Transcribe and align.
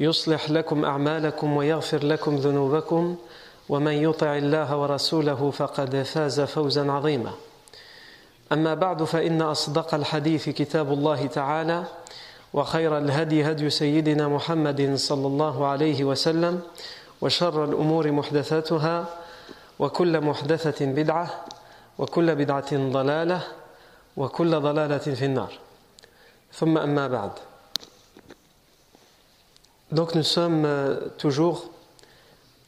يصلح 0.00 0.50
لكم 0.50 0.84
أعمالكم 0.84 1.56
ويغفر 1.56 2.04
لكم 2.04 2.36
ذنوبكم 2.36 3.16
ومن 3.68 3.92
يطع 3.92 4.36
الله 4.36 4.76
ورسوله 4.76 5.50
فقد 5.50 6.02
فاز 6.02 6.40
فوزا 6.40 6.92
عظيما. 6.92 7.30
أما 8.52 8.74
بعد 8.74 9.04
فإن 9.04 9.42
أصدق 9.42 9.94
الحديث 9.94 10.48
كتاب 10.48 10.92
الله 10.92 11.26
تعالى 11.26 11.84
وخير 12.54 12.98
الهدي 12.98 13.50
هدي 13.50 13.70
سيدنا 13.70 14.28
محمد 14.28 14.94
صلى 14.94 15.26
الله 15.26 15.66
عليه 15.66 16.04
وسلم 16.04 16.60
وشر 17.20 17.64
الأمور 17.64 18.12
محدثاتها 18.12 19.04
وكل 19.78 20.20
محدثة 20.20 20.86
بدعة 20.86 21.44
وكل 21.98 22.34
بدعة 22.34 22.72
ضلالة 22.72 23.42
وكل 24.16 24.60
ضلالة 24.60 24.98
في 24.98 25.24
النار. 25.24 25.52
ثم 26.52 26.78
أما 26.78 27.08
بعد 27.08 27.30
Donc 29.92 30.14
nous 30.14 30.22
sommes 30.22 30.68
toujours 31.18 31.68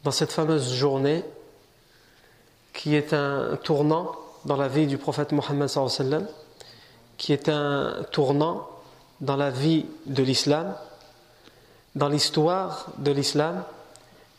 dans 0.03 0.11
cette 0.11 0.33
fameuse 0.33 0.73
journée 0.75 1.25
qui 2.73 2.97
est 2.97 3.12
un 3.12 3.56
tournant 3.62 4.12
dans 4.45 4.56
la 4.56 4.67
vie 4.67 4.89
du 4.89 4.98
prophète 4.98 5.31
Mohammed 5.31 5.69
qui 7.19 7.33
est 7.33 7.48
un 7.48 8.05
tournant 8.11 8.69
dans 9.20 9.37
la 9.37 9.50
vie 9.50 9.87
de 10.06 10.23
l'islam, 10.25 10.75
dans 11.95 12.09
l'histoire 12.09 12.89
de 12.98 13.12
l'islam 13.12 13.62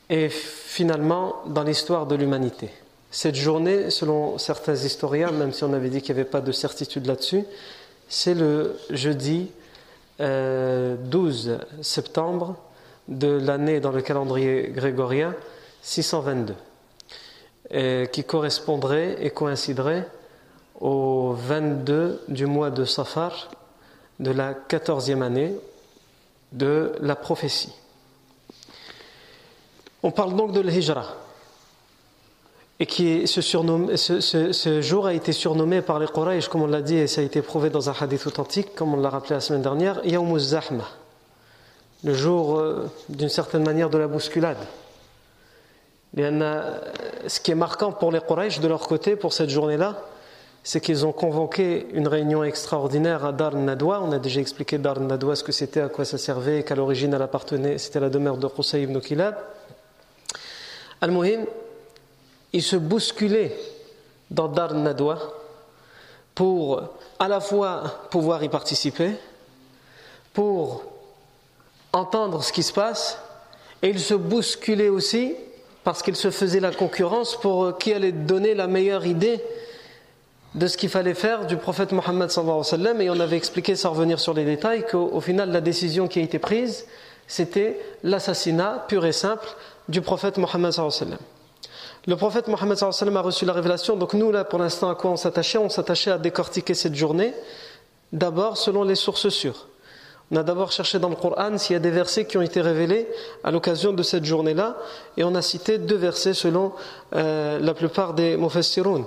et 0.10 0.28
finalement 0.28 1.36
dans 1.46 1.64
l'histoire 1.64 2.06
de 2.06 2.16
l'humanité. 2.16 2.70
Cette 3.12 3.36
journée, 3.36 3.92
selon 3.92 4.38
certains 4.38 4.76
historiens, 4.76 5.32
même 5.32 5.54
si 5.54 5.64
on 5.64 5.72
avait 5.72 5.90
dit 5.90 6.02
qu'il 6.02 6.16
n'y 6.16 6.22
avait 6.22 6.30
pas 6.30 6.42
de 6.42 6.52
certitude 6.52 7.06
là-dessus, 7.06 7.46
c'est 8.10 8.34
le 8.34 8.78
jeudi 8.90 9.50
euh, 10.20 10.96
12 10.98 11.60
septembre 11.82 12.58
de 13.08 13.28
l'année 13.28 13.80
dans 13.80 13.92
le 13.92 14.02
calendrier 14.02 14.70
grégorien 14.70 15.36
622, 15.82 16.56
et 17.72 18.10
qui 18.12 18.24
correspondrait 18.24 19.18
et 19.20 19.30
coïnciderait 19.30 20.08
au 20.80 21.34
22 21.34 22.24
du 22.28 22.46
mois 22.46 22.70
de 22.70 22.86
Safar 22.86 23.50
de 24.20 24.32
la 24.32 24.54
14e 24.54 25.22
année 25.22 25.54
de 26.52 26.94
la 27.02 27.16
prophétie. 27.16 27.74
On 30.02 30.12
parle 30.12 30.36
donc 30.36 30.52
de 30.52 30.60
l'Hijra, 30.60 31.16
et 32.80 32.86
qui 32.86 33.28
ce, 33.28 34.82
jour 34.82 35.08
a 35.08 35.14
été 35.14 35.32
surnommé 35.32 35.82
par 35.82 36.00
les 36.00 36.08
Quraysh, 36.08 36.48
comme 36.48 36.64
on 36.64 36.68
l'a 36.68 36.82
dit, 36.82 36.98
et 36.98 37.08
ça 37.08 37.22
a 37.22 37.24
été 37.24 37.42
prouvé 37.42 37.70
dans 37.70 37.90
un 37.90 37.94
hadith 38.00 38.26
authentique, 38.28 38.76
comme 38.76 38.94
on 38.94 38.98
l'a 39.00 39.10
rappelé 39.10 39.36
la 39.36 39.42
semaine 39.42 39.62
dernière, 39.62 40.06
Yawmuz 40.06 40.50
Zahma 40.50 40.86
le 42.04 42.14
jour 42.14 42.60
euh, 42.60 42.90
d'une 43.10 43.30
certaine 43.30 43.64
manière 43.64 43.90
de 43.90 43.98
la 43.98 44.08
bousculade. 44.08 44.58
Ce 46.16 47.40
qui 47.40 47.52
est 47.52 47.56
marquant 47.56 47.92
pour 47.92 48.12
les 48.12 48.22
Quraysh 48.22 48.60
de 48.60 48.68
leur 48.68 48.82
côté 48.88 49.16
pour 49.16 49.34
cette 49.34 49.50
journée-là, 49.50 50.00
c'est 50.64 50.80
qu'ils 50.80 51.06
ont 51.06 51.12
convoqué 51.12 51.88
une 51.94 52.08
réunion 52.08 52.44
extraordinaire 52.44 53.26
à 53.26 53.32
Dar 53.32 53.56
Nadwa. 53.56 54.02
On 54.02 54.12
a 54.12 54.20
déjà 54.20 54.40
expliqué 54.40 54.78
Dar 54.78 55.00
Nadwa, 55.00 55.36
ce 55.36 55.44
que 55.44 55.52
c'était, 55.52 55.82
à 55.82 55.90
quoi 55.90 56.06
ça 56.06 56.18
servait, 56.18 56.64
qu'à 56.64 56.76
l'origine 56.76 57.14
elle 57.14 57.22
appartenait, 57.22 57.78
c'était 57.78 58.00
la 58.00 58.10
demeure 58.10 58.38
de 58.38 58.48
Qusay 58.48 58.84
ibn 58.84 59.00
Kilab. 59.00 59.36
Al-Muhim, 61.02 61.46
ils 62.54 62.64
se 62.64 62.76
bousculaient 62.76 63.58
dans 64.30 64.48
Dar 64.48 64.74
Nadwa 64.74 65.18
pour 66.36 66.82
à 67.20 67.28
la 67.28 67.40
fois 67.40 67.84
pouvoir 68.10 68.44
y 68.44 68.50
participer, 68.50 69.12
pour 70.34 70.93
entendre 71.94 72.44
ce 72.44 72.52
qui 72.52 72.64
se 72.64 72.74
passe 72.74 73.20
et 73.82 73.90
il 73.90 74.00
se 74.00 74.14
bousculait 74.14 74.90
aussi 74.90 75.36
parce 75.84 76.02
qu'il 76.02 76.16
se 76.16 76.32
faisait 76.32 76.60
la 76.60 76.72
concurrence 76.72 77.40
pour 77.40 77.78
qui 77.78 77.94
allait 77.94 78.12
donner 78.12 78.56
la 78.56 78.68
meilleure 78.68 79.06
idée 79.06 79.42
de 80.56 80.68
ce 80.68 80.78
qu'il 80.78 80.90
fallait 80.90 81.14
faire 81.14 81.46
du 81.46 81.58
prophète 81.58 81.92
Mohammed 81.92 82.30
et 83.00 83.10
on 83.10 83.20
avait 83.20 83.38
expliqué 83.38 83.76
sans 83.76 83.92
revenir 83.92 84.20
sur 84.20 84.34
les 84.34 84.46
détails 84.46 84.86
qu'au 84.90 85.22
final 85.22 85.52
la 85.52 85.62
décision 85.62 86.08
qui 86.08 86.20
a 86.20 86.24
été 86.24 86.40
prise 86.40 86.86
c'était 87.28 87.80
l'assassinat 88.04 88.86
pur 88.88 89.06
et 89.06 89.12
simple 89.12 89.48
du 89.88 90.02
prophète 90.02 90.38
Mohammed 90.38 90.74
le 92.06 92.18
prophète 92.18 92.50
Mohammed 92.50 92.78
a 92.84 93.22
reçu 93.22 93.46
la 93.46 93.54
révélation. 93.54 93.96
Donc 93.96 94.14
nous 94.14 94.32
là 94.32 94.44
pour 94.44 94.60
l'instant 94.60 94.90
à 94.90 94.96
quoi 94.96 95.12
on 95.12 95.16
s'attachait? 95.16 95.58
On 95.58 95.70
s'attachait 95.70 96.12
à 96.12 96.18
décortiquer 96.18 96.74
cette 96.74 96.96
journée 96.96 97.34
d'abord 98.12 98.58
selon 98.58 98.84
les 98.84 98.96
sources 98.96 99.30
sûres 99.30 99.68
on 100.31 100.37
a 100.37 100.43
d'abord 100.43 100.73
cherché 100.73 100.99
dans 100.99 101.09
le 101.09 101.17
Coran 101.17 101.57
s'il 101.57 101.75
y 101.75 101.77
a 101.77 101.81
des 101.81 101.91
versets 101.91 102.27
qui 102.27 102.37
ont 102.37 102.43
été 102.43 102.61
révélés 102.61 103.09
à 103.45 103.51
l'occasion 103.51 103.93
de 103.93 104.03
cette 104.03 104.25
journée-là, 104.25 104.77
et 105.17 105.25
on 105.25 105.35
a 105.35 105.43
cité 105.43 105.79
deux 105.79 105.97
versets 105.97 106.35
selon 106.35 106.73
euh, 107.15 107.59
la 107.59 107.75
plupart 107.75 108.13
des 108.13 108.37
mufassirun. 108.37 109.07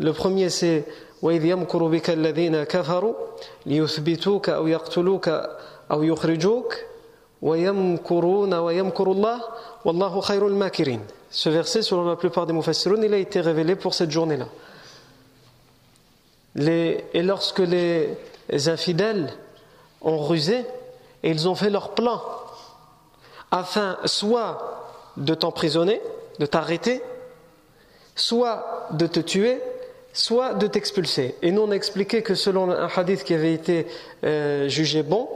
Le 0.00 0.12
premier 0.12 0.50
c'est 0.50 0.84
وَإِذْ 1.22 1.44
يَمْكُرُ 1.44 1.88
بِكَ 1.88 2.10
الَّذِينَ 2.10 2.64
كَفَرُوا 2.64 3.14
لِيُثْبِتُوكَ 3.66 4.48
أَوْ 4.48 4.66
يَقْتُلُوكَ 4.66 5.28
أَوْ 5.90 6.02
يُخْرِجُوكَ 6.02 6.84
وَيَمْكُرُونَ 7.42 8.54
وَيَمْكُرُ 8.54 9.12
اللَّهُ 9.12 9.40
وَاللَّهُ 9.84 10.20
خَيْرُ 10.20 10.46
الْمَاكِرِينَ 10.46 11.00
Ce 11.30 11.48
verset, 11.48 11.82
selon 11.82 12.04
la 12.04 12.14
plupart 12.14 12.46
des 12.46 12.52
mufassirun, 12.52 13.02
il 13.02 13.12
a 13.14 13.18
été 13.18 13.40
révélé 13.40 13.74
pour 13.74 13.94
cette 13.94 14.12
journée-là. 14.12 14.46
Les, 16.54 17.04
et 17.14 17.22
lorsque 17.22 17.58
les 17.58 18.16
infidèles 18.68 19.28
ont 20.03 20.17
rusé 20.17 20.65
et 21.23 21.29
ils 21.29 21.47
ont 21.47 21.55
fait 21.55 21.69
leur 21.69 21.91
plan 21.91 22.21
afin 23.51 23.97
soit 24.05 24.83
de 25.17 25.33
t'emprisonner, 25.33 26.01
de 26.39 26.45
t'arrêter, 26.45 27.01
soit 28.15 28.87
de 28.91 29.05
te 29.07 29.19
tuer, 29.19 29.61
soit 30.11 30.53
de 30.53 30.67
t'expulser. 30.67 31.35
Et 31.41 31.51
nous 31.51 31.61
on 31.61 31.71
a 31.71 31.75
expliqué 31.75 32.21
que 32.21 32.35
selon 32.35 32.71
un 32.71 32.89
hadith 32.95 33.23
qui 33.23 33.33
avait 33.33 33.53
été 33.53 33.87
euh, 34.23 34.67
jugé 34.67 35.03
bon, 35.03 35.29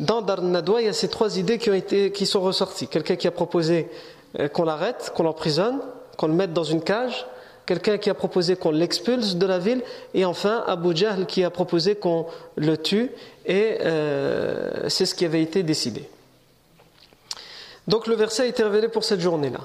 dans 0.00 0.22
Dar 0.22 0.42
Nadwa, 0.42 0.80
il 0.80 0.86
y 0.86 0.88
a 0.88 0.92
ces 0.92 1.08
trois 1.08 1.38
idées 1.38 1.58
qui, 1.58 1.70
ont 1.70 1.74
été, 1.74 2.12
qui 2.12 2.24
sont 2.24 2.40
ressorties. 2.40 2.86
Quelqu'un 2.86 3.16
qui 3.16 3.26
a 3.26 3.32
proposé 3.32 3.88
euh, 4.38 4.48
qu'on 4.48 4.64
l'arrête, 4.64 5.12
qu'on 5.16 5.24
l'emprisonne, 5.24 5.80
qu'on 6.16 6.28
le 6.28 6.34
mette 6.34 6.52
dans 6.52 6.64
une 6.64 6.82
cage, 6.82 7.26
quelqu'un 7.67 7.97
qui 7.97 8.09
a 8.09 8.13
proposé 8.13 8.55
qu'on 8.55 8.71
l'expulse 8.71 9.35
de 9.35 9.45
la 9.45 9.59
ville, 9.59 9.81
et 10.13 10.25
enfin 10.25 10.63
Abu 10.67 10.95
Jahl 10.95 11.25
qui 11.25 11.43
a 11.43 11.49
proposé 11.49 11.95
qu'on 11.95 12.25
le 12.55 12.77
tue, 12.77 13.11
et 13.45 13.77
euh, 13.81 14.89
c'est 14.89 15.05
ce 15.05 15.15
qui 15.15 15.25
avait 15.25 15.41
été 15.41 15.63
décidé. 15.63 16.09
Donc 17.87 18.07
le 18.07 18.15
verset 18.15 18.43
a 18.43 18.45
été 18.45 18.63
révélé 18.63 18.87
pour 18.87 19.03
cette 19.03 19.19
journée-là. 19.19 19.61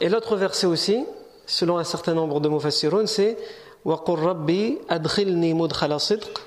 Et 0.00 0.08
l'autre 0.08 0.36
verset 0.36 0.66
aussi, 0.66 1.04
selon 1.46 1.78
un 1.78 1.84
certain 1.84 2.14
nombre 2.14 2.40
de 2.40 2.48
mufassirun, 2.48 3.06
c'est 3.06 3.36
وَقُلْ 3.84 4.18
رَبِّي 4.18 4.78
أَدْخِلْنِي 4.88 5.54
مُدْخَلَ 5.54 6.00
صِدْقٍ 6.00 6.40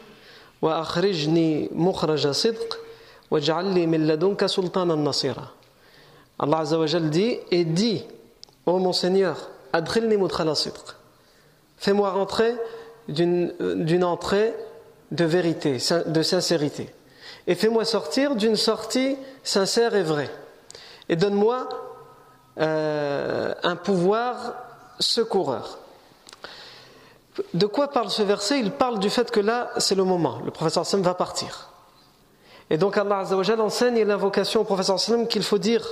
وَأَخْرِجْنِي 0.62 1.70
مُخْرَجَ 1.72 2.32
صِدْقٍ 2.32 2.78
وَاجْعَلْ 3.30 3.74
لِي 3.76 3.86
مِن 3.86 4.08
لَدُنْكَ 4.08 4.46
سُلْطَانًا 4.46 4.96
نَصِيرًا 4.96 5.48
Allah 6.40 6.60
Azza 6.60 6.78
wa 6.78 6.86
Jal 6.86 7.10
dit 7.10 7.40
et 7.52 7.66
dit 7.66 8.04
Ô 8.04 8.21
oh 8.67 8.79
mon 8.79 8.93
Seigneur, 8.93 9.51
mudkhala 9.75 10.55
sidq. 10.55 10.75
Fais-moi 11.77 12.11
rentrer 12.11 12.55
d'une 13.09 14.05
entrée 14.05 14.55
de 15.11 15.25
vérité, 15.25 15.79
de 16.07 16.23
sincérité. 16.23 16.95
Et 17.47 17.55
fais-moi 17.55 17.85
sortir 17.85 18.37
d'une 18.37 18.57
sortie 18.57 19.17
sincère 19.43 19.95
et 19.95 20.03
vraie. 20.03 20.31
Et 21.09 21.17
donne-moi 21.17 21.69
euh, 22.61 23.53
un 23.63 23.77
pouvoir 23.77 24.55
secoureur. 25.01 25.79
De 27.55 27.67
quoi 27.67 27.89
parle 27.89 28.11
ce 28.11 28.23
verset? 28.23 28.61
Il 28.61 28.73
parle 28.73 28.99
du 28.99 29.11
fait 29.11 29.31
que 29.31 29.41
là, 29.41 29.71
c'est 29.79 29.95
le 29.95 30.05
moment. 30.05 30.41
Le 30.45 30.51
professeur 30.51 30.87
Sam 30.87 31.03
va 31.03 31.15
partir. 31.15 31.71
Et 32.71 32.79
donc 32.79 32.97
Allah 32.97 33.19
Azzawajal 33.19 33.61
enseigne 33.61 34.03
l'invocation 34.03 34.61
au 34.61 34.65
professeur 34.65 35.01
Sam 35.01 35.27
qu'il 35.27 35.43
faut 35.43 35.59
dire 35.59 35.87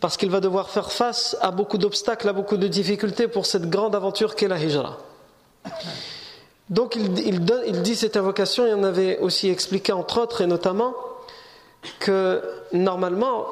parce 0.00 0.16
qu'il 0.16 0.30
va 0.30 0.40
devoir 0.40 0.70
faire 0.70 0.92
face 0.92 1.36
à 1.40 1.50
beaucoup 1.50 1.78
d'obstacles, 1.78 2.28
à 2.28 2.32
beaucoup 2.32 2.56
de 2.56 2.68
difficultés 2.68 3.28
pour 3.28 3.46
cette 3.46 3.68
grande 3.68 3.94
aventure 3.94 4.36
qu'est 4.36 4.48
la 4.48 4.58
hijra. 4.58 4.98
Donc 6.70 6.96
il, 6.96 7.40
dit 7.82 7.96
cette 7.96 8.16
invocation, 8.16 8.66
il 8.66 8.74
en 8.74 8.84
avait 8.84 9.18
aussi 9.18 9.48
expliqué 9.48 9.92
entre 9.92 10.20
autres 10.20 10.42
et 10.42 10.46
notamment 10.46 10.94
que 11.98 12.42
normalement 12.72 13.46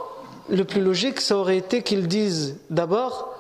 le 0.49 0.65
plus 0.65 0.83
logique 0.83 1.21
ça 1.21 1.37
aurait 1.37 1.57
été 1.57 1.83
qu'il 1.83 2.09
dise 2.09 2.59
d'abord 2.71 3.36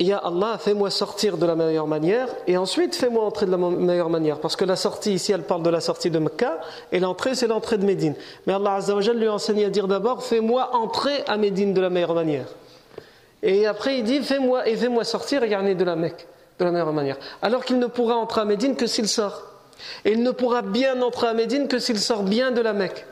Ya 0.00 0.18
Allah, 0.18 0.58
fais-moi 0.58 0.90
sortir 0.90 1.38
de 1.38 1.46
la 1.46 1.56
meilleure 1.56 1.88
manière 1.88 2.28
et 2.46 2.56
ensuite 2.56 2.94
fais-moi 2.94 3.24
entrer 3.24 3.46
de 3.46 3.50
la 3.50 3.56
meilleure 3.56 4.10
manière. 4.10 4.38
Parce 4.38 4.54
que 4.54 4.64
la 4.64 4.76
sortie 4.76 5.14
ici, 5.14 5.32
elle 5.32 5.42
parle 5.42 5.64
de 5.64 5.70
la 5.70 5.80
sortie 5.80 6.08
de 6.08 6.20
Mecca 6.20 6.60
et 6.92 7.00
l'entrée, 7.00 7.34
c'est 7.34 7.48
l'entrée 7.48 7.78
de 7.78 7.84
Médine. 7.84 8.14
Mais 8.46 8.52
Allah 8.52 8.74
Azzawajal 8.74 9.18
lui 9.18 9.26
a 9.26 9.32
enseigné 9.32 9.64
à 9.64 9.70
dire 9.70 9.88
d'abord 9.88 10.22
Fais-moi 10.22 10.70
entrer 10.76 11.24
à 11.26 11.36
Médine 11.36 11.74
de 11.74 11.80
la 11.80 11.90
meilleure 11.90 12.14
manière. 12.14 12.46
Et 13.42 13.66
après, 13.66 13.98
il 13.98 14.04
dit 14.04 14.22
Fais-moi 14.22 14.68
et 14.68 14.76
fais-moi 14.76 15.02
sortir 15.02 15.42
et 15.42 15.74
de 15.74 15.84
la 15.84 15.96
Mecque 15.96 16.28
de 16.60 16.64
la 16.64 16.70
meilleure 16.70 16.92
manière. 16.92 17.16
Alors 17.42 17.64
qu'il 17.64 17.80
ne 17.80 17.86
pourra 17.86 18.14
entrer 18.14 18.42
à 18.42 18.44
Médine 18.44 18.76
que 18.76 18.86
s'il 18.86 19.08
sort. 19.08 19.42
Et 20.04 20.12
il 20.12 20.22
ne 20.22 20.30
pourra 20.30 20.62
bien 20.62 21.02
entrer 21.02 21.26
à 21.26 21.34
Médine 21.34 21.66
que 21.66 21.80
s'il 21.80 21.98
sort 21.98 22.22
bien 22.22 22.52
de 22.52 22.60
la 22.60 22.72
Mecque. 22.72 23.04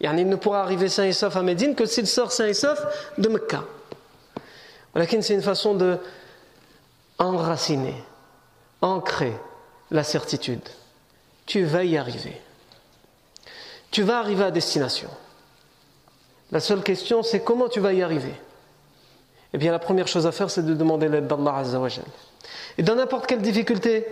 Il 0.00 0.28
ne 0.28 0.36
pourra 0.36 0.62
arriver 0.62 0.88
sain 0.88 1.04
et 1.04 1.12
sauf 1.12 1.36
à 1.36 1.42
Médine 1.42 1.74
que 1.74 1.84
s'il 1.84 2.06
sort 2.06 2.32
sain 2.32 2.46
et 2.46 2.54
sauf 2.54 2.82
de 3.18 3.28
Mecca 3.28 3.64
c'est 5.04 5.34
une 5.34 5.42
façon 5.42 5.74
de 5.74 5.98
enraciner, 7.18 7.94
ancrer 8.80 9.32
la 9.90 10.04
certitude. 10.04 10.68
Tu 11.44 11.64
vas 11.64 11.84
y 11.84 11.96
arriver. 11.96 12.40
Tu 13.90 14.02
vas 14.02 14.18
arriver 14.18 14.44
à 14.44 14.50
destination. 14.50 15.10
La 16.50 16.60
seule 16.60 16.82
question, 16.82 17.22
c'est 17.22 17.40
comment 17.40 17.68
tu 17.68 17.80
vas 17.80 17.92
y 17.92 18.02
arriver. 18.02 18.34
Eh 19.52 19.58
bien, 19.58 19.72
la 19.72 19.78
première 19.78 20.08
chose 20.08 20.26
à 20.26 20.32
faire, 20.32 20.50
c'est 20.50 20.64
de 20.64 20.74
demander 20.74 21.08
l'aide 21.08 21.26
d'Allah 21.26 21.56
Azzawajal. 21.56 22.04
Et 22.78 22.82
dans 22.82 22.94
n'importe 22.94 23.26
quelle 23.26 23.42
difficulté 23.42 24.06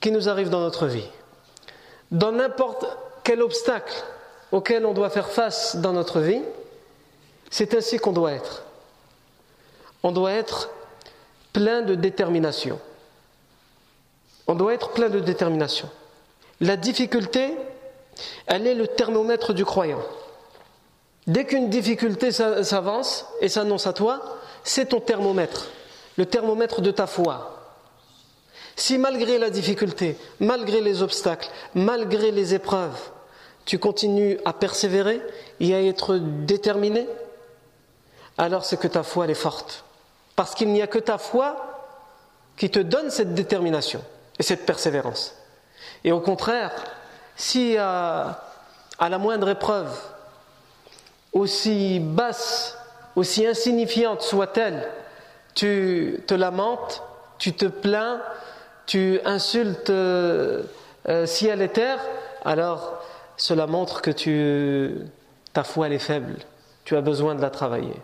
qui 0.00 0.10
nous 0.10 0.28
arrive 0.28 0.50
dans 0.50 0.60
notre 0.60 0.86
vie, 0.86 1.08
dans 2.10 2.32
n'importe 2.32 2.86
quel 3.24 3.42
obstacle 3.42 3.94
auquel 4.50 4.86
on 4.86 4.94
doit 4.94 5.10
faire 5.10 5.28
face 5.28 5.76
dans 5.76 5.92
notre 5.92 6.20
vie, 6.20 6.40
c'est 7.50 7.74
ainsi 7.74 7.98
qu'on 7.98 8.12
doit 8.12 8.32
être 8.32 8.64
on 10.02 10.12
doit 10.12 10.32
être 10.32 10.70
plein 11.52 11.82
de 11.82 11.94
détermination. 11.94 12.78
On 14.46 14.54
doit 14.54 14.74
être 14.74 14.90
plein 14.90 15.08
de 15.08 15.20
détermination. 15.20 15.88
La 16.60 16.76
difficulté, 16.76 17.54
elle 18.46 18.66
est 18.66 18.74
le 18.74 18.86
thermomètre 18.86 19.52
du 19.52 19.64
croyant. 19.64 20.02
Dès 21.26 21.44
qu'une 21.44 21.68
difficulté 21.68 22.32
s'avance 22.32 23.26
et 23.40 23.48
s'annonce 23.48 23.86
à 23.86 23.92
toi, 23.92 24.38
c'est 24.64 24.86
ton 24.86 25.00
thermomètre, 25.00 25.66
le 26.16 26.24
thermomètre 26.24 26.80
de 26.80 26.90
ta 26.90 27.06
foi. 27.06 27.54
Si 28.76 28.96
malgré 28.96 29.38
la 29.38 29.50
difficulté, 29.50 30.16
malgré 30.40 30.80
les 30.80 31.02
obstacles, 31.02 31.50
malgré 31.74 32.30
les 32.30 32.54
épreuves, 32.54 33.10
tu 33.66 33.78
continues 33.78 34.38
à 34.44 34.52
persévérer 34.52 35.20
et 35.60 35.74
à 35.74 35.82
être 35.82 36.16
déterminé, 36.16 37.06
alors 38.38 38.64
c'est 38.64 38.78
que 38.78 38.88
ta 38.88 39.02
foi 39.02 39.26
est 39.26 39.34
forte. 39.34 39.84
Parce 40.38 40.54
qu'il 40.54 40.68
n'y 40.68 40.82
a 40.82 40.86
que 40.86 41.00
ta 41.00 41.18
foi 41.18 41.56
qui 42.56 42.70
te 42.70 42.78
donne 42.78 43.10
cette 43.10 43.34
détermination 43.34 44.00
et 44.38 44.44
cette 44.44 44.64
persévérance. 44.66 45.34
Et 46.04 46.12
au 46.12 46.20
contraire, 46.20 46.70
si 47.34 47.76
à, 47.76 48.44
la 49.00 49.18
moindre 49.18 49.48
épreuve, 49.48 49.90
aussi 51.32 51.98
basse, 51.98 52.78
aussi 53.16 53.48
insignifiante 53.48 54.22
soit-elle, 54.22 54.88
tu 55.56 56.22
te 56.28 56.34
lamentes, 56.34 57.02
tu 57.38 57.52
te 57.52 57.66
plains, 57.66 58.20
tu 58.86 59.18
insultes 59.24 59.90
euh, 59.90 60.62
euh, 61.08 61.26
ciel 61.26 61.62
et 61.62 61.68
terre, 61.68 61.98
alors 62.44 63.02
cela 63.36 63.66
montre 63.66 64.02
que 64.02 65.04
ta 65.52 65.64
foi 65.64 65.88
est 65.88 65.98
faible. 65.98 66.36
Tu 66.84 66.96
as 66.96 67.00
besoin 67.00 67.34
de 67.34 67.42
la 67.42 67.50
travailler. 67.50 68.00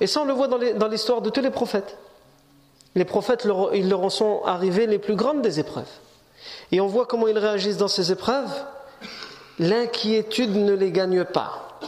Et 0.00 0.06
ça, 0.06 0.20
on 0.22 0.24
le 0.24 0.32
voit 0.32 0.48
dans 0.48 0.88
l'histoire 0.88 1.20
de 1.20 1.30
tous 1.30 1.40
les 1.40 1.50
prophètes. 1.50 1.96
Les 2.94 3.04
prophètes, 3.04 3.46
ils 3.74 3.88
leur 3.88 4.02
en 4.02 4.10
sont 4.10 4.42
arrivés 4.44 4.86
les 4.86 4.98
plus 4.98 5.16
grandes 5.16 5.42
des 5.42 5.58
épreuves. 5.60 5.90
Et 6.72 6.80
on 6.80 6.86
voit 6.86 7.06
comment 7.06 7.28
ils 7.28 7.38
réagissent 7.38 7.76
dans 7.76 7.88
ces 7.88 8.12
épreuves. 8.12 8.50
L'inquiétude 9.58 10.54
ne 10.54 10.72
les 10.72 10.90
gagne 10.90 11.24
pas. 11.24 11.78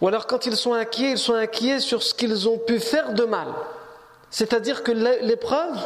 Ou 0.00 0.08
alors 0.08 0.26
quand 0.26 0.46
ils 0.46 0.56
sont 0.56 0.72
inquiets, 0.72 1.12
ils 1.12 1.18
sont 1.18 1.34
inquiets 1.34 1.80
sur 1.80 2.02
ce 2.02 2.14
qu'ils 2.14 2.48
ont 2.48 2.58
pu 2.58 2.80
faire 2.80 3.12
de 3.12 3.24
mal. 3.24 3.48
C'est-à-dire 4.30 4.82
que 4.82 4.92
l'épreuve 4.92 5.76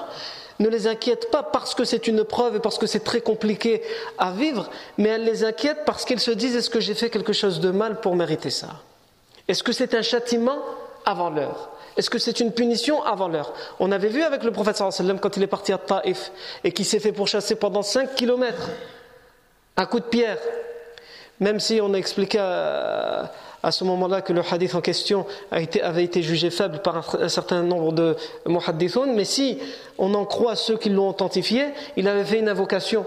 ne 0.59 0.69
les 0.69 0.87
inquiète 0.87 1.31
pas 1.31 1.43
parce 1.43 1.75
que 1.75 1.85
c'est 1.85 2.07
une 2.07 2.25
preuve 2.25 2.57
et 2.57 2.61
parce 2.61 2.79
que 2.79 2.87
c'est 2.87 3.01
très 3.01 3.21
compliqué 3.21 3.83
à 4.19 4.31
vivre, 4.31 4.69
mais 4.99 5.11
elle 5.11 5.25
les 5.25 5.45
inquiète 5.45 5.85
parce 5.87 6.05
qu'ils 6.05 6.21
se 6.21 6.31
disent 6.31 6.57
est-ce 6.57 6.71
que 6.71 6.81
j'ai 6.81 6.95
fait 6.95 7.11
quelque 7.11 7.33
chose 7.33 7.61
de 7.61 7.71
mal 7.71 8.01
pour 8.01 8.15
mériter 8.15 8.51
ça? 8.51 8.69
Est-ce 9.49 9.62
que 9.62 9.73
c'est 9.73 9.95
un 9.95 10.03
châtiment? 10.03 10.59
Avant 11.05 11.31
l'heure 11.31 11.70
Est-ce 11.97 12.11
que 12.11 12.19
c'est 12.19 12.41
une 12.41 12.52
punition 12.52 13.02
avant 13.02 13.29
l'heure? 13.29 13.52
On 13.79 13.93
avait 13.93 14.08
vu 14.08 14.23
avec 14.23 14.44
le 14.44 14.52
prophète 14.52 14.76
sallam 14.76 15.19
quand 15.19 15.37
il 15.37 15.43
est 15.43 15.49
parti 15.49 15.73
à 15.73 15.79
Taïf 15.79 16.32
et 16.64 16.73
qui 16.73 16.85
s'est 16.85 17.00
fait 17.00 17.12
pourchasser 17.12 17.56
pendant 17.56 17.82
5 17.82 18.14
kilomètres 18.14 18.70
un 19.76 19.87
coup 19.87 20.00
de 20.00 20.05
pierre. 20.05 20.38
Même 21.41 21.58
si 21.58 21.81
on 21.82 21.94
a 21.94 21.97
expliqué 21.97 22.38
à, 22.38 23.31
ce 23.70 23.85
moment-là 23.85 24.20
que 24.20 24.32
le 24.32 24.43
hadith 24.43 24.75
en 24.75 24.81
question 24.81 25.26
avait 25.50 26.05
été 26.05 26.23
jugé 26.23 26.50
faible 26.50 26.81
par 26.81 27.14
un, 27.17 27.29
certain 27.29 27.62
nombre 27.62 27.93
de 27.93 28.17
muhaddithun, 28.47 29.06
mais 29.14 29.25
si 29.25 29.58
on 29.99 30.12
en 30.14 30.26
croit 30.26 30.56
ceux 30.56 30.76
qui 30.76 30.91
l'ont 30.91 31.08
authentifié, 31.08 31.69
il 31.97 32.08
avait 32.08 32.25
fait 32.25 32.38
une 32.38 32.49
invocation 32.49 33.06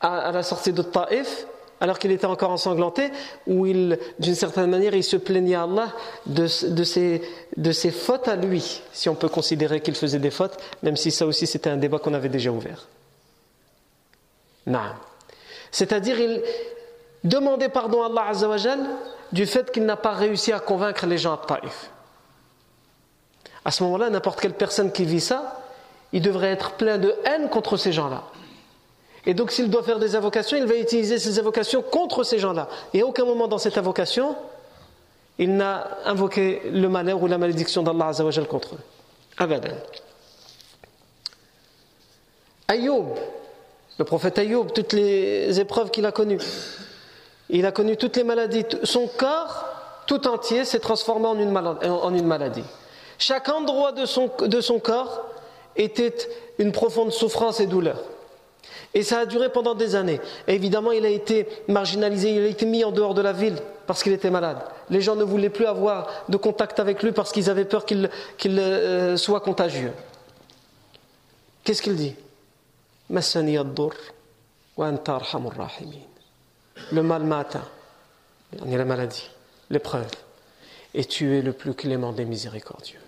à, 0.00 0.18
à 0.18 0.32
la 0.32 0.42
sortie 0.42 0.72
de 0.72 0.82
Taïf 0.82 1.46
alors 1.84 1.98
qu'il 1.98 2.12
était 2.12 2.24
encore 2.24 2.50
ensanglanté, 2.50 3.10
où 3.46 3.66
il, 3.66 3.98
d'une 4.18 4.34
certaine 4.34 4.70
manière, 4.70 4.94
il 4.94 5.04
se 5.04 5.16
plaignait 5.16 5.54
à 5.54 5.64
Allah 5.64 5.92
de, 6.24 6.46
ses, 6.46 7.20
fautes 7.90 8.26
à 8.26 8.36
lui, 8.36 8.80
si 8.94 9.10
on 9.10 9.14
peut 9.14 9.28
considérer 9.28 9.82
qu'il 9.82 9.94
faisait 9.94 10.18
des 10.18 10.30
fautes, 10.30 10.56
même 10.82 10.96
si 10.96 11.10
ça 11.10 11.26
aussi 11.26 11.46
c'était 11.46 11.68
un 11.68 11.76
débat 11.76 11.98
qu'on 11.98 12.14
avait 12.14 12.30
déjà 12.30 12.50
ouvert. 12.50 12.88
C'est-à-dire, 15.70 16.18
il 16.18 16.42
demandait 17.22 17.68
pardon 17.68 18.02
à 18.02 18.06
Allah 18.06 18.28
Azzawajal 18.30 18.80
du 19.32 19.44
fait 19.44 19.70
qu'il 19.70 19.84
n'a 19.84 19.98
pas 19.98 20.12
réussi 20.12 20.52
à 20.52 20.60
convaincre 20.60 21.04
les 21.04 21.18
gens 21.18 21.34
à 21.34 21.42
Taïf. 21.46 21.90
À 23.62 23.70
ce 23.70 23.82
moment-là, 23.82 24.08
n'importe 24.08 24.40
quelle 24.40 24.54
personne 24.54 24.90
qui 24.90 25.04
vit 25.04 25.20
ça, 25.20 25.60
il 26.14 26.22
devrait 26.22 26.52
être 26.52 26.70
plein 26.76 26.96
de 26.96 27.14
haine 27.26 27.50
contre 27.50 27.76
ces 27.76 27.92
gens-là. 27.92 28.24
Et 29.26 29.34
donc 29.34 29.50
s'il 29.50 29.70
doit 29.70 29.82
faire 29.82 29.98
des 29.98 30.16
invocations, 30.16 30.56
il 30.56 30.66
va 30.66 30.76
utiliser 30.76 31.18
ces 31.18 31.38
invocations 31.38 31.82
contre 31.82 32.24
ces 32.24 32.38
gens-là. 32.38 32.68
Et 32.92 33.00
à 33.00 33.06
aucun 33.06 33.24
moment 33.24 33.48
dans 33.48 33.58
cette 33.58 33.78
invocation, 33.78 34.36
il 35.38 35.56
n'a 35.56 35.98
invoqué 36.04 36.62
le 36.70 36.88
malheur 36.88 37.22
ou 37.22 37.26
la 37.26 37.38
malédiction 37.38 37.82
d'Allah 37.82 38.08
Azzawajal 38.08 38.46
contre 38.46 38.74
eux. 38.74 38.80
Abadan. 39.38 39.74
Ayoub, 42.68 43.14
le 43.98 44.04
prophète 44.04 44.38
Ayoub, 44.38 44.66
toutes 44.66 44.92
les 44.92 45.58
épreuves 45.60 45.90
qu'il 45.90 46.06
a 46.06 46.12
connues, 46.12 46.40
il 47.50 47.66
a 47.66 47.72
connu 47.72 47.96
toutes 47.96 48.16
les 48.16 48.24
maladies. 48.24 48.64
Son 48.84 49.06
corps 49.06 49.66
tout 50.06 50.26
entier 50.28 50.64
s'est 50.64 50.78
transformé 50.80 51.26
en 51.26 51.38
une, 51.38 52.26
maladie, 52.26 52.64
Chaque 53.18 53.48
endroit 53.48 53.92
de 53.92 54.06
son, 54.06 54.30
de 54.40 54.60
son 54.60 54.78
corps 54.78 55.26
était 55.76 56.14
une 56.58 56.72
profonde 56.72 57.10
souffrance 57.10 57.60
et 57.60 57.66
douleur. 57.66 57.98
Et 58.94 59.02
ça 59.02 59.18
a 59.20 59.26
duré 59.26 59.50
pendant 59.50 59.74
des 59.74 59.96
années. 59.96 60.20
Évidemment, 60.46 60.92
il 60.92 61.04
a 61.04 61.08
été 61.08 61.48
marginalisé, 61.66 62.30
il 62.30 62.44
a 62.44 62.46
été 62.46 62.64
mis 62.64 62.84
en 62.84 62.92
dehors 62.92 63.14
de 63.14 63.22
la 63.22 63.32
ville 63.32 63.56
parce 63.88 64.04
qu'il 64.04 64.12
était 64.12 64.30
malade. 64.30 64.58
Les 64.88 65.00
gens 65.00 65.16
ne 65.16 65.24
voulaient 65.24 65.50
plus 65.50 65.66
avoir 65.66 66.08
de 66.28 66.36
contact 66.36 66.78
avec 66.78 67.02
lui 67.02 67.10
parce 67.10 67.32
qu'ils 67.32 67.50
avaient 67.50 67.64
peur 67.64 67.84
qu'il 67.86 68.08
euh, 68.44 69.16
soit 69.16 69.40
contagieux. 69.40 69.92
Qu'est-ce 71.64 71.82
qu'il 71.82 71.96
dit? 71.96 72.14
Le 76.92 77.02
mal 77.02 77.24
m'a 77.24 77.38
atteint. 77.40 77.66
Il 78.64 78.70
y 78.70 78.74
a 78.74 78.78
la 78.78 78.84
maladie, 78.84 79.28
l'épreuve. 79.70 80.06
Et 80.94 81.04
tu 81.04 81.36
es 81.36 81.42
le 81.42 81.52
plus 81.52 81.74
clément 81.74 82.12
des 82.12 82.24
miséricordieux. 82.24 83.00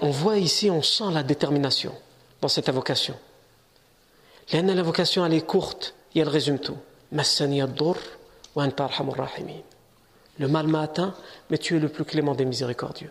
On 0.00 0.10
voit 0.10 0.38
ici, 0.38 0.70
on 0.70 0.80
sent 0.80 1.10
la 1.12 1.22
détermination 1.22 1.94
dans 2.40 2.48
cette 2.48 2.68
invocation. 2.68 3.14
L'invocation, 4.52 5.24
elle 5.24 5.34
est 5.34 5.46
courte 5.46 5.94
et 6.14 6.20
elle 6.20 6.28
résume 6.28 6.58
tout. 6.58 6.76
Le 10.38 10.48
mal 10.48 10.66
m'a 10.66 10.82
atteint, 10.82 11.14
mais 11.50 11.58
tu 11.58 11.76
es 11.76 11.78
le 11.78 11.88
plus 11.88 12.04
clément 12.04 12.34
des 12.34 12.44
miséricordieux. 12.44 13.10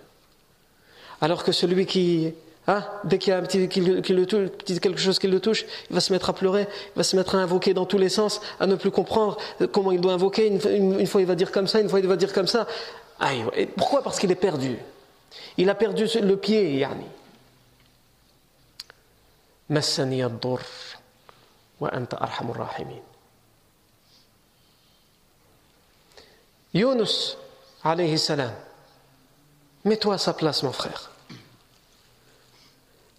Alors 1.21 1.43
que 1.43 1.51
celui 1.51 1.85
qui, 1.85 2.33
hein, 2.67 2.83
dès 3.03 3.17
qu'il 3.19 3.31
y 3.31 3.35
a 3.35 3.41
quelque 3.41 4.97
chose 4.97 5.19
qui 5.19 5.27
le 5.27 5.39
touche, 5.39 5.65
il 5.89 5.93
va 5.93 5.99
se 5.99 6.11
mettre 6.11 6.29
à 6.29 6.33
pleurer, 6.33 6.67
il 6.95 6.97
va 6.97 7.03
se 7.03 7.15
mettre 7.15 7.35
à 7.35 7.39
invoquer 7.39 7.73
dans 7.73 7.85
tous 7.85 7.97
les 7.97 8.09
sens, 8.09 8.41
à 8.59 8.67
ne 8.67 8.75
plus 8.75 8.91
comprendre 8.91 9.37
comment 9.71 9.91
il 9.91 10.01
doit 10.01 10.13
invoquer. 10.13 10.47
Une, 10.47 11.07
fois 11.07 11.21
il 11.21 11.27
va 11.27 11.35
dire 11.35 11.51
comme 11.51 11.67
ça, 11.67 11.79
une 11.79 11.89
fois 11.89 11.99
il 11.99 12.07
va 12.07 12.15
dire 12.15 12.33
comme 12.33 12.47
ça. 12.47 12.67
pourquoi? 13.77 14.01
Parce 14.01 14.19
qu'il 14.19 14.31
est 14.31 14.35
perdu. 14.35 14.77
Il 15.57 15.69
a 15.69 15.75
perdu 15.75 16.05
le 16.21 16.37
pied, 16.37 16.85
yani. 22.79 23.01
Yunus, 26.73 27.37
alayhi 27.83 28.17
salam, 28.19 28.51
mets-toi 29.85 30.15
à 30.15 30.17
sa 30.17 30.33
place, 30.33 30.63
mon 30.63 30.71
frère. 30.71 31.11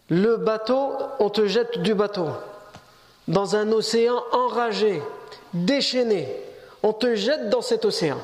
Le 0.09 0.37
bateau, 0.37 0.93
on 1.21 1.31
te 1.31 1.47
jette 1.47 1.79
du 1.83 1.95
bateau 1.95 2.29
dans 3.29 3.55
un 3.55 3.71
océan 3.73 4.23
enragé, 4.33 5.03
déchaîné. 5.55 6.29
On 6.83 6.93
te 6.93 7.15
jette 7.15 7.49
dans 7.49 7.63
cet 7.63 7.85
océan. 7.85 8.19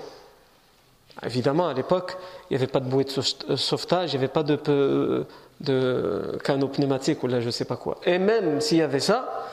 Évidemment, 1.23 1.68
à 1.68 1.75
l'époque, 1.75 2.16
il 2.50 2.56
n'y 2.56 2.62
avait 2.62 2.71
pas 2.71 2.80
de 2.80 2.88
bouée 2.88 3.04
de 3.04 3.56
sauvetage, 3.56 4.12
il 4.12 4.18
n'y 4.18 4.25
avait 4.25 4.33
pas 4.33 4.42
de, 4.42 5.26
de 5.61 6.39
canot 6.45 6.69
pneumatique 6.69 7.23
ou 7.23 7.27
là 7.27 7.41
je 7.41 7.51
sais 7.51 7.65
pas 7.65 7.77
quoi. 7.77 7.99
Et 8.05 8.19
même 8.19 8.61
s'il 8.61 8.79
y 8.79 8.83
avait 8.83 9.01
ça, 9.01 9.47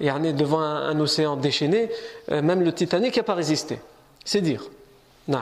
il 0.00 0.06
y 0.06 0.10
en 0.10 0.22
a 0.24 0.32
devant 0.32 0.60
un, 0.60 0.98
océan 1.00 1.36
déchaîné, 1.36 1.90
euh, 2.30 2.42
même 2.42 2.62
le 2.62 2.72
Titanic 2.72 3.16
n'a 3.16 3.22
pas 3.22 3.34
résisté. 3.34 3.80
C'est 4.24 4.40
dire. 4.40 4.62
Non. 5.26 5.40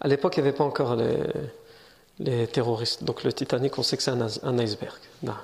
À 0.00 0.08
l'époque, 0.08 0.36
il 0.36 0.42
n'y 0.42 0.48
avait 0.48 0.56
pas 0.56 0.64
encore 0.64 0.96
les, 2.18 2.46
terroristes. 2.48 3.04
Donc 3.04 3.24
le 3.24 3.32
Titanic, 3.32 3.78
on 3.78 3.82
sait 3.82 3.96
que 3.96 4.02
c'est 4.02 4.10
un, 4.10 4.58
iceberg. 4.58 4.98
Non. 5.22 5.34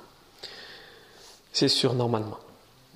C'est 1.53 1.67
sûr, 1.67 1.93
normalement. 1.93 2.39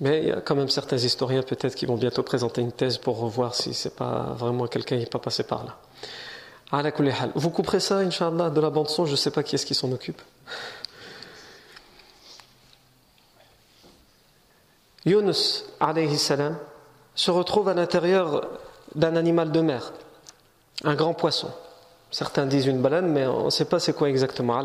Mais 0.00 0.22
il 0.22 0.28
y 0.28 0.32
a 0.32 0.40
quand 0.40 0.56
même 0.56 0.68
certains 0.68 0.96
historiens 0.96 1.42
peut-être 1.42 1.74
qui 1.74 1.86
vont 1.86 1.96
bientôt 1.96 2.22
présenter 2.22 2.60
une 2.60 2.72
thèse 2.72 2.98
pour 2.98 3.18
revoir 3.18 3.54
si 3.54 3.72
c'est 3.72 3.94
pas 3.94 4.34
vraiment 4.36 4.66
quelqu'un 4.66 4.96
qui 4.96 5.02
n'est 5.02 5.08
pas 5.08 5.20
passé 5.20 5.44
par 5.44 5.64
là. 5.64 5.76
Vous 7.34 7.50
couperez 7.50 7.80
ça, 7.80 7.98
Inch'Allah, 7.98 8.50
de 8.50 8.60
la 8.60 8.70
bande-son, 8.70 9.06
je 9.06 9.12
ne 9.12 9.16
sais 9.16 9.30
pas 9.30 9.42
qui 9.42 9.54
est-ce 9.54 9.66
qui 9.66 9.74
s'en 9.74 9.92
occupe. 9.92 10.20
Yunus, 15.04 15.66
alayhi 15.80 16.18
salam, 16.18 16.56
se 17.14 17.30
retrouve 17.30 17.68
à 17.68 17.74
l'intérieur 17.74 18.48
d'un 18.94 19.16
animal 19.16 19.52
de 19.52 19.60
mer, 19.60 19.92
un 20.82 20.94
grand 20.94 21.14
poisson. 21.14 21.50
Certains 22.10 22.46
disent 22.46 22.66
une 22.66 22.80
baleine, 22.80 23.08
mais 23.08 23.26
on 23.26 23.46
ne 23.46 23.50
sait 23.50 23.64
pas 23.64 23.80
c'est 23.80 23.92
quoi 23.92 24.08
exactement. 24.08 24.62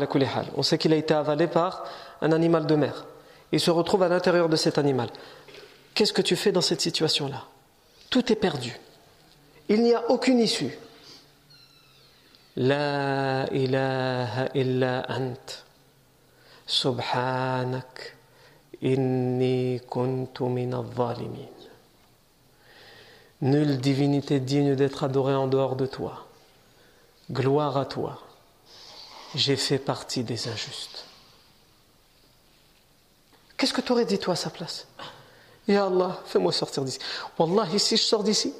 On 0.56 0.62
sait 0.62 0.78
qu'il 0.78 0.92
a 0.92 0.96
été 0.96 1.12
avalé 1.12 1.46
par 1.46 1.84
un 2.22 2.32
animal 2.32 2.66
de 2.66 2.74
mer. 2.76 3.04
Il 3.52 3.60
se 3.60 3.70
retrouve 3.70 4.02
à 4.02 4.08
l'intérieur 4.08 4.48
de 4.48 4.56
cet 4.56 4.78
animal. 4.78 5.10
Qu'est-ce 5.94 6.12
que 6.12 6.22
tu 6.22 6.36
fais 6.36 6.52
dans 6.52 6.60
cette 6.60 6.80
situation-là? 6.80 7.44
Tout 8.08 8.32
est 8.32 8.36
perdu. 8.36 8.78
Il 9.68 9.82
n'y 9.82 9.94
a 9.94 10.10
aucune 10.10 10.38
issue. 10.38 10.78
La 12.56 13.46
ilaha 13.52 14.48
illa 14.54 15.06
ant. 15.08 15.64
Subhanak. 16.66 18.16
Inni 18.82 19.80
kuntu 19.90 20.44
Nulle 23.42 23.78
divinité 23.78 24.40
digne 24.40 24.74
d'être 24.74 25.04
adorée 25.04 25.34
en 25.34 25.46
dehors 25.46 25.76
de 25.76 25.86
toi. 25.86 26.26
Gloire 27.30 27.76
à 27.76 27.84
toi. 27.84 28.20
J'ai 29.34 29.56
fait 29.56 29.78
partie 29.78 30.24
des 30.24 30.48
injustes. 30.48 31.04
Qu'est-ce 33.56 33.72
que 33.72 33.80
tu 33.80 33.92
aurais 33.92 34.06
dit 34.06 34.18
toi 34.18 34.32
à 34.32 34.36
sa 34.36 34.50
place? 34.50 34.86
Ya 35.68 35.86
Allah, 35.86 36.18
fais-moi 36.24 36.52
sortir 36.52 36.82
d'ici. 36.82 36.98
Wallah, 37.38 37.66
si 37.78 37.96
je 37.96 38.02
sors 38.02 38.24
d'ici, 38.24 38.54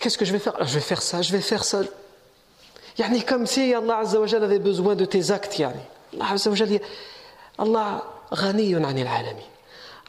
qu'est-ce 0.00 0.16
que 0.16 0.24
je 0.24 0.32
vais 0.32 0.38
faire? 0.38 0.56
Je 0.64 0.74
vais 0.74 0.80
faire 0.80 1.02
ça, 1.02 1.20
je 1.20 1.32
vais 1.32 1.40
faire 1.40 1.64
ça. 1.64 1.82
Yani 2.98 3.22
comme 3.24 3.46
si 3.46 3.74
Allah 3.74 4.02
avait 4.42 4.58
besoin 4.58 4.94
de 4.94 5.04
tes 5.04 5.30
actes. 5.30 5.58
Yani. 5.58 5.80
Allah 7.58 8.04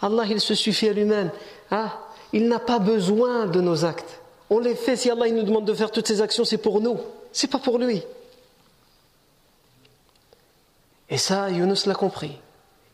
Allah, 0.02 0.24
il 0.30 0.40
se 0.40 0.56
suffit 0.56 0.90
à 0.90 0.94
lui-même. 0.94 1.32
Hein 1.72 1.90
il 2.36 2.50
n'a 2.50 2.60
pas 2.60 2.80
besoin 2.80 3.46
de 3.46 3.62
nos 3.62 3.86
actes. 3.86 4.20
On 4.50 4.60
les 4.60 4.76
fait, 4.76 4.98
si 4.98 5.10
Allah 5.10 5.28
il 5.28 5.36
nous 5.36 5.44
demande 5.44 5.66
de 5.66 5.74
faire 5.74 5.90
toutes 5.90 6.08
ces 6.08 6.22
actions, 6.22 6.44
c'est 6.44 6.58
pour 6.58 6.82
nous, 6.82 7.00
c'est 7.32 7.48
pas 7.48 7.60
pour 7.60 7.78
lui. 7.78 8.04
Et 11.10 11.18
ça, 11.18 11.50
Yunus 11.50 11.86
l'a 11.86 11.96
compris. 11.96 12.38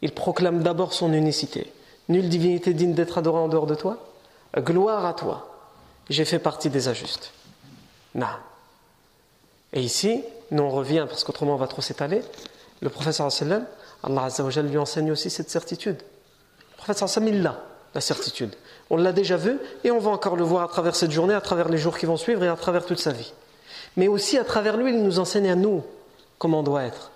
Il 0.03 0.11
proclame 0.11 0.61
d'abord 0.61 0.93
son 0.93 1.11
unicité. 1.11 1.71
Nulle 2.07 2.29
divinité 2.29 2.73
digne 2.73 2.93
d'être 2.93 3.17
adorée 3.17 3.39
en 3.39 3.47
dehors 3.47 3.65
de 3.65 3.75
toi. 3.75 3.97
Gloire 4.57 5.05
à 5.05 5.13
toi. 5.13 5.47
J'ai 6.09 6.25
fait 6.25 6.39
partie 6.39 6.69
des 6.69 6.87
injustes. 6.87 7.31
Non. 8.13 8.27
Et 9.73 9.81
ici, 9.81 10.23
nous 10.51 10.63
on 10.63 10.69
revient, 10.69 11.05
parce 11.07 11.23
qu'autrement 11.23 11.53
on 11.53 11.57
va 11.57 11.67
trop 11.67 11.81
s'étaler, 11.81 12.21
le 12.81 12.89
prophète 12.89 13.21
Allah 14.03 14.29
lui 14.63 14.77
enseigne 14.77 15.11
aussi 15.11 15.29
cette 15.29 15.49
certitude. 15.49 15.97
Le 16.71 16.77
prophète 16.77 17.19
il 17.27 17.43
l'a, 17.43 17.61
la 17.93 18.01
certitude. 18.01 18.55
On 18.89 18.97
l'a 18.97 19.13
déjà 19.13 19.37
vu 19.37 19.57
et 19.83 19.91
on 19.91 19.99
va 19.99 20.11
encore 20.11 20.35
le 20.35 20.43
voir 20.43 20.63
à 20.63 20.67
travers 20.67 20.95
cette 20.95 21.11
journée, 21.11 21.33
à 21.33 21.41
travers 21.41 21.69
les 21.69 21.77
jours 21.77 21.97
qui 21.97 22.05
vont 22.05 22.17
suivre 22.17 22.43
et 22.43 22.47
à 22.47 22.55
travers 22.55 22.85
toute 22.85 22.99
sa 22.99 23.11
vie. 23.11 23.33
Mais 23.95 24.07
aussi 24.07 24.37
à 24.37 24.43
travers 24.43 24.77
lui, 24.77 24.91
il 24.91 25.03
nous 25.03 25.19
enseigne 25.19 25.49
à 25.49 25.55
nous 25.55 25.83
comment 26.37 26.59
on 26.59 26.63
doit 26.63 26.83
être. 26.83 27.11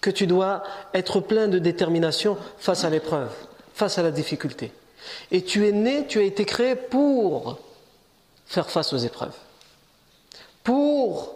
Que 0.00 0.10
tu 0.10 0.26
dois 0.26 0.62
être 0.94 1.20
plein 1.20 1.48
de 1.48 1.58
détermination 1.58 2.36
face 2.58 2.84
à 2.84 2.90
l'épreuve, 2.90 3.30
face 3.74 3.98
à 3.98 4.02
la 4.02 4.10
difficulté. 4.10 4.72
Et 5.30 5.42
tu 5.42 5.66
es 5.66 5.72
né, 5.72 6.06
tu 6.06 6.18
as 6.18 6.22
été 6.22 6.44
créé 6.44 6.74
pour 6.74 7.58
faire 8.46 8.70
face 8.70 8.92
aux 8.92 8.98
épreuves, 8.98 9.34
pour 10.64 11.34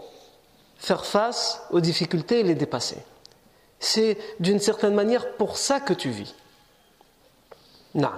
faire 0.79 1.05
face 1.05 1.63
aux 1.71 1.81
difficultés 1.81 2.41
et 2.41 2.43
les 2.43 2.55
dépasser. 2.55 2.99
C'est 3.81 4.19
d'une 4.41 4.61
certaine 4.61 4.95
manière 4.95 5.33
pour 5.33 5.57
ça 5.57 5.81
que 5.81 5.93
tu 5.93 6.11
vis. 6.11 6.35
Non. 7.95 8.11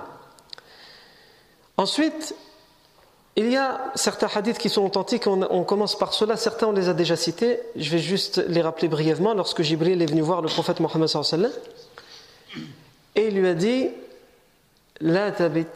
Ensuite, 1.76 2.34
il 3.36 3.50
y 3.50 3.56
a 3.56 3.92
certains 3.94 4.28
hadiths 4.34 4.58
qui 4.58 4.70
sont 4.70 4.84
authentiques, 4.84 5.26
on, 5.26 5.64
commence 5.64 5.98
par 5.98 6.14
cela, 6.14 6.36
certains 6.36 6.68
on 6.68 6.72
les 6.72 6.88
a 6.88 6.94
déjà 6.94 7.16
cités, 7.16 7.60
je 7.76 7.90
vais 7.90 7.98
juste 7.98 8.42
les 8.48 8.62
rappeler 8.62 8.88
brièvement. 8.88 9.34
Lorsque 9.34 9.62
Jibril 9.62 10.00
est 10.00 10.06
venu 10.06 10.22
voir 10.22 10.40
le 10.40 10.48
prophète 10.48 10.80
Mohammed 10.80 11.08
et 13.14 13.28
il 13.28 13.38
lui 13.38 13.48
a 13.48 13.54
dit 13.54 13.90
La 15.00 15.32
tabit 15.32 15.66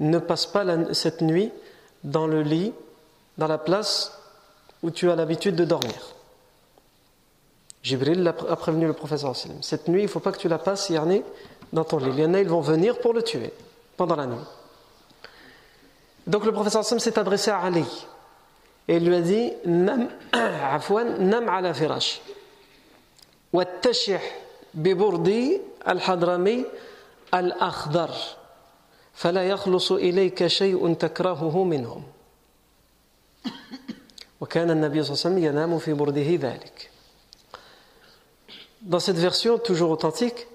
ne 0.00 0.18
passe 0.18 0.46
pas 0.46 0.64
cette 0.92 1.20
nuit 1.20 1.52
dans 2.02 2.26
le 2.26 2.42
lit, 2.42 2.72
dans 3.38 3.46
la 3.46 3.58
place 3.58 4.12
où 4.82 4.90
tu 4.90 5.10
as 5.10 5.16
l'habitude 5.16 5.56
de 5.56 5.64
dormir. 5.64 6.14
Jibril 7.82 8.26
a 8.26 8.56
prévenu 8.56 8.86
le 8.86 8.94
professeur. 8.94 9.34
Cette 9.60 9.88
nuit, 9.88 10.00
il 10.00 10.04
ne 10.04 10.08
faut 10.10 10.20
pas 10.20 10.32
que 10.32 10.38
tu 10.38 10.48
la 10.48 10.58
passes, 10.58 10.88
Yarni, 10.90 11.22
dans 11.72 11.84
ton 11.84 11.98
lit. 11.98 12.10
Il 12.10 12.20
y 12.20 12.24
en 12.24 12.34
a, 12.34 12.40
ils 12.40 12.48
vont 12.48 12.60
venir 12.60 12.98
pour 12.98 13.12
le 13.12 13.22
tuer 13.22 13.52
pendant 13.96 14.16
la 14.16 14.26
nuit. 14.26 14.36
Donc 16.26 16.44
le 16.46 16.52
professeur 16.52 16.84
s'est 16.84 17.18
adressé 17.18 17.50
à 17.50 17.58
Ali 17.60 17.84
et 18.88 18.96
il 18.96 19.06
lui 19.06 19.14
a 19.14 19.20
dit 19.20 19.52
Nam, 19.66 20.08
afwan, 20.32 21.18
nam 21.18 21.48
ala 21.48 21.74
firash. 21.74 22.20
al-hadrami 25.84 26.64
al-akhdar. 27.32 28.10
فلا 29.13 29.47
يخلص 29.47 29.91
إليك 29.91 30.47
شيء 30.47 30.93
تكرهه 30.93 31.63
منهم 31.63 32.03
وكان 34.41 34.71
النبي 34.71 35.03
صلى 35.03 35.13
الله 35.13 35.25
عليه 35.25 35.35
وسلم 35.35 35.37
ينام 35.37 35.79
في 35.79 35.93
برده 35.93 36.35
ذلك 36.35 36.89
dans 38.81 38.99
cette 38.99 39.17
version, 39.17 39.57
toujours 39.57 39.91
authentique, 39.91 40.47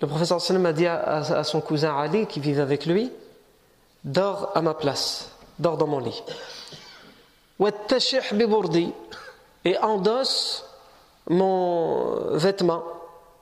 le 0.00 0.06
professeur 0.06 0.40
sallam 0.40 0.66
a 0.66 0.72
dit 0.72 0.86
à, 0.86 1.42
son 1.44 1.60
cousin 1.60 1.96
Ali, 1.96 2.26
qui 2.26 2.40
vivait 2.40 2.62
avec 2.62 2.86
lui, 2.86 3.10
dors 4.04 4.52
à 4.54 4.60
ma 4.60 4.74
place, 4.74 5.30
dors 5.58 5.76
dans 5.76 5.86
mon 5.86 5.98
lit. 5.98 6.22
Et 9.64 9.78
endosse 9.78 10.64
mon 11.28 12.36
vêtement, 12.36 12.84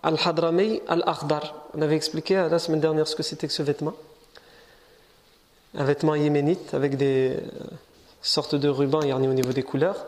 al-hadrami 0.03 0.81
al-akhdar. 0.87 1.53
On 1.73 1.81
avait 1.81 1.95
expliqué 1.95 2.35
la 2.35 2.59
semaine 2.59 2.79
dernière 2.79 3.07
ce 3.07 3.15
que 3.15 3.23
c'était 3.23 3.47
que 3.47 3.53
ce 3.53 3.63
vêtement. 3.63 3.93
Un 5.75 5.83
vêtement 5.83 6.15
yéménite 6.15 6.73
avec 6.73 6.97
des 6.97 7.35
euh, 7.37 7.39
sortes 8.21 8.55
de 8.55 8.69
rubans 8.69 9.01
garnis 9.01 9.27
au 9.27 9.33
niveau 9.33 9.53
des 9.53 9.63
couleurs. 9.63 10.05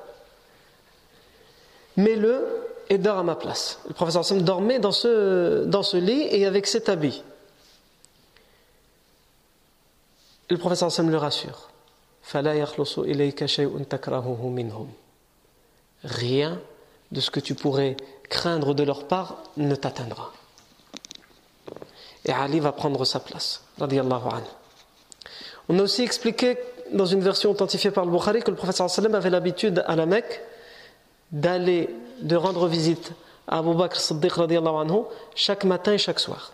Mets-le 1.97 2.45
et 2.89 2.97
dors 2.97 3.19
à 3.19 3.23
ma 3.23 3.35
place. 3.35 3.79
Le 3.87 3.93
professeur 3.93 4.25
Sam 4.25 4.41
dormait 4.41 4.79
dans 4.79 4.91
ce, 4.91 5.65
dans 5.65 5.83
ce 5.83 5.97
lit 5.97 6.27
et 6.31 6.45
avec 6.45 6.67
cet 6.67 6.89
habit. 6.89 7.23
le 10.51 10.57
professeur 10.57 10.91
Sam 10.91 11.09
le 11.09 11.17
rassure. 11.17 11.69
Rien 16.03 16.59
de 17.12 17.20
ce 17.20 17.30
que 17.30 17.40
tu 17.40 17.54
pourrais 17.54 17.96
craindre 18.28 18.74
de 18.74 18.82
leur 18.82 19.06
part 19.06 19.42
ne 19.56 19.74
t'atteindra. 19.74 20.32
Et 22.24 22.32
Ali 22.32 22.60
va 22.60 22.72
prendre 22.72 23.04
sa 23.04 23.20
place. 23.20 23.62
On 25.68 25.78
a 25.78 25.82
aussi 25.82 26.02
expliqué 26.02 26.58
dans 26.92 27.06
une 27.06 27.20
version 27.20 27.50
authentifiée 27.50 27.90
par 27.90 28.04
le 28.04 28.10
Bukhari 28.10 28.42
que 28.42 28.50
le 28.50 28.56
professeur 28.56 28.90
sallam 28.90 29.14
avait 29.14 29.30
l'habitude 29.30 29.84
à 29.86 29.96
la 29.96 30.06
Mecque 30.06 30.40
d'aller, 31.32 31.90
de 32.20 32.36
rendre 32.36 32.66
visite 32.66 33.12
à 33.48 33.58
Abu 33.58 33.74
Bakr 33.74 34.00
Siddiq 34.00 34.38
anhu 34.38 35.02
chaque 35.34 35.64
matin 35.64 35.92
et 35.92 35.98
chaque 35.98 36.20
soir. 36.20 36.52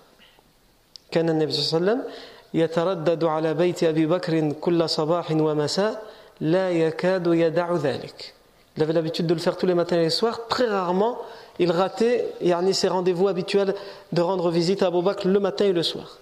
كان 1.13 1.29
النبي 1.29 1.53
صلى 1.53 1.61
الله 1.61 1.69
عليه 1.77 2.01
وسلم 2.01 2.13
يتردد 2.55 3.25
على 3.25 3.55
بيت 3.55 3.85
أبي 3.85 4.07
بكر 4.07 4.53
كل 4.53 4.89
صباح 4.89 5.31
ومساء 5.31 6.03
لا 6.41 6.71
يكاد 6.71 7.27
يدع 7.27 7.77
ذلك 7.77 8.35
il 8.78 8.84
avait 8.84 8.94
l'habitude 8.94 9.26
de 9.26 9.34
le 9.34 9.40
faire 9.40 9.58
tous 9.58 9.66
les 9.66 9.74
matins 9.74 9.98
et 9.98 10.04
les 10.04 10.10
soirs. 10.12 10.48
Très 10.48 10.68
rarement, 10.68 11.18
il 11.58 11.72
ratait 11.72 12.32
yani, 12.42 12.74
ses 12.76 12.88
rendez-vous 12.88 13.28
habituels 13.28 13.74
de 14.12 14.22
rendre 14.22 14.52
visite 14.52 14.84
à 14.84 14.88
Abu 14.88 15.02
Bakr 15.02 15.28
le 15.28 15.40
matin 15.40 15.66
et 15.66 15.74
le 15.74 15.82
soir. 15.82 16.20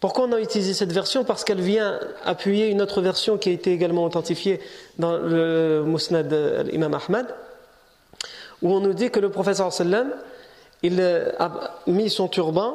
Pourquoi 0.00 0.26
on 0.26 0.32
a 0.32 0.40
utilisé 0.40 0.74
cette 0.74 0.92
version? 0.92 1.24
Parce 1.24 1.44
qu'elle 1.44 1.60
vient 1.60 1.98
appuyer 2.24 2.66
une 2.66 2.82
autre 2.82 3.00
version 3.00 3.38
qui 3.38 3.48
a 3.48 3.52
été 3.52 3.72
également 3.72 4.04
authentifiée 4.04 4.60
dans 4.98 5.16
le 5.16 5.84
Musnad 5.86 6.32
l'imam 6.70 6.94
Ahmad, 6.94 7.34
où 8.60 8.74
on 8.74 8.80
nous 8.80 8.92
dit 8.92 9.10
que 9.10 9.20
le 9.20 9.30
professeur 9.30 9.72
sallam, 9.72 10.12
il 10.82 11.00
a 11.00 11.80
mis 11.86 12.10
son 12.10 12.28
turban 12.28 12.74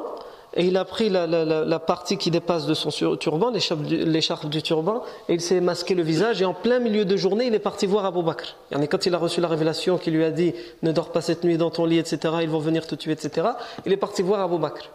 et 0.54 0.66
il 0.66 0.76
a 0.76 0.84
pris 0.84 1.08
la, 1.08 1.78
partie 1.78 2.18
qui 2.18 2.30
dépasse 2.30 2.66
de 2.66 2.74
son 2.74 2.90
turban, 3.16 3.50
l'écharpe 3.50 4.46
du, 4.48 4.62
turban, 4.62 5.02
et 5.28 5.34
il 5.34 5.40
s'est 5.40 5.60
masqué 5.60 5.94
le 5.94 6.02
visage, 6.02 6.42
et 6.42 6.44
en 6.44 6.52
plein 6.52 6.78
milieu 6.78 7.06
de 7.06 7.16
journée, 7.16 7.46
il 7.46 7.54
est 7.54 7.58
parti 7.58 7.86
voir 7.86 8.04
Abu 8.04 8.22
Bakr. 8.22 8.56
Et 8.78 8.86
quand 8.86 9.06
il 9.06 9.14
a 9.14 9.18
reçu 9.18 9.40
la 9.40 9.48
révélation 9.48 9.96
qui 9.96 10.10
lui 10.10 10.24
a 10.24 10.30
dit 10.30 10.54
«Ne 10.82 10.92
dors 10.92 11.10
pas 11.10 11.22
cette 11.22 11.44
nuit 11.44 11.56
dans 11.56 11.70
ton 11.70 11.86
lit, 11.86 11.98
etc., 11.98 12.34
ils 12.42 12.50
vont 12.50 12.58
venir 12.58 12.86
te 12.86 12.94
tuer, 12.94 13.12
etc., 13.12 13.48
il 13.86 13.92
est 13.92 13.96
parti 13.96 14.20
voir 14.22 14.40
Abu 14.40 14.58
Bakr. 14.58 14.90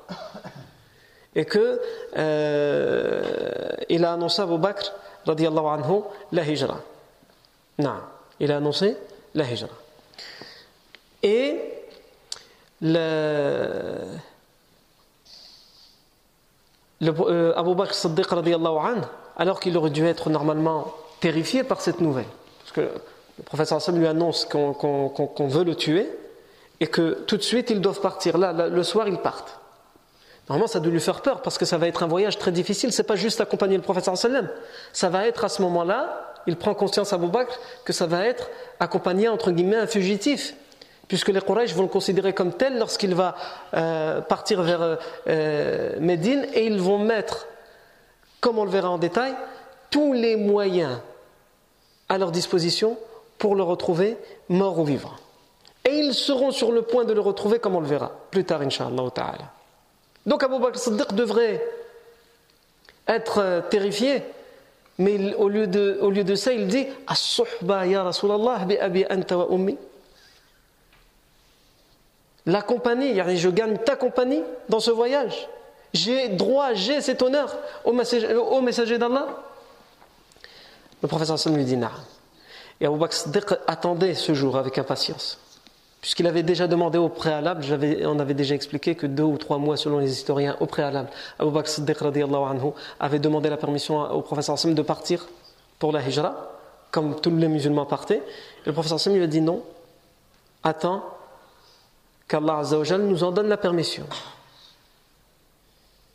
Et 1.35 1.45
que 1.45 1.79
euh, 2.17 3.21
il 3.89 4.05
a 4.05 4.13
annoncé 4.13 4.41
à 4.41 4.45
Abu 4.45 4.57
Bakr, 4.59 4.91
radiallahu 5.25 5.65
anhu, 5.65 6.01
la 6.31 6.43
hijra. 6.43 6.81
Non, 7.79 7.95
il 8.39 8.51
a 8.51 8.57
annoncé 8.57 8.95
la 9.33 9.43
hijra. 9.43 9.69
Et 11.23 11.59
le 12.81 14.17
le, 17.01 17.13
euh, 17.19 17.53
Abu 17.55 17.75
Bakr 17.75 17.93
Siddiq 17.93 18.27
alors 19.37 19.59
qu'il 19.59 19.77
aurait 19.77 19.89
dû 19.89 20.05
être 20.05 20.29
normalement 20.29 20.93
terrifié 21.19 21.63
par 21.63 21.81
cette 21.81 22.01
nouvelle, 22.01 22.25
parce 22.59 22.71
que 22.71 22.81
le 22.81 23.43
professeur 23.43 23.77
Hassan 23.77 23.97
lui 23.97 24.07
annonce 24.07 24.45
qu'on 24.45 25.47
veut 25.47 25.63
le 25.63 25.75
tuer 25.75 26.09
et 26.79 26.87
que 26.87 27.23
tout 27.27 27.37
de 27.37 27.43
suite 27.43 27.69
ils 27.69 27.81
doivent 27.81 28.01
partir. 28.01 28.37
Là, 28.37 28.51
le 28.67 28.83
soir, 28.83 29.07
ils 29.07 29.17
partent. 29.17 29.59
Normalement, 30.49 30.67
ça 30.67 30.79
doit 30.79 30.91
lui 30.91 30.99
faire 30.99 31.21
peur 31.21 31.41
parce 31.41 31.57
que 31.57 31.65
ça 31.65 31.77
va 31.77 31.87
être 31.87 32.03
un 32.03 32.07
voyage 32.07 32.37
très 32.37 32.51
difficile. 32.51 32.91
C'est 32.91 33.03
pas 33.03 33.15
juste 33.15 33.41
accompagner 33.41 33.75
le 33.75 33.83
professeur 33.83 34.17
sallam. 34.17 34.49
Ça 34.93 35.09
va 35.09 35.27
être 35.27 35.43
à 35.43 35.49
ce 35.49 35.61
moment-là, 35.61 36.35
il 36.47 36.55
prend 36.55 36.73
conscience 36.73 37.11
à 37.13 37.17
Abu 37.17 37.27
Bakr 37.27 37.59
que 37.83 37.93
ça 37.93 38.05
va 38.07 38.25
être 38.25 38.49
accompagner 38.79 39.27
entre 39.27 39.51
guillemets 39.51 39.77
un 39.77 39.87
fugitif 39.87 40.55
puisque 41.07 41.29
les 41.29 41.41
Quraysh 41.41 41.73
vont 41.73 41.83
le 41.83 41.87
considérer 41.87 42.33
comme 42.33 42.53
tel 42.53 42.77
lorsqu'il 42.77 43.15
va 43.15 43.35
euh, 43.73 44.21
partir 44.21 44.61
vers 44.61 44.97
euh, 45.27 45.99
Médine 45.99 46.45
et 46.53 46.65
ils 46.65 46.79
vont 46.79 46.99
mettre, 46.99 47.47
comme 48.41 48.59
on 48.59 48.65
le 48.65 48.71
verra 48.71 48.89
en 48.89 48.97
détail, 48.97 49.33
tous 49.89 50.13
les 50.13 50.35
moyens 50.35 50.99
à 52.09 52.17
leur 52.17 52.31
disposition 52.31 52.97
pour 53.37 53.55
le 53.55 53.63
retrouver 53.63 54.17
mort 54.49 54.79
ou 54.79 54.85
vivant. 54.85 55.13
Et 55.85 55.95
ils 55.99 56.13
seront 56.13 56.51
sur 56.51 56.71
le 56.71 56.81
point 56.81 57.05
de 57.05 57.13
le 57.13 57.21
retrouver 57.21 57.59
comme 57.59 57.75
on 57.75 57.79
le 57.79 57.87
verra 57.87 58.11
plus 58.31 58.43
tard, 58.43 58.61
Inch'Allah. 58.61 59.03
Donc 60.25 60.43
Abu 60.43 60.59
Bakr 60.59 60.77
Siddiq 60.77 61.13
devrait 61.13 61.63
être 63.07 63.39
euh, 63.39 63.61
terrifié, 63.61 64.23
mais 64.97 65.33
au 65.35 65.47
lieu, 65.47 65.67
de, 65.67 65.97
au 66.01 66.09
lieu 66.09 66.25
de 66.25 66.35
ça, 66.35 66.51
il 66.51 66.67
dit 66.67 66.87
As-suhba 67.07 67.85
ya 67.85 68.03
Rasulallah 68.03 68.65
bi 68.65 68.77
abi 68.77 69.05
anta 69.09 69.37
wa 69.37 69.47
ummi 69.49 69.77
la 72.47 72.61
compagnie, 72.61 73.13
je 73.35 73.49
gagne 73.49 73.77
ta 73.77 73.95
compagnie 73.97 74.41
dans 74.69 74.79
ce 74.79 74.89
voyage. 74.89 75.47
J'ai 75.93 76.29
droit, 76.29 76.73
j'ai 76.73 77.01
cet 77.01 77.21
honneur 77.21 77.55
au 77.83 77.91
messager, 77.91 78.97
d'Allah. 78.97 79.27
Le 81.01 81.07
professeur 81.07 81.35
Hassan 81.35 81.55
lui 81.55 81.65
dit. 81.65 81.77
Et 82.79 82.85
Abu 82.85 82.97
Bakr 82.97 83.57
attendait 83.67 84.15
ce 84.15 84.33
jour 84.33 84.57
avec 84.57 84.77
impatience. 84.77 85.39
Puisqu'il 85.99 86.25
avait 86.25 86.43
déjà 86.43 86.67
demandé 86.67 86.97
au 86.97 87.09
préalable, 87.09 87.65
on 88.05 88.19
avait 88.19 88.33
déjà 88.33 88.55
expliqué 88.55 88.95
que 88.95 89.07
deux 89.07 89.23
ou 89.23 89.37
trois 89.37 89.57
mois, 89.57 89.75
selon 89.75 89.97
les 89.97 90.11
historiens, 90.11 90.55
au 90.61 90.67
préalable, 90.67 91.09
Abu 91.39 91.51
Bakr 91.51 92.05
avait 92.99 93.19
demandé 93.19 93.49
la 93.49 93.57
permission 93.57 93.99
au 94.11 94.21
professeur 94.21 94.53
Hassan 94.53 94.73
de 94.73 94.81
partir 94.81 95.27
pour 95.79 95.91
la 95.91 96.01
hijra, 96.01 96.53
comme 96.91 97.19
tous 97.19 97.35
les 97.35 97.49
musulmans 97.49 97.85
partaient. 97.85 98.21
Et 98.63 98.67
le 98.67 98.73
professeur 98.73 98.95
Hassan 98.95 99.13
lui 99.15 99.23
a 99.23 99.27
dit 99.27 99.41
non, 99.41 99.63
attends 100.63 101.03
qu'Allah 102.27 102.61
nous 102.99 103.23
en 103.23 103.31
donne 103.31 103.47
la 103.47 103.57
permission. 103.57 104.05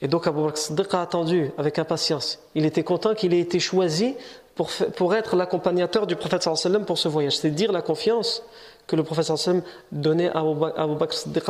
Et 0.03 0.09
donc 0.09 0.27
Abu 0.27 0.40
Bakr 0.42 0.96
a 0.96 1.03
attendu 1.03 1.53
avec 1.57 1.79
impatience. 1.79 2.40
Il 2.57 2.66
était 2.66 2.83
content 2.83 3.14
qu'il 3.14 3.33
ait 3.33 3.38
été 3.38 3.61
choisi 3.61 4.16
pour, 4.57 4.70
pour 4.96 5.14
être 5.14 5.37
l'accompagnateur 5.37 6.09
du 6.09 6.16
prophète 6.16 6.42
sallam 6.42 6.85
pour 6.85 6.98
ce 6.98 7.09
voyage. 7.09 7.38
C'est 7.38 7.51
dire 7.51 7.70
la 7.70 7.83
confiance 7.83 8.42
que 8.88 8.96
le 8.96 9.05
prophète 9.05 9.37
sallam 9.37 9.62
donnait 9.92 10.29
à 10.29 10.40
Abu 10.40 10.96
Bakr 10.96 11.14
Siddiq. 11.14 11.44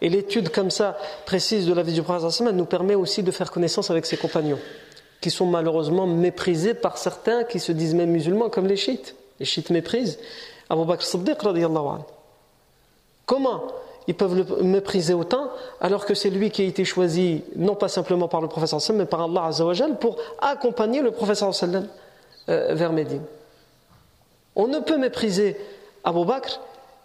Et 0.00 0.08
l'étude 0.08 0.48
comme 0.48 0.70
ça, 0.70 0.96
précise 1.26 1.66
de 1.66 1.74
la 1.74 1.82
vie 1.82 1.92
du 1.92 2.02
prophète 2.02 2.30
sallam 2.30 2.56
nous 2.56 2.64
permet 2.64 2.94
aussi 2.94 3.22
de 3.22 3.30
faire 3.30 3.50
connaissance 3.50 3.90
avec 3.90 4.06
ses 4.06 4.16
compagnons, 4.16 4.58
qui 5.20 5.30
sont 5.30 5.46
malheureusement 5.46 6.06
méprisés 6.06 6.72
par 6.72 6.96
certains 6.96 7.44
qui 7.44 7.60
se 7.60 7.72
disent 7.72 7.94
même 7.94 8.10
musulmans, 8.10 8.48
comme 8.48 8.66
les 8.66 8.76
chiites. 8.76 9.14
Les 9.38 9.44
chiites 9.44 9.68
méprisent 9.68 10.18
Abu 10.70 10.86
Bakr 10.86 11.04
Siddiq. 11.04 11.36
Comment 13.30 13.62
ils 14.08 14.16
peuvent 14.16 14.34
le 14.34 14.64
mépriser 14.64 15.14
autant 15.14 15.50
alors 15.80 16.04
que 16.04 16.14
c'est 16.14 16.30
lui 16.30 16.50
qui 16.50 16.62
a 16.62 16.64
été 16.64 16.84
choisi 16.84 17.44
non 17.54 17.76
pas 17.76 17.86
simplement 17.86 18.26
par 18.26 18.40
le 18.40 18.48
professeur 18.48 18.80
mais 18.92 19.04
par 19.04 19.20
Allah 19.20 19.44
Azzawajal 19.44 20.00
pour 20.00 20.16
accompagner 20.40 21.00
le 21.00 21.12
professeur 21.12 21.54
sallam 21.54 21.86
euh, 22.48 22.74
vers 22.74 22.92
Médine. 22.92 23.22
On 24.56 24.66
ne 24.66 24.80
peut 24.80 24.98
mépriser 24.98 25.56
Abu 26.02 26.24
Bakr 26.24 26.58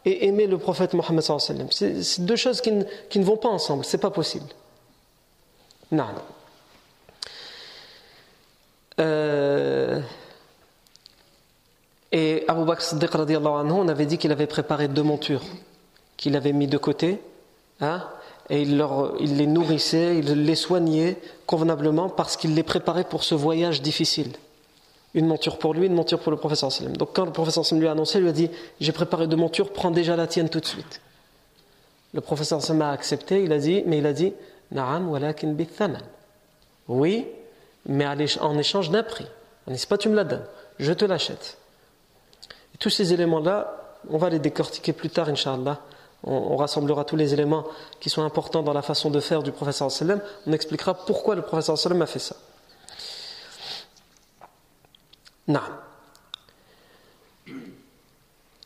et 0.03 0.25
aimer 0.25 0.47
le 0.47 0.57
prophète 0.57 0.95
Mohammed 0.95 1.21
sallam. 1.21 1.67
C'est 1.69 2.25
deux 2.25 2.35
choses 2.35 2.59
qui 2.59 2.71
ne, 2.71 3.23
vont 3.23 3.37
pas 3.37 3.49
ensemble, 3.49 3.85
c'est 3.85 3.99
pas 3.99 4.09
possible. 4.09 4.47
Non. 5.91 6.05
Euh, 8.99 10.01
et 12.11 12.43
Abu 12.47 12.65
Bakr 12.65 12.81
Siddiq 12.81 13.11
on 13.13 13.87
avait 13.87 14.07
dit 14.07 14.17
qu'il 14.17 14.31
avait 14.31 14.47
préparé 14.47 14.87
deux 14.87 15.03
montures 15.03 15.43
qu'il 16.17 16.35
avait 16.35 16.53
mis 16.53 16.67
de 16.67 16.77
côté, 16.77 17.19
hein, 17.81 18.03
et 18.49 18.61
il, 18.61 18.77
leur, 18.77 19.15
il, 19.19 19.37
les 19.37 19.47
nourrissait, 19.47 20.17
il 20.17 20.45
les 20.45 20.55
soignait 20.55 21.17
convenablement 21.45 22.09
parce 22.09 22.37
qu'il 22.37 22.53
les 22.53 22.63
préparait 22.63 23.03
pour 23.03 23.23
ce 23.23 23.33
voyage 23.33 23.81
difficile. 23.81 24.31
Une 25.13 25.27
monture 25.27 25.57
pour 25.57 25.73
lui, 25.73 25.87
une 25.87 25.95
monture 25.95 26.19
pour 26.19 26.31
le 26.31 26.37
professeur 26.37 26.71
Salem. 26.71 26.95
Donc 26.97 27.09
quand 27.13 27.25
le 27.25 27.31
professeur 27.31 27.65
Salem 27.65 27.81
lui 27.81 27.87
a 27.87 27.91
annoncé, 27.91 28.19
il 28.19 28.21
lui 28.21 28.29
a 28.29 28.33
dit 28.33 28.49
J'ai 28.79 28.91
préparé 28.91 29.27
deux 29.27 29.37
montures, 29.37 29.71
prends 29.71 29.91
déjà 29.91 30.15
la 30.15 30.27
tienne 30.27 30.49
tout 30.49 30.59
de 30.59 30.65
suite. 30.65 31.01
Le 32.13 32.21
professeur 32.21 32.61
Salem 32.61 32.83
a 32.83 32.91
accepté, 32.91 33.43
il 33.43 33.51
a 33.51 33.57
dit, 33.57 33.83
mais 33.87 33.97
il 33.97 34.05
a 34.05 34.13
dit 34.13 34.33
Na'am 34.71 35.09
walakin 35.09 35.55
Oui, 36.87 37.25
mais 37.85 38.05
en 38.05 38.57
échange 38.57 38.91
d'un 38.91 39.03
prix. 39.03 39.25
N'est-ce 39.67 39.87
pas, 39.87 39.97
tu 39.97 40.09
me 40.09 40.15
la 40.15 40.23
donnes, 40.23 40.45
je 40.77 40.93
te 40.93 41.05
l'achète. 41.05 41.57
tous 42.77 42.91
ces 42.91 43.13
éléments-là, 43.13 43.97
on 44.11 44.17
va 44.19 44.29
les 44.29 44.37
décortiquer 44.37 44.93
plus 44.93 45.09
tard, 45.09 45.29
Inch'Allah 45.29 45.81
on, 46.25 46.55
rassemblera 46.57 47.05
tous 47.05 47.15
les 47.15 47.33
éléments 47.33 47.65
qui 47.99 48.09
sont 48.09 48.23
importants 48.23 48.63
dans 48.63 48.73
la 48.73 48.81
façon 48.81 49.09
de 49.09 49.19
faire 49.19 49.43
du 49.43 49.51
professeur 49.51 49.91
sallam, 49.91 50.21
on 50.47 50.53
expliquera 50.53 50.93
pourquoi 50.93 51.35
le 51.35 51.41
professeur 51.41 51.77
sallam 51.77 52.01
a 52.01 52.05
fait 52.05 52.19
ça. 52.19 52.35
Non. 55.47 55.61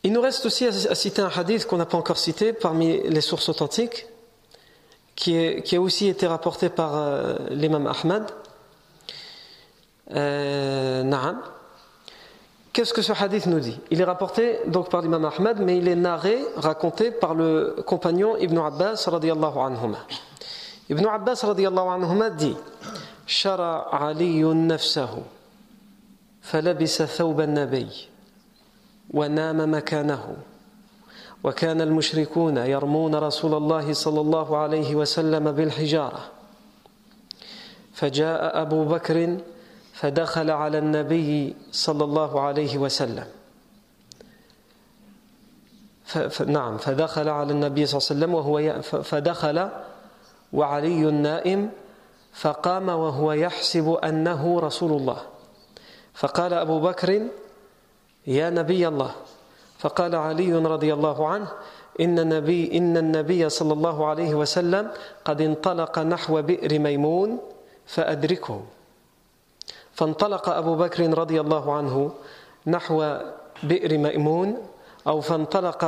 Il 0.02 0.12
nous 0.12 0.20
reste 0.20 0.46
aussi 0.46 0.66
à, 0.66 0.94
citer 0.94 1.20
un 1.20 1.28
hadith 1.28 1.66
qu'on 1.66 1.76
n'a 1.76 1.84
pas 1.84 1.98
encore 1.98 2.16
cité 2.16 2.54
parmi 2.54 3.02
les 3.02 3.20
sources 3.20 3.50
authentiques, 3.50 4.06
qui, 5.14 5.36
a 5.36 5.80
aussi 5.80 6.08
été 6.08 6.26
rapporté 6.26 6.70
par 6.70 6.96
euh, 6.96 7.36
l'imam 7.50 7.86
Ahmad. 7.86 8.30
Euh, 10.12 11.02
Qu'est-ce 12.73 12.93
que 12.93 13.01
ce 13.01 13.13
hadith 13.13 13.45
nous 13.45 13.59
dit 13.59 13.79
Il 13.89 14.01
est 14.01 14.05
rapporté 14.05 14.59
donc 14.67 14.89
par 14.89 15.01
l'imam 15.01 15.23
Ahmad, 15.25 15.61
mais 15.61 15.77
il 15.77 15.87
est 15.87 15.95
narré, 15.95 16.37
raconté 16.57 17.09
par 17.11 17.33
le 17.33 17.77
compagnon 17.85 18.35
Ibn 18.37 18.57
Abbas 18.57 19.05
radiallahu 19.07 19.59
anhuma. 19.59 19.99
Ibn 20.89 21.05
Abbas 21.05 21.39
radiallahu 21.43 21.87
anhuma 21.87 22.29
dit 22.29 22.55
شرع 23.27 23.95
علي 23.95 24.43
نفسه 24.43 25.23
فلبس 26.41 27.01
ثوب 27.01 27.41
النبي 27.41 27.87
ونام 29.13 29.73
مكانه 29.75 30.37
وكان 31.43 31.81
المشركون 31.81 32.57
يرمون 32.57 33.15
رسول 33.15 33.53
الله 33.53 33.93
صلى 33.93 34.21
الله 34.21 34.57
عليه 34.57 34.95
وسلم 34.95 35.51
بالحجاره 35.51 36.23
فجاء 37.93 38.61
ابو 38.61 38.85
بكر 38.85 39.37
فدخل 40.00 40.50
على 40.50 40.78
النبي 40.78 41.56
صلى 41.72 42.04
الله 42.04 42.40
عليه 42.40 42.78
وسلم. 42.78 43.28
نعم 46.46 46.76
فدخل 46.80 47.28
على 47.28 47.52
النبي 47.52 47.86
صلى 47.86 47.98
الله 47.98 48.06
عليه 48.08 48.14
وسلم 48.16 48.32
وهو 48.34 48.56
فدخل 49.04 49.58
وعلي 50.52 51.02
نائم 51.10 51.70
فقام 52.32 52.88
وهو 52.88 53.32
يحسب 53.32 54.00
أنه 54.00 54.60
رسول 54.60 54.92
الله. 54.92 55.20
فقال 56.14 56.52
أبو 56.54 56.80
بكر 56.80 57.28
يا 58.26 58.50
نبي 58.50 58.88
الله. 58.88 59.12
فقال 59.78 60.16
علي 60.16 60.52
رضي 60.52 60.90
الله 60.94 61.28
عنه 61.28 61.48
إن 62.00 62.18
النبي 62.18 62.78
إن 62.78 62.96
النبي 62.96 63.48
صلى 63.48 63.72
الله 63.72 64.06
عليه 64.06 64.34
وسلم 64.34 64.90
قد 65.24 65.40
انطلق 65.40 65.98
نحو 65.98 66.42
بئر 66.42 66.78
ميمون 66.78 67.38
فأدركه. 67.86 68.79
فانطلق 70.00 70.48
أبو 70.48 70.74
بكر 70.74 71.18
رضي 71.18 71.40
الله 71.40 71.72
عنه 71.72 72.12
نحو 72.66 72.96
بئر 73.62 73.98
ميمون 73.98 74.48
أو 75.06 75.20
فانطلق 75.20 75.84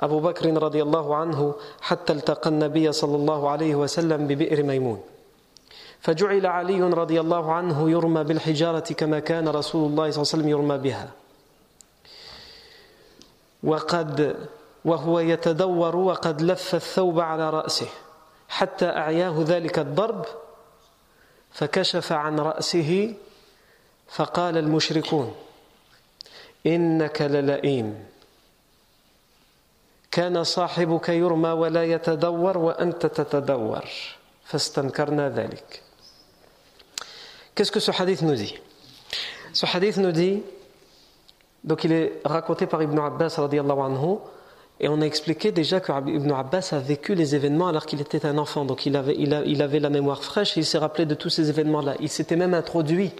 أبو 0.00 0.18
بكر 0.20 0.62
رضي 0.62 0.82
الله 0.82 1.16
عنه 1.16 1.54
حتى 1.80 2.12
التقى 2.12 2.50
النبي 2.50 2.92
صلى 2.92 3.16
الله 3.16 3.40
عليه 3.50 3.74
وسلم 3.74 4.26
ببئر 4.26 4.62
ميمون. 4.62 5.00
فجعل 6.00 6.46
علي 6.46 6.82
رضي 6.82 7.20
الله 7.20 7.52
عنه 7.52 7.90
يرمى 7.90 8.24
بالحجارة 8.24 8.88
كما 8.98 9.18
كان 9.18 9.48
رسول 9.48 9.90
الله 9.90 10.10
صلى 10.10 10.22
الله 10.22 10.30
عليه 10.32 10.34
وسلم 10.34 10.48
يرمى 10.48 10.78
بها. 10.78 11.08
وقد 13.62 14.36
وهو 14.84 15.20
يتدور 15.20 15.96
وقد 15.96 16.42
لف 16.42 16.74
الثوب 16.74 17.20
على 17.20 17.50
رأسه 17.50 17.88
حتى 18.48 18.86
أعياه 18.86 19.34
ذلك 19.46 19.78
الضرب 19.78 20.24
فكشف 21.50 22.12
عن 22.12 22.40
رأسه 22.40 23.14
فقال 24.14 24.56
المشركون 24.58 25.34
إنك 26.66 27.22
للئيم 27.22 27.94
كان 30.10 30.44
صاحبك 30.44 31.08
يرمى 31.08 31.50
ولا 31.50 31.84
يتدور 31.84 32.58
وأنت 32.58 33.06
تتدور 33.06 33.84
فاستنكرنا 34.44 35.28
ذلك 35.28 35.80
Qu'est-ce 37.54 37.70
que 37.70 37.80
ce 37.80 37.92
hadith 37.92 38.22
nous 38.22 38.34
dit 38.34 38.54
Ce 39.52 39.66
donc 41.64 41.84
il 41.84 41.92
est 41.92 42.20
raconté 42.24 42.66
par 42.66 42.82
Ibn 42.82 42.98
Abbas 42.98 43.36
anhu, 43.38 44.18
et 44.80 44.88
on 44.88 45.00
a 45.00 45.04
expliqué 45.04 45.52
déjà 45.52 45.80
que 45.80 45.92
Ibn 45.92 46.32
Abbas 46.32 46.70
a 46.72 46.78
vécu 46.78 47.14
les 47.14 47.34
événements 47.34 47.68
alors 47.68 47.86
qu'il 47.86 48.00
était 48.00 48.26
un 48.26 48.38
enfant, 48.38 48.64
donc 48.64 48.86
il 48.86 48.96
avait, 48.96 49.14
il, 49.16 49.62
avait 49.62 49.78
la 49.78 49.88
mémoire 49.88 50.22
fraîche 50.22 50.56
et 50.56 50.60
il 50.60 50.66
s'est 50.66 50.78
rappelé 50.78 51.06
de 51.06 51.14
tous 51.14 51.30
ces 51.30 51.48
événements-là. 51.48 51.94
Il 52.00 52.08
s'était 52.08 52.36
même 52.36 52.54
introduit 52.54 53.12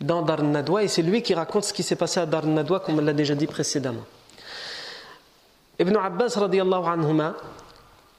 dans 0.00 0.22
Dar 0.22 0.42
Nadwa 0.42 0.82
et 0.82 0.88
c'est 0.88 1.02
lui 1.02 1.22
qui 1.22 1.34
raconte 1.34 1.64
ce 1.64 1.72
qui 1.72 1.82
s'est 1.82 1.96
passé 1.96 2.20
à 2.20 2.26
Dar 2.26 2.44
Nadwa 2.46 2.80
comme 2.80 2.98
on 2.98 3.02
l'a 3.02 3.12
déjà 3.12 3.34
dit 3.34 3.46
précédemment. 3.46 4.04
Ibn 5.78 5.96
Abbas 5.96 6.36
anhuma, 6.36 7.34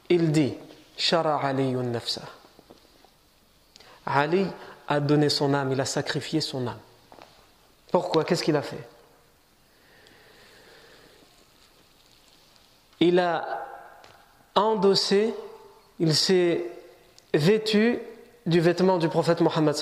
il 0.10 0.32
dit 0.32 0.54
Shara 0.98 1.40
Ali 1.46 1.72
nafsa. 1.72 2.22
Ali 4.06 4.46
a 4.88 5.00
donné 5.00 5.30
son 5.30 5.54
âme, 5.54 5.72
il 5.72 5.80
a 5.80 5.86
sacrifié 5.86 6.42
son 6.42 6.68
âme. 6.68 6.80
Pourquoi? 7.92 8.24
Qu'est-ce 8.24 8.44
qu'il 8.44 8.56
a 8.56 8.62
fait? 8.62 8.88
Il 13.00 13.20
a 13.20 13.66
endossé, 14.56 15.34
il 16.00 16.16
s'est 16.16 16.66
vêtu 17.34 18.00
du 18.46 18.60
vêtement 18.60 18.98
du 18.98 19.10
prophète 19.10 19.42
Mohammed 19.42 19.76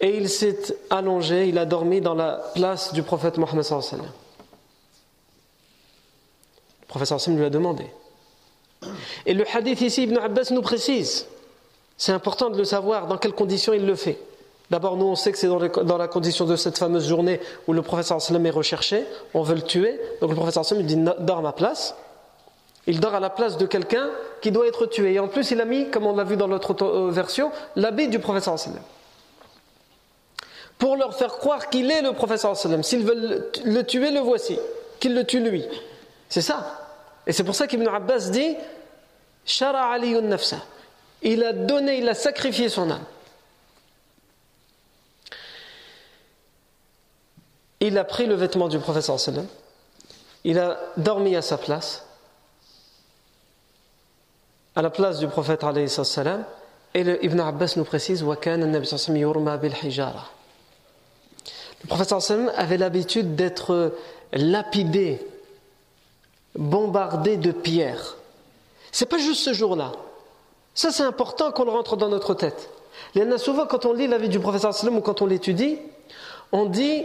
et 0.00 0.16
il 0.16 0.28
s'est 0.28 0.76
allongé, 0.90 1.48
il 1.48 1.58
a 1.58 1.64
dormi 1.64 2.00
dans 2.00 2.14
la 2.14 2.42
place 2.54 2.92
du 2.92 3.02
prophète 3.02 3.38
Mohammed 3.38 3.64
Le 3.70 3.98
prophète 6.86 7.26
lui 7.28 7.44
a 7.44 7.50
demandé. 7.50 7.86
Et 9.24 9.32
le 9.34 9.44
hadith 9.54 9.80
ici, 9.80 10.02
Ibn 10.04 10.18
Abbas 10.18 10.50
nous 10.50 10.62
précise 10.62 11.26
c'est 11.96 12.12
important 12.12 12.50
de 12.50 12.58
le 12.58 12.64
savoir 12.64 13.06
dans 13.06 13.16
quelles 13.16 13.32
conditions 13.32 13.72
il 13.72 13.86
le 13.86 13.94
fait. 13.94 14.18
D'abord, 14.70 14.96
nous, 14.96 15.06
on 15.06 15.14
sait 15.14 15.32
que 15.32 15.38
c'est 15.38 15.46
dans, 15.48 15.96
la 15.96 16.08
condition 16.08 16.44
de 16.44 16.56
cette 16.56 16.76
fameuse 16.76 17.08
journée 17.08 17.40
où 17.66 17.72
le 17.72 17.82
professeur 17.82 18.20
sallam 18.20 18.44
est 18.46 18.50
recherché, 18.50 19.04
on 19.32 19.42
veut 19.42 19.54
le 19.54 19.62
tuer. 19.62 19.98
Donc 20.20 20.30
le 20.30 20.36
professeur 20.36 20.64
sallam 20.64 20.84
dit 20.84 20.98
dors 21.20 21.38
à 21.38 21.42
ma 21.42 21.52
place. 21.52 21.94
Il 22.88 23.00
dort 23.00 23.14
à 23.14 23.20
la 23.20 23.30
place 23.30 23.56
de 23.56 23.66
quelqu'un 23.66 24.10
qui 24.42 24.50
doit 24.50 24.66
être 24.66 24.86
tué. 24.86 25.14
Et 25.14 25.20
en 25.20 25.28
plus, 25.28 25.50
il 25.52 25.60
a 25.60 25.64
mis, 25.64 25.88
comme 25.90 26.06
on 26.06 26.14
l'a 26.14 26.24
vu 26.24 26.36
dans 26.36 26.46
l'autre 26.46 26.76
euh, 26.82 27.10
version, 27.10 27.50
l'habit 27.76 28.08
du 28.08 28.18
professeur 28.18 28.58
sallam. 28.58 28.82
Pour 30.78 30.96
leur 30.96 31.16
faire 31.16 31.38
croire 31.38 31.70
qu'il 31.70 31.90
est 31.90 32.02
le 32.02 32.12
professeur 32.12 32.56
sallam. 32.56 32.82
S'ils 32.82 33.04
veulent 33.04 33.50
le 33.64 33.82
tuer, 33.82 34.10
le 34.10 34.20
voici. 34.20 34.58
Qu'il 35.00 35.14
le 35.14 35.24
tue 35.24 35.40
lui. 35.40 35.64
C'est 36.28 36.42
ça. 36.42 36.86
Et 37.26 37.32
c'est 37.32 37.44
pour 37.44 37.54
ça 37.54 37.66
qu'Ibn 37.66 37.88
Abbas 37.88 38.30
dit 38.30 38.56
Shara 39.44 39.92
aliyun 39.92 40.22
nafsa 40.22 40.58
il 41.22 41.42
a 41.42 41.52
donné, 41.52 41.98
il 41.98 42.08
a 42.08 42.14
sacrifié 42.14 42.68
son 42.68 42.90
âme. 42.90 43.04
Il 47.80 47.98
a 47.98 48.04
pris 48.04 48.26
le 48.26 48.34
vêtement 48.34 48.68
du 48.68 48.78
professeur 48.78 49.18
sallam, 49.20 49.46
il 50.44 50.58
a 50.58 50.78
dormi 50.96 51.36
à 51.36 51.42
sa 51.42 51.58
place, 51.58 52.06
à 54.74 54.82
la 54.82 54.90
place 54.90 55.18
du 55.18 55.26
prophète 55.26 55.62
salam, 55.88 56.44
et 56.94 57.00
Ibn 57.00 57.40
Abbas 57.40 57.74
nous 57.76 57.84
précise 57.84 58.24
Le 61.86 61.88
prophète 61.88 62.20
sallam 62.20 62.50
avait 62.56 62.78
l'habitude 62.78 63.36
d'être 63.36 63.94
lapidé, 64.32 65.24
bombardé 66.56 67.36
de 67.36 67.52
pierres. 67.52 68.16
C'est 68.90 69.06
pas 69.06 69.18
juste 69.18 69.44
ce 69.44 69.52
jour-là. 69.52 69.92
Ça, 70.74 70.90
c'est 70.90 71.04
important 71.04 71.52
qu'on 71.52 71.64
le 71.64 71.70
rentre 71.70 71.96
dans 71.96 72.08
notre 72.08 72.34
tête. 72.34 72.70
Il 73.14 73.22
y 73.22 73.24
en 73.24 73.30
a 73.30 73.38
souvent, 73.38 73.66
quand 73.66 73.86
on 73.86 73.92
lit 73.92 74.08
la 74.08 74.18
vie 74.18 74.28
du 74.28 74.40
professeur 74.40 74.74
ou 74.92 75.00
quand 75.00 75.22
on 75.22 75.26
l'étudie, 75.26 75.78
on 76.50 76.64
dit 76.64 77.04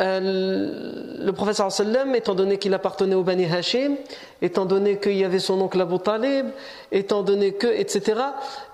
euh, 0.00 1.16
le 1.24 1.32
professeur 1.32 1.68
étant 2.16 2.34
donné 2.34 2.58
qu'il 2.58 2.74
appartenait 2.74 3.14
au 3.14 3.22
Bani 3.22 3.44
Hashim, 3.44 3.94
étant 4.42 4.64
donné 4.64 4.98
qu'il 4.98 5.16
y 5.18 5.24
avait 5.24 5.38
son 5.38 5.60
oncle 5.60 5.80
Abu 5.80 6.00
Talib, 6.00 6.46
étant 6.90 7.22
donné 7.22 7.52
que, 7.52 7.68
etc., 7.68 8.20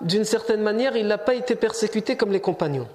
d'une 0.01 0.25
certaine 0.25 0.61
manière, 0.61 0.97
il 0.97 1.05
n'a 1.05 1.19
pas 1.19 1.35
été 1.35 1.53
persécuté 1.53 2.15
comme 2.15 2.31
les 2.31 2.41
compagnons. 2.41 2.87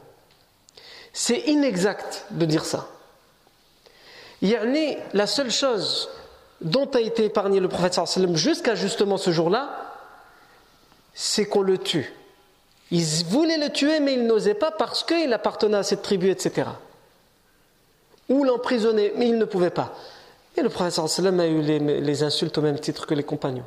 C'est 1.12 1.40
inexact 1.40 2.27
de 2.31 2.46
dire 2.46 2.64
ça. 2.64 2.88
Yani, 4.40 4.96
la 5.12 5.27
seule 5.27 5.51
chose 5.51 6.09
dont 6.61 6.88
a 6.94 7.01
été 7.01 7.27
épargné 7.27 7.61
le 7.61 7.68
sallam 8.07 8.37
jusqu'à 8.37 8.75
justement 8.75 9.16
ce 9.16 9.31
jour-là, 9.31 9.92
c'est 11.14 11.44
qu'on 11.44 11.62
le 11.62 11.79
tue. 11.79 12.12
Ils 12.90 13.25
voulaient 13.27 13.59
le 13.59 13.70
tuer, 13.70 14.01
mais 14.01 14.14
ils 14.14 14.27
n'osaient 14.27 14.55
pas 14.55 14.70
parce 14.70 15.03
qu'il 15.05 15.33
appartenait 15.33 15.79
à 15.79 15.83
cette 15.83 16.03
tribu, 16.03 16.31
etc. 16.31 16.68
Ou 18.29 18.44
l'emprisonner, 18.44 19.12
mais 19.16 19.29
ils 19.29 19.38
ne 19.38 19.44
pouvaient 19.44 19.70
pas. 19.70 19.94
Et 20.57 20.62
le 20.62 20.68
prophète 20.68 20.98
a 20.98 21.46
eu 21.46 21.62
les, 21.62 22.22
insultes 22.22 22.59
au 22.59 22.61
même 22.61 22.79
titre 22.79 23.07
que 23.07 23.14
les 23.14 23.22
compagnons. 23.22 23.64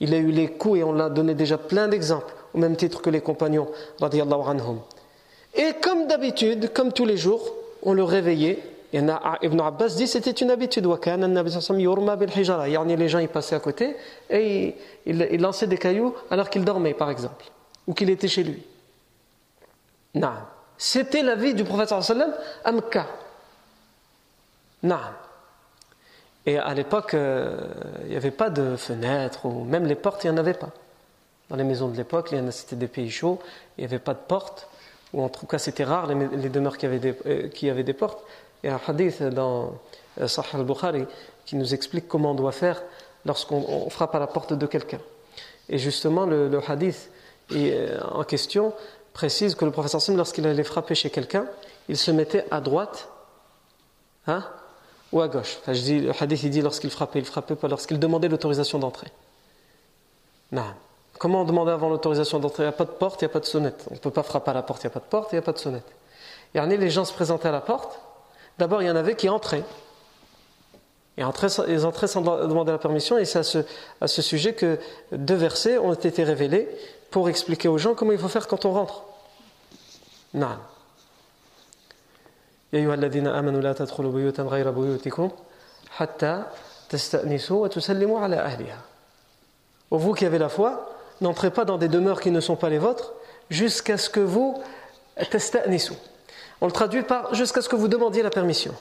Il 0.00 0.12
a 0.12 0.18
eu 0.18 0.30
les 0.30 0.48
coups, 0.48 0.80
et 0.80 0.84
on 0.84 0.92
l'a 0.92 1.08
donné 1.08 1.34
déjà 1.34 1.56
plein 1.56 1.88
d'exemples, 1.88 2.34
au 2.52 2.58
même 2.58 2.76
titre 2.76 3.00
que 3.00 3.08
les 3.08 3.22
compagnons, 3.22 3.68
anhum. 4.00 4.80
Et 5.56 5.72
comme 5.82 6.06
d'habitude, 6.06 6.72
comme 6.72 6.92
tous 6.92 7.06
les 7.06 7.16
jours, 7.16 7.52
on 7.82 7.92
le 7.92 8.04
réveillait 8.04 8.62
Ibn 8.92 9.60
Abbas 9.60 9.94
dit 9.96 10.06
c'était 10.06 10.30
une 10.30 10.50
habitude. 10.50 10.86
Les 10.86 13.08
gens 13.08 13.18
ils 13.18 13.28
passaient 13.28 13.56
à 13.56 13.60
côté 13.60 13.96
et 14.30 14.76
ils, 15.04 15.40
lançaient 15.40 15.66
des 15.66 15.76
cailloux 15.76 16.14
alors 16.30 16.48
qu'il 16.48 16.64
dormait, 16.64 16.94
par 16.94 17.10
exemple, 17.10 17.44
ou 17.86 17.92
qu'il 17.94 18.08
était 18.10 18.28
chez 18.28 18.44
lui. 18.44 18.62
C'était 20.78 21.22
la 21.22 21.34
vie 21.34 21.54
du 21.54 21.64
prophète 21.64 21.88
sallam. 22.00 22.32
Non. 24.82 24.98
Et 26.46 26.58
à 26.58 26.74
l'époque, 26.74 27.14
euh, 27.14 27.58
il 28.04 28.10
n'y 28.10 28.16
avait 28.16 28.30
pas 28.30 28.50
de 28.50 28.76
fenêtres, 28.76 29.46
ou 29.46 29.64
même 29.64 29.84
les 29.84 29.96
portes, 29.96 30.22
il 30.22 30.30
n'y 30.30 30.34
en 30.34 30.38
avait 30.38 30.54
pas. 30.54 30.70
Dans 31.50 31.56
les 31.56 31.64
maisons 31.64 31.88
de 31.88 31.96
l'époque, 31.96 32.32
c'était 32.50 32.76
des 32.76 32.86
pays 32.86 33.10
chauds, 33.10 33.40
il 33.76 33.80
n'y 33.80 33.84
avait 33.84 33.98
pas 33.98 34.14
de 34.14 34.20
portes. 34.20 34.68
Ou 35.12 35.22
en 35.22 35.28
tout 35.28 35.46
cas 35.46 35.58
c'était 35.58 35.84
rare 35.84 36.06
les, 36.06 36.48
demeures 36.48 36.78
qui 36.78 36.86
avaient, 36.86 36.98
des, 36.98 37.14
euh, 37.26 37.48
qui 37.48 37.70
avaient 37.70 37.84
des 37.84 37.92
portes. 37.92 38.24
A 38.64 38.74
un 38.74 38.80
hadith 38.86 39.22
dans 39.22 39.78
euh, 40.20 40.26
Sahih 40.26 40.56
al-Bukhari 40.56 41.04
qui 41.44 41.56
nous 41.56 41.74
explique 41.74 42.08
comment 42.08 42.32
on 42.32 42.34
doit 42.34 42.52
faire 42.52 42.82
lorsqu'on 43.24 43.88
frappe 43.90 44.14
à 44.14 44.18
la 44.18 44.26
porte 44.26 44.52
de 44.52 44.66
quelqu'un. 44.66 45.00
Et 45.68 45.78
justement, 45.78 46.26
le, 46.26 46.60
hadith 46.66 47.10
euh, 47.52 48.00
en 48.02 48.24
question 48.24 48.72
précise 49.12 49.54
que 49.54 49.64
le 49.64 49.70
professeur 49.70 50.00
Sim, 50.00 50.16
lorsqu'il 50.16 50.46
allait 50.46 50.64
frapper 50.64 50.94
chez 50.94 51.10
quelqu'un, 51.10 51.46
il 51.88 51.96
se 51.96 52.10
mettait 52.10 52.44
à 52.50 52.60
droite 52.60 53.08
hein, 54.26 54.44
ou 55.12 55.20
à 55.20 55.28
gauche. 55.28 55.58
Le 55.66 56.10
hadith 56.22 56.42
il 56.42 56.50
dit 56.50 56.62
lorsqu'il 56.62 56.90
frappait, 56.90 57.20
il 57.20 57.24
frappait 57.24 57.56
pas 57.56 57.68
lorsqu'il 57.68 57.98
demandait 57.98 58.28
l'autorisation 58.28 58.78
d'entrer. 58.78 59.08
Non. 60.52 60.74
Comment 61.19 61.41
on 61.41 61.45
demandait 61.45 61.71
avant 61.71 61.89
l'autorisation 61.89 62.39
d'entrer 62.39 62.63
Il 62.63 62.65
n'y 62.65 62.69
a 62.69 62.77
pas 62.77 62.85
de 62.85 62.91
porte, 62.91 63.21
il 63.21 63.25
n'y 63.25 63.31
a 63.31 63.33
pas 63.33 63.39
de 63.39 63.45
sonnette. 63.45 63.85
On 63.91 63.93
ne 63.93 63.99
peut 63.99 64.11
pas 64.11 64.23
frapper 64.23 64.51
à 64.51 64.53
la 64.55 64.63
porte, 64.63 64.83
il 64.83 64.87
n'y 64.87 64.91
a 64.91 64.93
pas 64.93 64.99
de 64.99 65.05
porte, 65.05 65.31
il 65.31 65.35
n'y 65.35 65.39
a 65.39 65.43
pas 65.43 65.51
de 65.51 65.59
sonnette. 65.59 65.85
Et 66.55 66.59
les 66.65 66.89
gens 66.89 67.05
se 67.05 67.13
présentaient 67.13 67.49
à 67.49 67.51
la 67.51 67.61
porte. 67.61 67.99
D'abord, 68.57 68.81
il 68.81 68.87
y 68.87 68.91
en 68.91 68.95
avait 68.95 69.15
qui 69.15 69.29
entraient. 69.29 69.63
Et 71.17 71.21
ils 71.67 71.85
entraient 71.85 72.07
sans 72.07 72.21
demander 72.21 72.71
la 72.71 72.77
permission, 72.77 73.17
et 73.17 73.25
c'est 73.25 73.39
à 73.39 73.43
ce, 73.43 73.59
à 73.99 74.07
ce 74.07 74.21
sujet 74.21 74.53
que 74.53 74.79
deux 75.11 75.35
versets 75.35 75.77
ont 75.77 75.93
été 75.93 76.23
révélés 76.23 76.67
pour 77.11 77.29
expliquer 77.29 77.67
aux 77.67 77.77
gens 77.77 77.93
comment 77.93 78.13
il 78.13 78.17
faut 78.17 78.29
faire 78.29 78.47
quand 78.47 78.65
on 78.65 78.71
rentre. 78.73 79.03
Non. 80.33 80.57
يا 82.73 82.79
أيها 82.79 82.93
الذين 82.93 83.27
آمنوا 83.27 83.61
لا 83.61 83.73
تدخلوا 83.73 84.11
بيوتا 84.11 84.43
غير 84.43 84.71
بيوتكم 84.71 85.29
حتى 85.89 86.43
تستأنسوا 86.89 87.63
وتسلموا 87.63 88.19
على 88.19 88.35
أهلها. 88.35 88.81
Vous 89.91 90.13
qui 90.13 90.25
avez 90.25 90.37
la 90.37 90.47
foi, 90.47 90.89
n'entrez 91.20 91.50
pas 91.50 91.64
dans 91.64 91.78
des 91.78 91.88
demeures 91.88 92.20
qui 92.20 92.30
ne 92.30 92.40
sont 92.40 92.56
pas 92.56 92.68
les 92.68 92.78
vôtres 92.78 93.12
jusqu'à 93.50 93.98
ce 93.98 94.10
que 94.10 94.20
vous. 94.20 94.62
On 96.60 96.66
le 96.66 96.72
traduit 96.72 97.02
par 97.02 97.34
jusqu'à 97.34 97.62
ce 97.62 97.68
que 97.68 97.76
vous 97.76 97.88
demandiez 97.88 98.22
la 98.22 98.30
permission 98.30 98.74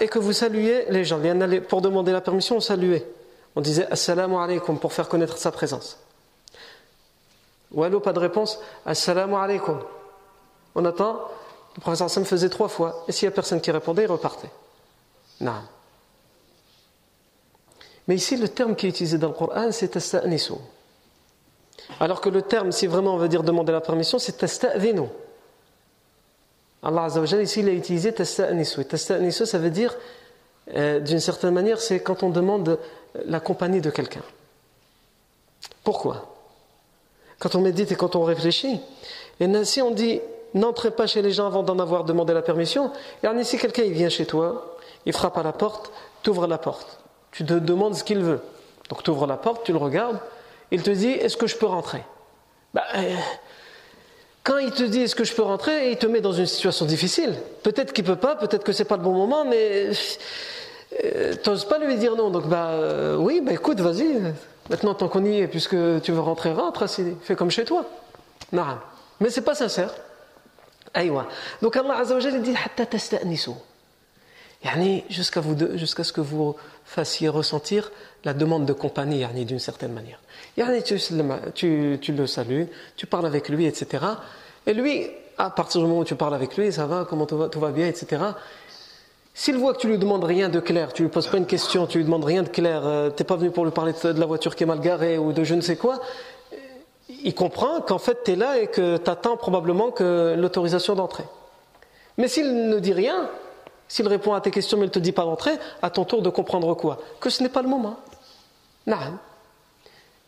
et 0.00 0.08
que 0.08 0.18
vous 0.18 0.32
saluez 0.32 0.86
les 0.90 1.04
gens. 1.04 1.20
Pour 1.68 1.80
demander 1.80 2.12
la 2.12 2.20
permission, 2.20 2.56
on 2.56 2.60
saluait. 2.60 3.06
On 3.54 3.60
disait 3.60 3.86
Assalamu 3.90 4.36
alaikum 4.36 4.78
pour 4.78 4.92
faire 4.92 5.08
connaître 5.08 5.38
sa 5.38 5.52
présence. 5.52 5.98
Ou 7.72 7.82
allô, 7.82 8.00
pas 8.00 8.12
de 8.12 8.18
réponse 8.18 8.58
Assalamu 8.84 9.34
alaikum. 9.34 9.80
On 10.74 10.84
attend. 10.84 11.28
Le 11.76 11.80
professeur 11.80 12.10
Sam 12.10 12.24
faisait 12.24 12.50
trois 12.50 12.68
fois. 12.68 13.04
Et 13.08 13.12
s'il 13.12 13.26
n'y 13.26 13.32
a 13.32 13.34
personne 13.34 13.60
qui 13.60 13.70
répondait, 13.70 14.02
il 14.02 14.10
repartait. 14.10 14.50
Non. 15.40 15.62
Mais 18.08 18.16
ici, 18.16 18.36
le 18.36 18.48
terme 18.48 18.74
qui 18.74 18.86
est 18.86 18.90
utilisé 18.90 19.18
dans 19.18 19.28
le 19.28 19.34
Coran, 19.34 19.70
c'est 19.70 19.96
Asta'nisu. 19.96 20.54
Alors 22.00 22.20
que 22.20 22.28
le 22.28 22.42
terme, 22.42 22.72
si 22.72 22.86
vraiment 22.86 23.14
on 23.14 23.18
veut 23.18 23.28
dire 23.28 23.42
demander 23.42 23.72
la 23.72 23.80
permission, 23.80 24.18
c'est 24.18 24.42
Asta'vinu. 24.42 25.08
Allah 26.82 27.04
Azzawajal, 27.04 27.42
ici, 27.42 27.60
il 27.60 27.68
a 27.68 27.72
utilisé 27.72 28.12
tasta'nisu. 28.12 28.84
Tasta'nisu, 28.84 29.46
ça 29.46 29.58
veut 29.58 29.70
dire, 29.70 29.94
euh, 30.74 30.98
d'une 30.98 31.20
certaine 31.20 31.54
manière, 31.54 31.80
c'est 31.80 32.00
quand 32.00 32.22
on 32.24 32.30
demande 32.30 32.78
la 33.24 33.40
compagnie 33.40 33.80
de 33.80 33.90
quelqu'un. 33.90 34.22
Pourquoi? 35.84 36.34
Quand 37.38 37.54
on 37.54 37.60
médite 37.60 37.92
et 37.92 37.94
quand 37.94 38.16
on 38.16 38.24
réfléchit, 38.24 38.80
et 39.38 39.64
si 39.64 39.80
on 39.82 39.90
dit 39.90 40.20
n'entrez 40.54 40.90
pas 40.90 41.06
chez 41.06 41.22
les 41.22 41.32
gens 41.32 41.46
avant 41.46 41.62
d'en 41.62 41.78
avoir 41.78 42.04
demandé 42.04 42.34
la 42.34 42.42
permission, 42.42 42.92
et 43.22 43.44
si 43.44 43.58
quelqu'un 43.58 43.82
il 43.84 43.92
vient 43.92 44.08
chez 44.08 44.26
toi, 44.26 44.76
il 45.06 45.12
frappe 45.12 45.38
à 45.38 45.42
la 45.42 45.52
porte, 45.52 45.90
tu 46.22 46.30
ouvres 46.30 46.46
la 46.46 46.58
porte, 46.58 47.00
tu 47.32 47.44
te 47.44 47.54
demandes 47.54 47.94
ce 47.94 48.04
qu'il 48.04 48.20
veut. 48.20 48.40
Donc 48.88 49.02
tu 49.02 49.10
ouvres 49.10 49.26
la 49.26 49.36
porte, 49.36 49.64
tu 49.64 49.72
le 49.72 49.78
regardes, 49.78 50.18
il 50.70 50.82
te 50.82 50.90
dit 50.90 51.10
est-ce 51.10 51.36
que 51.36 51.46
je 51.46 51.56
peux 51.56 51.66
rentrer? 51.66 52.02
Bah, 52.74 52.84
euh, 52.94 53.14
quand 54.44 54.58
il 54.58 54.70
te 54.70 54.82
dit 54.82 55.02
est-ce 55.02 55.14
que 55.14 55.24
je 55.24 55.34
peux 55.34 55.42
rentrer, 55.42 55.90
il 55.90 55.98
te 55.98 56.06
met 56.06 56.20
dans 56.20 56.32
une 56.32 56.46
situation 56.46 56.84
difficile. 56.84 57.34
Peut-être 57.62 57.92
qu'il 57.92 58.04
peut 58.04 58.16
pas, 58.16 58.36
peut-être 58.36 58.64
que 58.64 58.72
c'est 58.72 58.84
pas 58.84 58.96
le 58.96 59.02
bon 59.02 59.12
moment, 59.12 59.44
mais 59.44 59.90
euh, 61.04 61.34
tu 61.42 61.50
n'oses 61.50 61.64
pas 61.64 61.78
lui 61.78 61.96
dire 61.96 62.16
non. 62.16 62.30
Donc 62.30 62.46
bah 62.46 62.68
euh, 62.70 63.16
oui, 63.16 63.40
bah 63.40 63.52
écoute, 63.52 63.80
vas-y. 63.80 64.20
Maintenant 64.70 64.94
tant 64.94 65.08
qu'on 65.08 65.24
y 65.24 65.40
est, 65.40 65.48
puisque 65.48 65.76
tu 66.02 66.12
veux 66.12 66.20
rentrer, 66.20 66.52
rentre. 66.52 66.86
Fais 67.22 67.34
comme 67.34 67.50
chez 67.50 67.64
toi. 67.64 67.84
Non, 68.52 68.64
mais 69.20 69.30
c'est 69.30 69.42
pas 69.42 69.54
sincère. 69.54 69.94
Aïwa. 70.94 71.26
Donc 71.62 71.76
Allah 71.76 71.98
Azza 71.98 72.14
wa 72.14 72.20
dit 72.20 72.54
hatta 72.54 72.84
jusqu'à 75.08 76.04
ce 76.04 76.12
que 76.12 76.20
vous 76.20 76.56
fassiez 76.92 77.28
ressentir 77.28 77.90
la 78.24 78.34
demande 78.34 78.66
de 78.66 78.72
compagnie 78.72 79.24
d'une 79.44 79.58
certaine 79.58 79.92
manière. 79.92 80.20
Tu, 81.54 81.98
tu, 82.00 82.12
le 82.12 82.26
salues, 82.26 82.68
tu 82.96 83.06
parles 83.06 83.26
avec 83.26 83.48
lui, 83.48 83.66
etc. 83.66 84.04
Et 84.66 84.74
lui, 84.74 85.08
à 85.38 85.50
partir 85.50 85.80
du 85.80 85.86
moment 85.86 86.00
où 86.00 86.04
tu 86.04 86.14
parles 86.14 86.34
avec 86.34 86.56
lui, 86.56 86.70
ça 86.70 86.86
va, 86.86 87.06
comment 87.08 87.26
tout 87.26 87.60
va, 87.60 87.70
bien, 87.70 87.86
etc. 87.86 88.22
S'il 89.34 89.56
voit 89.56 89.72
que 89.72 89.78
tu 89.78 89.88
lui 89.88 89.96
demandes 89.96 90.24
rien 90.24 90.50
de 90.50 90.60
clair, 90.60 90.92
tu 90.92 91.02
lui 91.02 91.08
poses 91.08 91.26
pas 91.26 91.38
une 91.38 91.46
question, 91.46 91.86
tu 91.86 91.98
lui 91.98 92.04
demandes 92.04 92.24
rien 92.24 92.42
de 92.42 92.48
clair, 92.48 92.82
euh, 92.84 93.08
tu 93.08 93.22
n'es 93.22 93.26
pas 93.26 93.36
venu 93.36 93.50
pour 93.50 93.64
lui 93.64 93.72
parler 93.72 93.94
de 94.04 94.20
la 94.20 94.26
voiture 94.26 94.54
qui 94.54 94.64
est 94.64 94.66
mal 94.66 94.80
garée 94.80 95.16
ou 95.16 95.32
de 95.32 95.42
je 95.42 95.54
ne 95.54 95.62
sais 95.62 95.76
quoi, 95.76 96.00
il 97.08 97.34
comprend 97.34 97.80
qu'en 97.80 97.98
fait 97.98 98.18
tu 98.24 98.32
es 98.32 98.36
là 98.36 98.58
et 98.58 98.66
que 98.66 98.98
tu 98.98 99.10
attends 99.10 99.38
probablement 99.38 99.90
que 99.90 100.34
l'autorisation 100.36 100.94
d'entrer. 100.94 101.24
Mais 102.18 102.28
s'il 102.28 102.68
ne 102.68 102.78
dit 102.78 102.92
rien, 102.92 103.30
s'il 103.92 104.08
répond 104.08 104.32
à 104.32 104.40
tes 104.40 104.50
questions 104.50 104.78
mais 104.78 104.84
il 104.84 104.88
ne 104.88 104.92
te 104.92 104.98
dit 104.98 105.12
pas 105.12 105.24
d'entrer, 105.24 105.52
à 105.82 105.90
ton 105.90 106.06
tour 106.06 106.22
de 106.22 106.30
comprendre 106.30 106.72
quoi 106.72 106.96
Que 107.20 107.28
ce 107.28 107.42
n'est 107.42 107.50
pas 107.50 107.60
le 107.60 107.68
moment. 107.68 107.98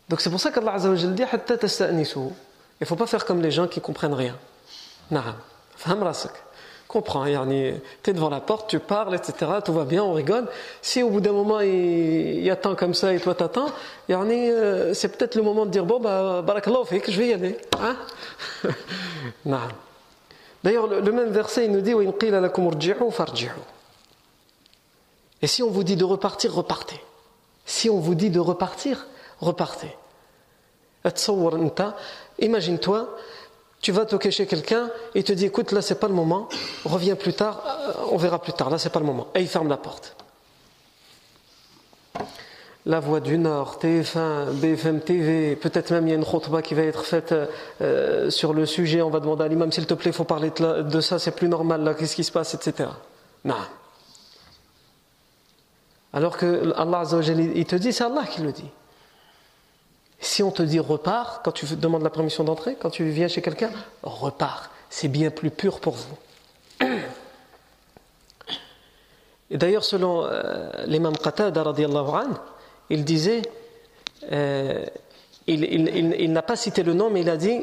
Donc 0.07 0.21
c'est 0.21 0.29
pour 0.29 0.39
ça 0.39 0.51
qu'Allah 0.51 0.77
dit 0.77 1.23
Il 1.23 2.81
ne 2.81 2.85
faut 2.85 2.95
pas 2.95 3.07
faire 3.07 3.25
comme 3.25 3.41
les 3.41 3.49
gens 3.49 3.65
qui 3.65 3.81
comprennent 3.81 4.13
rien. 4.13 4.37
Comprends, 6.87 7.25
tu 7.25 8.09
es 8.11 8.13
devant 8.13 8.29
la 8.29 8.39
porte, 8.39 8.69
tu 8.69 8.77
parles, 8.77 9.15
etc. 9.15 9.53
Tout 9.65 9.73
va 9.73 9.85
bien, 9.85 10.03
on 10.03 10.13
rigole. 10.13 10.45
Si 10.83 11.01
au 11.01 11.09
bout 11.09 11.19
d'un 11.19 11.31
moment 11.31 11.59
il, 11.59 12.47
attend 12.51 12.75
comme 12.75 12.93
ça 12.93 13.15
et 13.15 13.19
toi 13.19 13.33
t'attends, 13.33 13.71
euh, 14.11 14.93
c'est 14.93 15.17
peut-être 15.17 15.33
le 15.33 15.41
moment 15.41 15.65
de 15.65 15.71
dire 15.71 15.85
Bon, 15.85 15.99
bah, 15.99 16.43
barakallahu 16.43 16.85
je 17.07 17.17
vais 17.17 17.29
y 17.29 17.33
aller. 17.33 17.57
Hein? 17.81 17.95
D'ailleurs, 20.65 20.87
le, 20.87 21.11
même 21.11 21.29
verset, 21.29 21.65
il 21.65 21.71
nous 21.71 21.81
dit 21.81 21.93
Et 25.41 25.47
si 25.47 25.61
on 25.61 25.69
vous 25.69 25.83
dit 25.83 25.95
de 25.95 26.03
repartir, 26.03 26.55
repartez. 26.55 26.99
Si 27.67 27.87
on 27.87 27.99
vous 27.99 28.15
dit 28.15 28.31
de 28.31 28.39
repartir, 28.39 29.05
repartez. 29.39 29.95
Imagine-toi, 32.39 33.15
tu 33.79 33.91
vas 33.91 34.05
toquer 34.05 34.31
chez 34.31 34.47
quelqu'un 34.47 34.89
et 35.13 35.21
te 35.21 35.33
dit 35.33 35.45
écoute, 35.45 35.71
là 35.71 35.83
c'est 35.83 35.99
pas 35.99 36.07
le 36.07 36.15
moment, 36.15 36.49
reviens 36.83 37.15
plus 37.15 37.33
tard, 37.33 37.61
euh, 37.67 37.93
on 38.11 38.17
verra 38.17 38.41
plus 38.41 38.53
tard, 38.53 38.71
là 38.71 38.79
c'est 38.79 38.89
pas 38.89 38.99
le 38.99 39.05
moment. 39.05 39.27
Et 39.35 39.41
il 39.41 39.47
ferme 39.47 39.69
la 39.69 39.77
porte. 39.77 40.15
La 42.87 42.99
Voix 42.99 43.19
du 43.19 43.39
Nord, 43.39 43.79
TF1, 43.81 44.51
BFM 44.51 45.01
TV, 45.01 45.55
peut-être 45.55 45.89
même 45.91 46.05
il 46.05 46.11
y 46.11 46.13
a 46.13 46.17
une 46.17 46.25
khutbah 46.25 46.61
qui 46.61 46.75
va 46.75 46.83
être 46.83 47.03
faite 47.03 47.33
euh, 47.81 48.29
sur 48.29 48.53
le 48.53 48.67
sujet, 48.67 49.01
on 49.01 49.09
va 49.09 49.19
demander 49.19 49.43
à 49.43 49.47
l'imam 49.47 49.71
s'il 49.71 49.87
te 49.87 49.95
plaît, 49.95 50.11
il 50.11 50.13
faut 50.13 50.23
parler 50.23 50.51
de, 50.51 51.01
ça, 51.01 51.17
c'est 51.17 51.31
plus 51.31 51.49
normal 51.49 51.83
là, 51.83 51.95
qu'est-ce 51.95 52.15
qui 52.15 52.23
se 52.23 52.31
passe, 52.31 52.53
etc. 52.53 52.89
Non. 53.43 53.55
Alors 56.13 56.37
que 56.37 56.73
Allah 56.77 57.03
il 57.55 57.65
te 57.65 57.75
dit, 57.75 57.91
c'est 57.91 58.03
Allah 58.03 58.23
qui 58.31 58.41
le 58.41 58.51
dit. 58.51 58.69
Si 60.19 60.43
on 60.43 60.51
te 60.51 60.61
dit 60.61 60.79
repars, 60.79 61.41
quand 61.43 61.51
tu 61.51 61.65
demandes 61.75 62.03
la 62.03 62.11
permission 62.11 62.43
d'entrer, 62.43 62.75
quand 62.75 62.91
tu 62.91 63.09
viens 63.09 63.27
chez 63.27 63.41
quelqu'un, 63.41 63.71
repars. 64.03 64.69
C'est 64.91 65.07
bien 65.07 65.31
plus 65.31 65.49
pur 65.49 65.79
pour 65.79 65.95
vous. 65.95 66.87
Et 69.49 69.57
d'ailleurs, 69.57 69.83
selon 69.83 70.23
euh, 70.23 70.69
l'imam 70.85 71.17
Qatada, 71.17 71.63
il 72.89 73.03
disait, 73.03 73.41
euh, 74.31 74.85
il, 75.47 76.31
n'a 76.31 76.41
pas 76.41 76.55
cité 76.55 76.83
le 76.83 76.93
nom, 76.93 77.09
mais 77.09 77.21
il 77.21 77.29
a 77.29 77.37
dit 77.37 77.61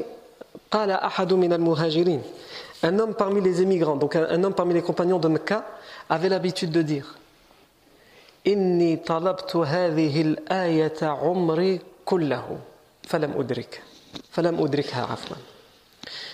un 2.83 2.99
homme 2.99 3.13
parmi 3.15 3.41
les 3.41 3.61
émigrants, 3.61 3.95
donc 3.95 4.15
un, 4.15 4.43
homme 4.43 4.53
parmi 4.53 4.73
les 4.73 4.81
compagnons 4.81 5.19
de 5.19 5.27
Mecca, 5.27 5.65
avait 6.09 6.29
l'habitude 6.29 6.71
de 6.71 6.81
dire. 6.81 7.17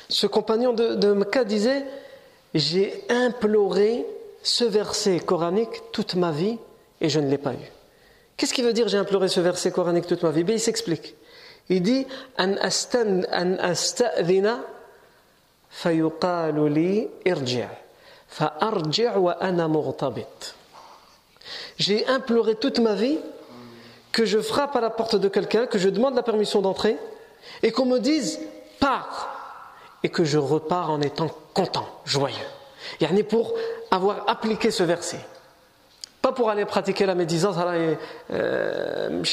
Ce 0.09 0.25
compagnon 0.27 0.73
de, 0.73 0.95
de 0.95 1.13
Mecca 1.13 1.43
disait 1.43 1.85
J'ai 2.53 3.03
imploré 3.09 4.05
ce 4.41 4.65
verset 4.65 5.19
coranique 5.19 5.91
toute 5.91 6.15
ma 6.15 6.31
vie 6.31 6.57
et 7.01 7.09
je 7.09 7.19
ne 7.19 7.29
l'ai 7.29 7.37
pas 7.37 7.53
eu. 7.53 7.78
Qu'est-ce 8.39 8.53
qui 8.53 8.61
veut 8.61 8.71
dire 8.71 8.87
j'ai 8.87 8.97
imploré 8.97 9.27
ce 9.27 9.41
verset 9.41 9.69
coranique 9.69 10.07
toute 10.07 10.23
ma 10.23 10.31
vie 10.31 10.45
Il 10.47 10.61
s'explique. 10.61 11.13
Il 11.67 11.81
dit 11.81 12.07
An 12.37 12.55
fayuqalu 15.69 16.69
li 16.69 17.07
fa'arji' 18.29 19.07
wa 19.17 19.33
ana. 19.41 19.67
J'ai 21.77 22.07
imploré 22.07 22.55
toute 22.55 22.79
ma 22.79 22.93
vie 22.93 23.19
que 24.13 24.23
je 24.23 24.39
frappe 24.39 24.73
à 24.77 24.79
la 24.79 24.89
porte 24.89 25.17
de 25.17 25.27
quelqu'un, 25.27 25.65
que 25.67 25.77
je 25.77 25.89
demande 25.89 26.15
la 26.15 26.23
permission 26.23 26.61
d'entrer, 26.61 26.97
et 27.61 27.73
qu'on 27.73 27.85
me 27.85 27.99
dise 27.99 28.39
pars 28.79 29.35
et 30.01 30.07
que 30.07 30.23
je 30.23 30.37
repars 30.37 30.91
en 30.91 31.01
étant 31.01 31.29
content, 31.53 31.89
joyeux. 32.05 32.37
Yani 33.01 33.23
pour 33.23 33.53
avoir 33.91 34.29
appliqué 34.29 34.71
ce 34.71 34.83
verset. 34.83 35.19
Pas 36.21 36.31
pour 36.33 36.49
aller 36.49 36.65
pratiquer 36.65 37.05
la 37.05 37.15
médisance, 37.15 37.55
euh, 38.31 39.23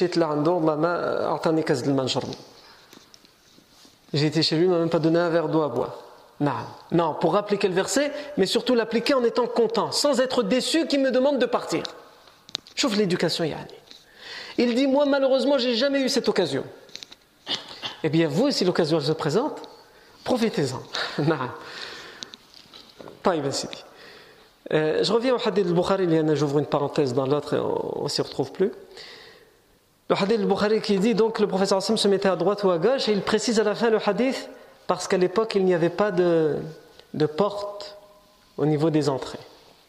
j'ai 4.12 4.27
été 4.27 4.42
chez 4.42 4.57
lui, 4.57 4.66
m'a 4.68 4.79
même 4.79 4.88
pas 4.88 4.99
donné 4.99 5.18
un 5.18 5.29
verre 5.29 5.49
d'eau 5.49 5.62
à 5.62 5.68
boire. 5.68 5.99
Non, 6.92 7.14
pour 7.14 7.37
appliquer 7.37 7.68
le 7.68 7.75
verset, 7.75 8.12
mais 8.37 8.46
surtout 8.46 8.75
l'appliquer 8.75 9.14
en 9.14 9.25
étant 9.25 9.46
content, 9.46 9.90
sans 9.90 10.20
être 10.20 10.42
déçu 10.42 10.87
qu'il 10.87 11.01
me 11.01 11.11
demande 11.11 11.38
de 11.38 11.46
partir. 11.46 11.83
Chauffe 12.75 12.96
l'éducation, 12.96 13.44
Yani. 13.44 13.64
Il 14.59 14.75
dit 14.75 14.87
Moi, 14.87 15.07
malheureusement, 15.07 15.59
j'ai 15.59 15.75
jamais 15.75 16.01
eu 16.01 16.09
cette 16.09 16.29
occasion. 16.29 16.64
Eh 18.03 18.09
bien, 18.09 18.29
vous, 18.29 18.51
si 18.51 18.64
l'occasion 18.64 19.01
se 19.01 19.12
présente, 19.12 19.61
profitez-en. 20.25 20.83
Pas 23.22 23.35
euh, 24.73 25.05
je 25.05 25.13
reviens 25.13 25.35
au 25.35 25.39
hadith 25.39 25.67
al-Bukhari, 25.67 26.09
j'ouvre 26.35 26.59
une 26.59 26.67
parenthèse 26.67 27.15
dans 27.15 27.27
l'autre 27.27 27.55
et 27.55 27.61
on 27.61 28.05
ne 28.05 28.09
s'y 28.09 28.21
retrouve 28.21 28.53
plus. 28.53 28.73
Le 30.09 30.17
hadith 30.17 30.41
al-Bukhari 30.41 30.81
qui 30.81 30.99
dit 30.99 31.15
donc 31.15 31.39
le 31.39 31.47
professeur 31.47 31.79
Hassan 31.79 31.97
se 31.97 32.09
mettait 32.09 32.29
à 32.29 32.37
droite 32.37 32.65
ou 32.65 32.71
à 32.71 32.79
gauche 32.79 33.09
et 33.09 33.13
il 33.13 33.23
précise 33.23 33.61
à 33.61 33.65
la 33.65 33.75
fin 33.75 33.91
le 33.91 33.99
hadith 34.05 34.49
parce 34.87 35.07
qu'à 35.07 35.19
l'époque 35.19 35.55
il 35.55 35.65
n'y 35.65 35.75
avait 35.75 35.91
pas 35.91 36.11
de, 36.11 36.57
de 37.15 37.27
porte 37.27 37.97
au 38.57 38.67
niveau 38.67 38.91
des 38.91 39.09
entrées. 39.09 39.39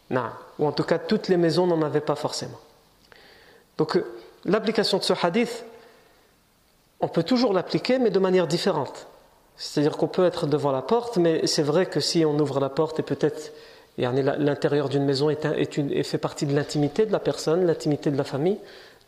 Non. 0.10 0.30
Ou 0.60 0.68
en 0.68 0.72
tout 0.72 0.84
cas 0.84 1.00
toutes 1.00 1.28
les 1.28 1.38
maisons 1.38 1.68
n'en 1.68 1.82
avaient 1.82 2.02
pas 2.02 2.16
forcément. 2.16 2.60
Donc 3.78 3.96
euh, 3.96 4.06
l'application 4.46 5.00
de 5.00 5.04
ce 5.04 5.14
hadith, 5.22 5.66
on 7.00 7.08
peut 7.08 7.24
toujours 7.24 7.54
l'appliquer 7.54 7.98
mais 7.98 8.12
de 8.12 8.20
manière 8.20 8.48
différente. 8.48 9.08
C'est-à-dire 9.56 9.98
qu'on 9.98 10.08
peut 10.08 10.26
être 10.26 10.46
devant 10.46 10.72
la 10.72 10.84
porte, 10.84 11.18
mais 11.18 11.48
c'est 11.48 11.64
vrai 11.64 11.88
que 11.88 12.00
si 12.00 12.24
on 12.26 12.38
ouvre 12.38 12.60
la 12.60 12.70
porte 12.70 13.00
et 13.00 13.04
peut-être 13.04 13.52
L'intérieur 13.98 14.90
d'une 14.90 15.06
maison 15.06 15.30
est, 15.30 16.04
fait 16.04 16.18
partie 16.18 16.46
de 16.46 16.56
l'intimité 16.56 17.06
de 17.06 17.12
la 17.12 17.20
personne, 17.20 17.66
l'intimité 17.66 18.12
de 18.12 18.18
la 18.18 18.24
famille. 18.24 18.58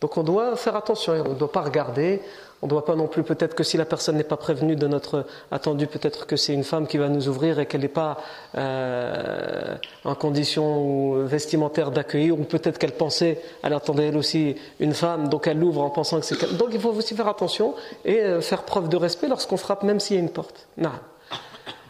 Donc 0.02 0.18
on 0.18 0.24
doit 0.24 0.56
faire 0.56 0.76
attention, 0.76 1.14
on 1.26 1.34
ne 1.34 1.36
doit 1.36 1.52
pas 1.52 1.62
regarder, 1.62 2.22
on 2.62 2.66
ne 2.66 2.70
doit 2.70 2.86
pas 2.86 2.96
non 2.96 3.08
plus, 3.08 3.24
peut-être 3.24 3.54
que 3.54 3.64
si 3.64 3.78
la 3.78 3.86
personne 3.86 4.16
n'est 4.16 4.24
pas 4.24 4.38
prévenue 4.38 4.76
de 4.76 4.88
notre 4.88 5.26
attendu, 5.52 5.88
peut-être 5.88 6.26
que 6.26 6.38
c'est 6.38 6.54
une 6.54 6.64
femme 6.64 6.88
qui 6.88 6.98
va 6.98 7.10
nous 7.10 7.28
ouvrir 7.28 7.60
et 7.60 7.66
qu'elle 7.66 7.82
n'est 7.82 7.88
pas 7.88 8.18
euh, 8.58 9.76
en 10.06 10.16
condition 10.16 11.24
vestimentaire 11.26 11.92
d'accueillir, 11.92 12.40
ou 12.40 12.44
peut-être 12.44 12.78
qu'elle 12.78 12.94
pensait, 12.94 13.42
elle 13.62 13.74
attendait 13.74 14.08
elle 14.08 14.18
aussi 14.18 14.56
une 14.80 14.94
femme, 14.94 15.28
donc 15.28 15.48
elle 15.48 15.60
l'ouvre 15.60 15.82
en 15.82 15.90
pensant 15.90 16.20
que 16.20 16.26
c'est... 16.26 16.58
Donc 16.58 16.70
il 16.72 16.80
faut 16.80 16.92
aussi 16.92 17.16
faire 17.16 17.28
attention 17.28 17.76
et 18.06 18.20
euh, 18.22 18.42
faire 18.42 18.64
preuve 18.64 18.90
de 18.90 18.98
respect 18.98 19.28
lorsqu'on 19.28 19.58
frappe, 19.58 19.84
même 19.84 20.00
s'il 20.00 20.16
y 20.16 20.20
a 20.20 20.22
une 20.22 20.30
porte. 20.30 20.68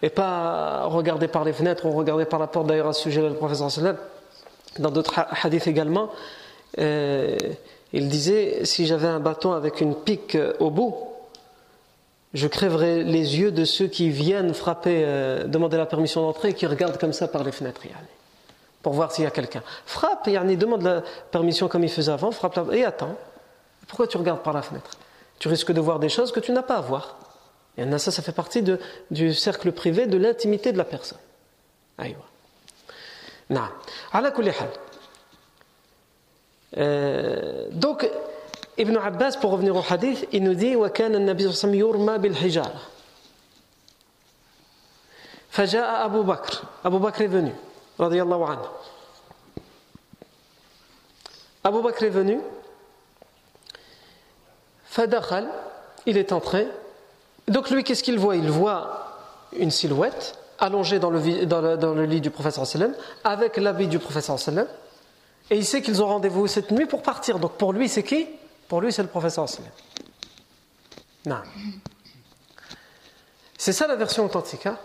Et 0.01 0.09
pas 0.09 0.85
regarder 0.85 1.27
par 1.27 1.43
les 1.43 1.53
fenêtres 1.53 1.85
ou 1.85 1.91
regarder 1.91 2.25
par 2.25 2.39
la 2.39 2.47
porte. 2.47 2.67
D'ailleurs, 2.67 2.87
à 2.87 2.93
ce 2.93 3.01
sujet, 3.01 3.21
le 3.21 3.33
professeur 3.33 3.69
sallam, 3.71 3.97
dans 4.77 4.91
d'autres 4.91 5.25
hadiths 5.43 5.67
également, 5.67 6.09
euh, 6.77 7.37
il 7.93 8.07
disait 8.09 8.65
si 8.65 8.85
j'avais 8.85 9.07
un 9.07 9.19
bâton 9.19 9.53
avec 9.53 9.81
une 9.81 9.95
pique 9.95 10.35
euh, 10.35 10.53
au 10.59 10.69
bout, 10.69 10.95
je 12.33 12.47
crèverais 12.47 13.03
les 13.03 13.39
yeux 13.39 13.51
de 13.51 13.65
ceux 13.65 13.87
qui 13.87 14.09
viennent 14.09 14.53
frapper, 14.53 15.03
euh, 15.03 15.45
demander 15.45 15.77
la 15.77 15.87
permission 15.87 16.21
d'entrer 16.21 16.49
et 16.49 16.53
qui 16.53 16.67
regardent 16.67 16.99
comme 16.99 17.13
ça 17.13 17.27
par 17.27 17.43
les 17.43 17.51
fenêtres. 17.51 17.81
Pour 18.83 18.93
voir 18.93 19.11
s'il 19.11 19.23
y 19.23 19.27
a 19.27 19.31
quelqu'un. 19.31 19.63
Frappe, 19.85 20.27
yani, 20.27 20.55
demande 20.55 20.83
la 20.83 21.01
permission 21.31 21.67
comme 21.67 21.83
il 21.83 21.89
faisait 21.89 22.11
avant, 22.11 22.31
frappe 22.31 22.59
et 22.71 22.85
attends. 22.85 23.15
Pourquoi 23.87 24.07
tu 24.07 24.17
regardes 24.17 24.41
par 24.41 24.53
la 24.53 24.61
fenêtre? 24.61 24.91
Tu 25.39 25.47
risques 25.47 25.71
de 25.71 25.81
voir 25.81 25.99
des 25.99 26.09
choses 26.09 26.31
que 26.31 26.39
tu 26.39 26.51
n'as 26.51 26.61
pas 26.61 26.75
à 26.75 26.81
voir. 26.81 27.17
Et 27.78 27.98
ça, 27.98 28.10
ça 28.10 28.22
fait 28.22 28.32
partie 28.32 28.62
de, 28.62 28.78
du 29.10 29.34
cercle 29.34 29.72
privé, 29.72 30.06
de 30.06 30.16
l'intimité 30.16 30.72
de 30.72 30.78
la 30.78 30.84
personne. 30.84 31.18
Aïwa. 31.98 32.24
Na. 33.50 33.72
Ala 34.12 34.30
kulli 34.30 34.50
hal. 34.50 34.70
Euh, 36.76 37.68
donc, 37.72 38.08
Ibn 38.78 38.96
Abbas, 38.96 39.36
pour 39.40 39.50
revenir 39.52 39.76
au 39.76 39.82
hadith, 39.88 40.26
il 40.32 40.42
nous 40.42 40.54
dit 40.54 40.76
وكان 40.76 41.14
النبي 41.14 41.52
صلى 41.52 41.52
الله 41.52 41.58
عليه 41.58 41.58
وسلم 41.58 41.74
يرمى 41.74 42.18
بالحجارة 42.18 42.80
فجاء 45.50 46.04
أبو 46.04 46.22
بكر 46.22 46.62
أبو 46.84 46.98
بكر 46.98 47.24
est 47.24 47.28
venu 47.28 47.52
رضي 48.00 48.22
الله 48.22 48.46
عنه 48.46 48.68
Abu 51.64 51.80
Bakr 51.80 52.04
est 52.04 52.10
venu 52.10 52.40
فدخل 54.84 55.48
il 56.06 56.18
est 56.18 56.32
entré 56.32 56.66
donc 57.49 57.69
lui, 57.69 57.83
qu'est-ce 57.83 58.03
qu'il 58.03 58.19
voit? 58.19 58.35
Il 58.35 58.49
voit 58.49 59.17
une 59.57 59.71
silhouette 59.71 60.37
allongée 60.59 60.99
dans 60.99 61.09
le, 61.09 62.05
lit 62.05 62.21
du 62.21 62.29
professeur 62.29 62.67
sallam, 62.67 62.93
avec 63.23 63.57
l'habit 63.57 63.87
du 63.87 63.99
professeur 63.99 64.37
sallam, 64.39 64.67
et 65.49 65.57
il 65.57 65.65
sait 65.65 65.81
qu'ils 65.81 66.03
ont 66.03 66.07
rendez-vous 66.07 66.47
cette 66.47 66.71
nuit 66.71 66.85
pour 66.85 67.01
partir. 67.01 67.39
Donc 67.39 67.53
pour 67.53 67.73
lui, 67.73 67.89
c'est 67.89 68.03
qui? 68.03 68.27
Pour 68.67 68.81
lui, 68.81 68.91
c'est 68.91 69.01
le 69.01 69.07
professeur 69.07 69.47
sallam. 69.47 69.71
Non. 71.25 71.41
C'est 73.57 73.73
ça 73.73 73.87
la 73.87 73.95
version 73.95 74.25
authentique. 74.25 74.65
Hein 74.65 74.77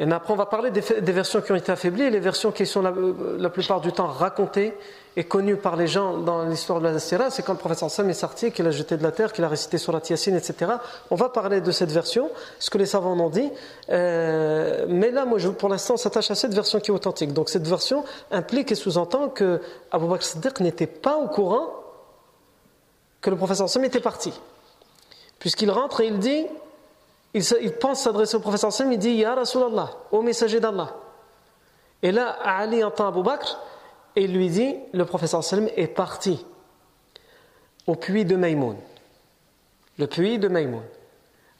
et 0.00 0.10
après, 0.10 0.32
on 0.32 0.36
va 0.36 0.46
parler 0.46 0.72
des, 0.72 0.80
versions 1.12 1.40
qui 1.40 1.52
ont 1.52 1.56
été 1.56 1.70
affaiblies 1.70 2.10
les 2.10 2.18
versions 2.18 2.50
qui 2.50 2.66
sont 2.66 2.82
la, 2.82 3.50
plupart 3.50 3.80
du 3.80 3.92
temps 3.92 4.08
racontées 4.08 4.74
et 5.16 5.22
connues 5.22 5.54
par 5.54 5.76
les 5.76 5.86
gens 5.86 6.18
dans 6.18 6.42
l'histoire 6.42 6.80
de 6.80 6.88
la 6.88 6.98
Sira. 6.98 7.30
C'est 7.30 7.44
quand 7.44 7.52
le 7.52 7.60
professeur 7.60 7.88
Sam 7.88 8.10
est 8.10 8.14
sorti, 8.14 8.50
qu'il 8.50 8.66
a 8.66 8.72
jeté 8.72 8.96
de 8.96 9.04
la 9.04 9.12
terre, 9.12 9.32
qu'il 9.32 9.44
a 9.44 9.48
récité 9.48 9.78
sur 9.78 9.92
la 9.92 10.00
Tiassine, 10.00 10.34
etc. 10.34 10.72
On 11.12 11.14
va 11.14 11.28
parler 11.28 11.60
de 11.60 11.70
cette 11.70 11.92
version, 11.92 12.28
ce 12.58 12.70
que 12.70 12.78
les 12.78 12.86
savants 12.86 13.12
ont 13.12 13.30
dit. 13.30 13.48
Euh, 13.90 14.84
mais 14.88 15.12
là, 15.12 15.26
moi, 15.26 15.38
je, 15.38 15.48
pour 15.48 15.68
l'instant, 15.68 15.94
on 15.94 15.98
s'attache 15.98 16.28
à 16.32 16.34
cette 16.34 16.54
version 16.54 16.80
qui 16.80 16.90
est 16.90 16.94
authentique. 16.94 17.32
Donc, 17.32 17.48
cette 17.48 17.68
version 17.68 18.04
implique 18.32 18.72
et 18.72 18.74
sous-entend 18.74 19.28
que 19.28 19.60
Abu 19.92 20.08
Bakr 20.08 20.24
Siddiq 20.24 20.58
n'était 20.58 20.88
pas 20.88 21.18
au 21.18 21.28
courant 21.28 21.68
que 23.20 23.30
le 23.30 23.36
professeur 23.36 23.68
Sam 23.68 23.84
était 23.84 24.00
parti. 24.00 24.32
Puisqu'il 25.38 25.70
rentre 25.70 26.00
et 26.00 26.06
il 26.06 26.18
dit 26.18 26.46
il, 27.34 27.72
pense 27.72 28.02
s'adresser 28.02 28.36
au 28.36 28.40
professeur 28.40 28.72
sallam, 28.72 28.92
il 28.92 28.98
dit 28.98 29.10
Ya 29.10 29.34
Rasulallah, 29.34 29.90
ô 30.12 30.22
messager 30.22 30.60
d'Allah. 30.60 30.94
Et 32.02 32.12
là, 32.12 32.36
Ali 32.44 32.84
entend 32.84 33.08
Abu 33.08 33.22
Bakr 33.22 33.58
et 34.14 34.26
lui 34.28 34.48
dit 34.48 34.76
Le 34.92 35.04
professeur 35.04 35.42
sallam 35.42 35.68
est 35.76 35.88
parti 35.88 36.46
au 37.86 37.96
puits 37.96 38.24
de 38.24 38.36
Maïmoun. 38.36 38.76
Le 39.98 40.06
puits 40.06 40.38
de 40.38 40.48
Maïmoun. 40.48 40.84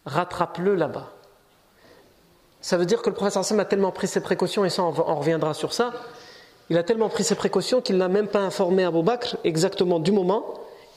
Rattrape-le 0.07 0.77
là-bas. 0.77 1.11
Ça 2.61 2.77
veut 2.77 2.87
dire 2.87 3.03
que 3.03 3.11
le 3.11 3.17
professeur 3.17 3.45
sallam 3.45 3.61
a 3.61 3.65
tellement 3.65 3.91
pris 3.91 4.07
ses 4.07 4.21
précautions, 4.21 4.65
et 4.65 4.71
ça 4.71 4.85
on 4.85 4.93
reviendra 4.93 5.55
sur 5.55 5.73
ça. 5.73 5.93
Il 6.71 6.79
a 6.79 6.85
tellement 6.85 7.09
pris 7.09 7.25
ses 7.25 7.35
précautions 7.35 7.81
qu'il 7.81 7.97
n'a 7.99 8.09
même 8.09 8.29
pas 8.29 8.41
informé 8.41 8.85
Abu 8.85 9.03
Bakr 9.03 9.37
exactement 9.45 9.99
du 9.99 10.13
moment 10.13 10.55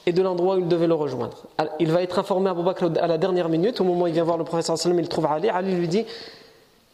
et 0.08 0.12
de 0.12 0.22
l'endroit 0.22 0.56
où 0.56 0.60
il 0.60 0.68
devait 0.68 0.86
le 0.86 0.94
rejoindre. 0.94 1.44
Il 1.78 1.92
va 1.92 2.02
être 2.02 2.18
informé 2.18 2.48
à 2.48 2.52
Abu 2.52 2.62
Bakr 2.62 2.90
à 2.98 3.06
la 3.06 3.18
dernière 3.18 3.50
minute, 3.50 3.78
au 3.82 3.84
moment 3.84 4.04
où 4.04 4.06
il 4.06 4.14
vient 4.14 4.24
voir 4.24 4.38
le 4.38 4.44
professeur 4.44 4.78
sallam, 4.78 4.98
il 4.98 5.06
trouve 5.06 5.26
Ali. 5.26 5.50
Ali 5.50 5.74
lui 5.74 5.86
dit 5.86 6.06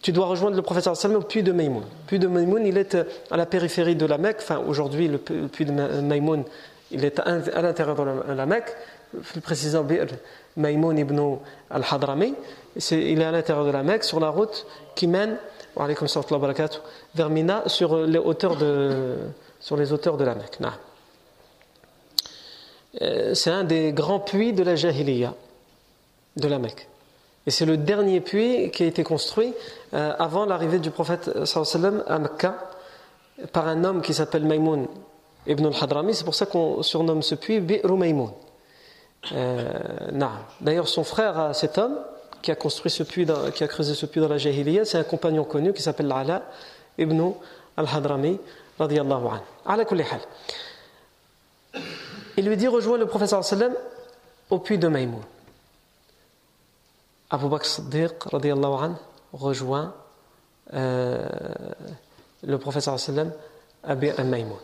Tu 0.02 0.10
dois 0.10 0.26
rejoindre 0.26 0.56
le 0.56 0.62
professeur 0.62 0.96
sallam 0.96 1.18
au 1.18 1.20
puits 1.20 1.44
de 1.44 1.52
Maïmoun. 1.52 1.84
Le 1.84 2.06
puits 2.08 2.18
de 2.18 2.26
Maïmoun, 2.26 2.66
il 2.66 2.76
est 2.76 2.96
euh, 2.96 3.04
à 3.30 3.36
la 3.36 3.46
périphérie 3.46 3.94
de 3.94 4.04
la 4.04 4.18
Mecque. 4.18 4.38
Enfin, 4.40 4.60
aujourd'hui, 4.66 5.06
le 5.06 5.18
puits 5.18 5.64
de 5.64 5.70
Maïmoun, 5.70 6.42
il 6.90 7.04
est 7.04 7.20
à 7.20 7.62
l'intérieur 7.62 7.94
de 7.94 8.32
la 8.32 8.46
Mecque. 8.46 8.74
Plus 9.30 9.40
précisément, 9.40 9.86
Maïmoun 10.56 10.98
ibn 10.98 11.36
al-Hadrami. 11.70 12.34
Il 12.90 13.22
est 13.22 13.24
à 13.24 13.30
l'intérieur 13.30 13.64
de 13.64 13.70
la 13.70 13.84
Mecque, 13.84 14.02
sur 14.02 14.18
la 14.18 14.30
route 14.30 14.66
qui 14.96 15.06
mène 15.06 15.36
vers 17.14 17.30
Mina, 17.30 17.62
sur 17.66 17.96
les 17.96 18.18
hauteurs 18.18 18.56
de, 18.56 19.18
sur 19.60 19.76
les 19.76 19.92
hauteurs 19.92 20.16
de 20.16 20.24
la 20.24 20.34
Mecque. 20.34 20.58
Euh, 23.02 23.34
c'est 23.34 23.50
un 23.50 23.64
des 23.64 23.92
grands 23.92 24.20
puits 24.20 24.52
de 24.52 24.62
la 24.62 24.76
Jahiliya, 24.76 25.34
de 26.36 26.48
la 26.48 26.58
Mecque. 26.58 26.88
Et 27.46 27.50
c'est 27.50 27.66
le 27.66 27.76
dernier 27.76 28.20
puits 28.20 28.70
qui 28.70 28.84
a 28.84 28.86
été 28.86 29.02
construit 29.04 29.52
euh, 29.92 30.14
avant 30.18 30.46
l'arrivée 30.46 30.78
du 30.78 30.90
prophète 30.90 31.44
sallam 31.44 32.02
à 32.06 32.18
Mecca 32.18 32.56
par 33.52 33.66
un 33.68 33.84
homme 33.84 34.00
qui 34.00 34.14
s'appelle 34.14 34.44
Maïmoun 34.44 34.86
ibn 35.46 35.66
al-Hadrami. 35.66 36.14
C'est 36.14 36.24
pour 36.24 36.34
ça 36.34 36.46
qu'on 36.46 36.82
surnomme 36.82 37.22
ce 37.22 37.34
puits 37.34 37.60
Bi'ru 37.60 37.96
Maïmoun. 37.96 38.30
Euh, 39.32 39.68
D'ailleurs, 40.60 40.88
son 40.88 41.04
frère, 41.04 41.54
cet 41.54 41.78
homme 41.78 41.98
qui 42.42 42.50
a 42.50 42.54
construit 42.54 42.90
ce 42.90 43.02
puits, 43.02 43.26
qui 43.54 43.64
a 43.64 43.68
creusé 43.68 43.94
ce 43.94 44.06
puits 44.06 44.20
dans 44.20 44.28
la 44.28 44.38
Jahiliya, 44.38 44.84
c'est 44.84 44.98
un 44.98 45.04
compagnon 45.04 45.44
connu 45.44 45.72
qui 45.72 45.82
s'appelle 45.82 46.12
Ala 46.12 46.42
ibn 46.98 47.32
al-Hadrami, 47.76 48.38
anhu. 48.78 49.88
Il 52.36 52.48
lui 52.48 52.56
dit 52.56 52.68
rejoins 52.68 52.98
le 52.98 53.06
professeur 53.06 53.44
sallam 53.44 53.72
au 54.50 54.58
puits 54.58 54.78
de 54.78 54.88
Maïmoun. 54.88 55.22
Abu 57.30 57.48
Bakr 57.48 57.66
Siddiq 57.66 58.12
anhu, 58.32 58.94
rejoint 59.32 59.94
euh, 60.72 61.28
le 62.42 62.58
professeur 62.58 62.98
sallam 62.98 63.32
à 63.82 63.94
Maïmoun. 63.94 64.58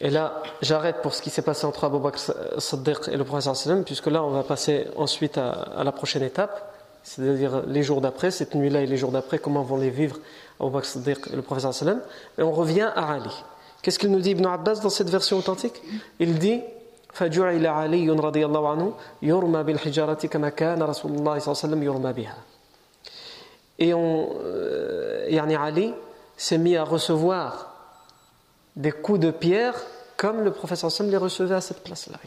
Et 0.00 0.10
là, 0.10 0.42
j'arrête 0.62 1.02
pour 1.02 1.14
ce 1.14 1.22
qui 1.22 1.30
s'est 1.30 1.42
passé 1.42 1.66
entre 1.66 1.84
Abu 1.84 1.98
Bakr 1.98 2.18
Siddiq 2.58 3.08
et 3.08 3.16
le 3.16 3.24
prophète 3.24 3.54
sallam, 3.54 3.84
puisque 3.84 4.06
là, 4.06 4.22
on 4.22 4.30
va 4.30 4.44
passer 4.44 4.86
ensuite 4.96 5.38
à, 5.38 5.82
la 5.82 5.92
prochaine 5.92 6.22
étape, 6.22 6.74
c'est-à-dire 7.02 7.62
les 7.66 7.82
jours 7.82 8.00
d'après, 8.00 8.30
cette 8.30 8.54
nuit-là 8.54 8.82
et 8.82 8.86
les 8.86 8.96
jours 8.96 9.10
d'après, 9.10 9.38
comment 9.38 9.62
vont 9.62 9.76
les 9.76 9.90
vivre 9.90 10.18
Abu 10.60 10.70
Bakr 10.70 10.86
Siddiq 10.86 11.18
et 11.32 11.36
le 11.36 11.42
prophète 11.42 11.72
sallam. 11.72 12.00
Et 12.38 12.42
on 12.42 12.52
revient 12.52 12.90
à 12.94 13.12
Ali. 13.12 13.44
Qu'est-ce 13.81 13.99
qu'il 13.99 14.11
nous 14.11 14.19
dit 14.19 14.31
Ibn 14.31 14.45
Abbas 14.45 14.75
dans 14.75 14.89
cette 14.89 15.09
version 15.09 15.37
authentique 15.37 15.81
Il 16.19 16.39
dit 16.39 16.61
فجعل 17.13 17.67
علي 17.67 18.09
رضي 18.09 18.45
الله 18.45 18.69
عنه 18.69 18.93
يرمى 19.21 19.63
بالحجارة 19.63 20.27
كما 20.27 20.49
كان 20.49 20.83
رسول 20.83 21.11
الله 21.11 21.39
صلى 21.39 21.51
الله 21.51 21.59
عليه 21.63 21.67
وسلم 21.69 21.83
يرمى 21.83 22.13
بها. 22.13 22.37
Et 23.79 23.93
on, 23.93 24.29
euh, 24.43 25.27
yani 25.29 25.55
Ali 25.55 25.93
s'est 26.37 26.57
mis 26.57 26.75
à 26.75 26.83
recevoir 26.83 27.73
des 28.75 28.91
coups 28.91 29.19
de 29.19 29.31
pierre 29.31 29.75
comme 30.17 30.41
le 30.41 30.51
professeur 30.51 30.91
sallam 30.91 31.11
les 31.11 31.17
recevait 31.17 31.55
à 31.55 31.61
cette 31.61 31.83
place-là. 31.83 32.17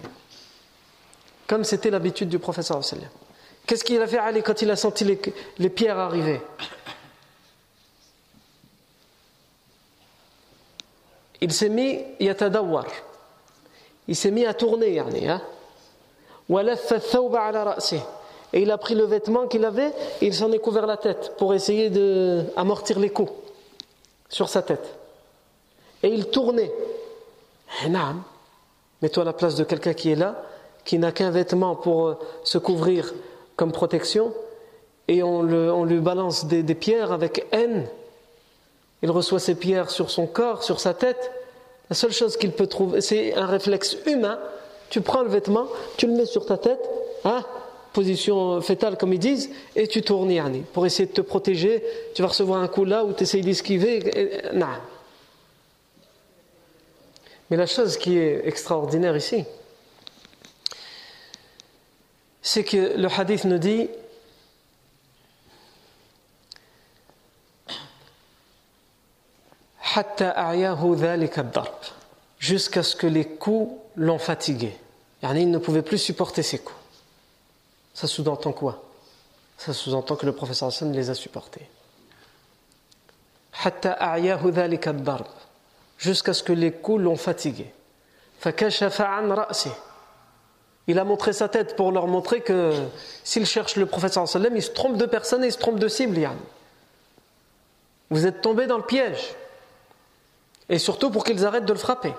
Comme 1.46 1.64
c'était 1.64 1.90
l'habitude 1.90 2.28
du 2.28 2.38
professeur 2.38 2.84
sallam. 2.84 3.08
Qu'est-ce 3.66 3.84
qu'il 3.84 4.00
a 4.00 4.06
fait 4.06 4.18
Ali 4.18 4.42
quand 4.42 4.62
il 4.62 4.70
a 4.70 4.76
senti 4.76 5.04
les, 5.04 5.20
les 5.58 5.70
pierres 5.70 5.98
arriver 5.98 6.40
Il 14.07 14.15
s'est 14.15 14.31
mis 14.31 14.45
à 14.45 14.53
tourner, 14.53 14.99
hein? 14.99 15.41
Et 18.53 18.61
il 18.61 18.71
a 18.71 18.77
pris 18.77 18.95
le 18.95 19.03
vêtement 19.05 19.47
qu'il 19.47 19.63
avait 19.63 19.93
et 20.21 20.27
il 20.27 20.33
s'en 20.33 20.51
est 20.51 20.59
couvert 20.59 20.85
la 20.85 20.97
tête 20.97 21.33
pour 21.37 21.53
essayer 21.53 21.89
d'amortir 21.89 22.99
les 22.99 23.09
coups 23.09 23.31
sur 24.29 24.49
sa 24.49 24.61
tête. 24.61 24.97
Et 26.03 26.09
il 26.09 26.27
tournait. 26.27 26.71
Eh, 27.85 27.89
Mets-toi 29.01 29.23
à 29.23 29.25
la 29.25 29.33
place 29.33 29.55
de 29.55 29.63
quelqu'un 29.63 29.93
qui 29.93 30.11
est 30.11 30.15
là, 30.15 30.43
qui 30.85 30.99
n'a 30.99 31.11
qu'un 31.11 31.31
vêtement 31.31 31.75
pour 31.75 32.07
euh, 32.07 32.19
se 32.43 32.57
couvrir 32.57 33.13
comme 33.55 33.71
protection, 33.71 34.33
et 35.07 35.23
on, 35.23 35.43
lui 35.43 35.99
balance 35.99 36.45
des, 36.45 36.63
des 36.63 36.75
pierres 36.75 37.11
avec 37.11 37.47
haine. 37.51 37.87
Il 39.03 39.11
reçoit 39.11 39.39
ces 39.39 39.55
pierres 39.55 39.89
sur 39.89 40.11
son 40.11 40.27
corps, 40.27 40.63
sur 40.63 40.79
sa 40.79 40.93
tête. 40.93 41.31
La 41.89 41.95
seule 41.95 42.11
chose 42.11 42.37
qu'il 42.37 42.51
peut 42.51 42.67
trouver, 42.67 43.01
c'est 43.01 43.33
un 43.33 43.45
réflexe 43.45 43.97
humain. 44.05 44.39
Tu 44.89 45.01
prends 45.01 45.23
le 45.23 45.29
vêtement, 45.29 45.67
tu 45.97 46.07
le 46.07 46.13
mets 46.13 46.25
sur 46.25 46.45
ta 46.45 46.57
tête, 46.57 46.89
hein, 47.23 47.43
position 47.93 48.61
fétale 48.61 48.97
comme 48.97 49.13
ils 49.13 49.19
disent, 49.19 49.49
et 49.75 49.87
tu 49.87 50.01
tournes 50.01 50.31
yani, 50.31 50.63
pour 50.73 50.85
essayer 50.85 51.07
de 51.07 51.13
te 51.13 51.21
protéger. 51.21 51.83
Tu 52.13 52.21
vas 52.21 52.27
recevoir 52.27 52.61
un 52.61 52.67
coup 52.67 52.85
là 52.85 53.03
où 53.03 53.13
tu 53.13 53.23
essayes 53.23 53.41
d'esquiver. 53.41 53.99
Mais 57.49 57.57
la 57.57 57.65
chose 57.65 57.97
qui 57.97 58.17
est 58.17 58.47
extraordinaire 58.47 59.15
ici, 59.17 59.43
c'est 62.41 62.63
que 62.63 62.97
le 62.97 63.07
hadith 63.07 63.43
nous 63.43 63.57
dit 63.57 63.89
jusqu'à 72.39 72.83
ce 72.83 72.95
que 72.95 73.07
les 73.07 73.25
coups 73.25 73.73
l'ont 73.95 74.19
fatigué. 74.19 74.75
Il 75.23 75.51
ne 75.51 75.57
pouvait 75.57 75.81
plus 75.81 75.97
supporter 75.97 76.43
ces 76.43 76.59
coups. 76.59 76.77
Ça 77.93 78.07
sous-entend 78.07 78.51
quoi? 78.51 78.83
Ça 79.57 79.73
sous-entend 79.73 80.15
que 80.15 80.25
le 80.25 80.31
professeur 80.31 80.69
Hassan 80.69 80.91
les 80.91 81.09
a 81.09 81.13
supportés. 81.13 81.69
Jusqu'à 85.97 86.33
ce 86.33 86.41
que 86.41 86.53
les 86.53 86.71
coups 86.71 87.03
l'ont 87.03 87.17
fatigué. 87.17 87.71
Il 90.87 90.97
a 90.97 91.03
montré 91.03 91.33
sa 91.33 91.47
tête 91.47 91.75
pour 91.75 91.91
leur 91.91 92.07
montrer 92.07 92.41
que 92.41 92.73
s'il 93.23 93.45
cherche 93.45 93.75
le 93.75 93.85
professeur 93.85 94.27
sallam, 94.27 94.55
il 94.55 94.63
se 94.63 94.71
trompe 94.71 94.97
de 94.97 95.05
personne 95.05 95.43
et 95.43 95.47
il 95.47 95.53
se 95.53 95.59
trompe 95.59 95.77
de 95.77 95.87
cible. 95.87 96.27
Vous 98.09 98.25
êtes 98.25 98.41
tombé 98.41 98.65
dans 98.65 98.77
le 98.77 98.83
piège 98.83 99.35
Et 100.70 100.78
surtout 100.78 101.10
pour 101.10 101.24
qu'ils 101.24 101.44
arrêtent 101.44 101.64
de 101.64 101.72
le 101.72 101.78
frapper. 101.78 102.12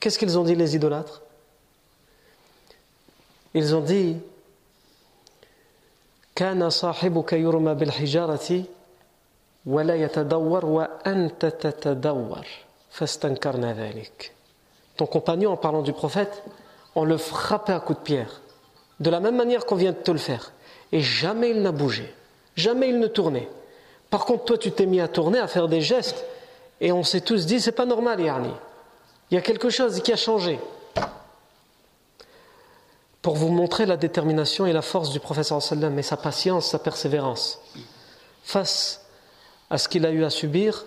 Qu'est-ce 0.00 0.18
qu'ils 0.18 0.38
ont 0.38 0.44
dit 0.44 0.54
les 0.54 0.76
idolâtres 0.76 1.22
Ils 3.54 3.74
ont 3.74 3.80
dit 3.80 4.16
كان 6.34 6.70
صاحبك 6.70 7.32
يرمى 7.32 7.74
بالحجارة 7.74 8.64
ولا 9.66 9.94
يتدور 9.94 10.66
وأنت 10.66 11.46
تتدور 11.46 12.46
فاستنكرنا 12.90 13.72
ذلك 13.72 14.32
Ton 14.96 15.06
compagnon, 15.06 15.52
en 15.52 15.56
parlant 15.56 15.82
du 15.82 15.92
prophète, 15.92 16.42
on 16.94 17.04
le 17.04 17.16
frappait 17.16 17.72
à 17.72 17.80
coups 17.80 17.98
de 17.98 18.04
pierre, 18.04 18.42
de 19.00 19.08
la 19.08 19.20
même 19.20 19.36
manière 19.36 19.64
qu'on 19.64 19.76
vient 19.76 19.92
de 19.92 19.96
te 19.96 20.10
le 20.10 20.18
faire. 20.18 20.52
Et 20.92 21.00
jamais 21.00 21.50
il 21.50 21.62
n'a 21.62 21.72
bougé, 21.72 22.14
jamais 22.56 22.90
il 22.90 22.98
ne 22.98 23.06
tournait. 23.06 23.48
Par 24.09 24.25
contre, 24.25 24.45
toi, 24.45 24.57
tu 24.57 24.71
t'es 24.71 24.85
mis 24.85 25.01
à 25.01 25.07
tourner, 25.07 25.39
à 25.39 25.47
faire 25.47 25.67
des 25.67 25.81
gestes, 25.81 26.25
et 26.79 26.91
on 26.91 27.03
s'est 27.03 27.21
tous 27.21 27.45
dit, 27.45 27.59
c'est 27.59 27.71
pas 27.71 27.85
normal, 27.85 28.21
Yarni. 28.21 28.53
Il 29.29 29.35
y 29.35 29.37
a 29.37 29.41
quelque 29.41 29.69
chose 29.69 30.01
qui 30.01 30.13
a 30.13 30.15
changé. 30.15 30.59
Pour 33.21 33.35
vous 33.35 33.49
montrer 33.49 33.85
la 33.85 33.97
détermination 33.97 34.65
et 34.65 34.73
la 34.73 34.81
force 34.81 35.09
du 35.09 35.19
professeur 35.19 35.61
sallam 35.61 35.97
et 35.99 36.03
sa 36.03 36.15
patience, 36.15 36.67
sa 36.67 36.79
persévérance, 36.79 37.59
face 38.43 39.05
à 39.69 39.77
ce 39.77 39.89
qu'il 39.89 40.05
a 40.05 40.11
eu 40.11 40.23
à 40.23 40.29
subir 40.29 40.85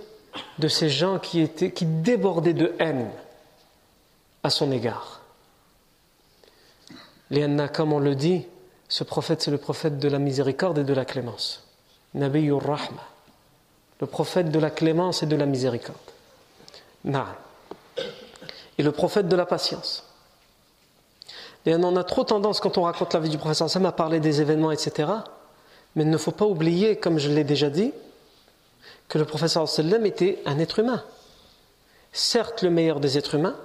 de 0.59 0.69
ces 0.69 0.89
gens 0.89 1.19
qui, 1.19 1.41
étaient, 1.41 1.73
qui 1.73 1.85
débordaient 1.85 2.55
de 2.55 2.75
haine 2.79 3.11
à 4.43 4.49
son 4.49 4.73
égard. 4.73 5.21
Léanna, 7.29 7.69
comme 7.69 7.93
on 7.93 7.99
le 7.99 8.15
dit, 8.15 8.47
ce 8.89 9.05
prophète, 9.05 9.43
c'est 9.43 9.51
le 9.51 9.59
prophète 9.59 9.99
de 9.99 10.09
la 10.09 10.19
miséricorde 10.19 10.79
et 10.79 10.85
de 10.85 10.95
la 10.95 11.05
clémence. 11.05 11.67
Nabiyur 12.15 12.63
Rahma 12.63 13.10
le 14.01 14.07
prophète 14.07 14.51
de 14.51 14.59
la 14.59 14.71
clémence 14.71 15.23
et 15.23 15.27
de 15.27 15.37
la 15.37 15.47
miséricorde. 15.47 15.97
Et 18.79 18.83
le 18.83 18.93
prophète 18.93 19.29
de 19.29 19.37
la 19.37 19.47
patience. 19.47 20.05
Et 21.67 21.75
on 21.75 21.97
a 21.97 22.05
trop 22.05 22.25
tendance, 22.25 22.61
quand 22.61 22.79
on 22.79 22.83
raconte 22.83 23.13
la 23.13 23.21
vie 23.21 23.29
du 23.29 23.37
prophète 23.37 23.69
Sam, 23.69 23.85
à 23.85 23.93
parler 23.93 24.21
des 24.21 24.41
événements, 24.41 24.73
etc. 24.73 25.11
Mais 25.95 26.05
il 26.05 26.11
ne 26.11 26.17
faut 26.17 26.31
pas 26.31 26.47
oublier, 26.47 26.97
comme 26.97 27.19
je 27.19 27.29
l'ai 27.29 27.45
déjà 27.45 27.69
dit, 27.69 27.93
que 29.09 29.19
le 29.19 29.25
prophète 29.25 29.51
sallam 29.51 30.07
était 30.07 30.41
un 30.47 30.59
être 30.59 30.79
humain. 30.79 31.05
Certes 32.13 32.63
le 32.63 32.71
meilleur 32.71 33.01
des 33.01 33.19
êtres 33.19 33.35
humains, 33.35 33.57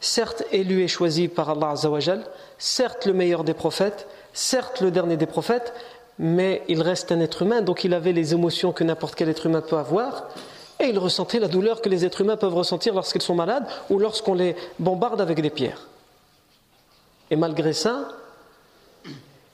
certes 0.00 0.44
élu 0.52 0.82
et 0.82 0.88
choisi 0.88 1.28
par 1.28 1.50
Allah 1.50 1.74
certes 2.58 3.06
le 3.06 3.12
meilleur 3.12 3.44
des 3.44 3.54
prophètes, 3.54 4.06
certes 4.32 4.80
le 4.80 4.90
dernier 4.90 5.16
des 5.16 5.26
prophètes, 5.26 5.74
mais 6.18 6.62
il 6.68 6.82
reste 6.82 7.12
un 7.12 7.20
être 7.20 7.42
humain, 7.42 7.62
donc 7.62 7.84
il 7.84 7.94
avait 7.94 8.12
les 8.12 8.32
émotions 8.34 8.72
que 8.72 8.84
n'importe 8.84 9.14
quel 9.14 9.28
être 9.28 9.46
humain 9.46 9.60
peut 9.60 9.76
avoir, 9.76 10.28
et 10.80 10.84
il 10.86 10.98
ressentait 10.98 11.38
la 11.38 11.48
douleur 11.48 11.80
que 11.80 11.88
les 11.88 12.04
êtres 12.04 12.20
humains 12.20 12.36
peuvent 12.36 12.54
ressentir 12.54 12.94
lorsqu'ils 12.94 13.22
sont 13.22 13.34
malades 13.34 13.66
ou 13.90 13.98
lorsqu'on 13.98 14.34
les 14.34 14.56
bombarde 14.78 15.20
avec 15.20 15.40
des 15.40 15.50
pierres. 15.50 15.88
Et 17.30 17.36
malgré 17.36 17.72
ça, 17.72 18.08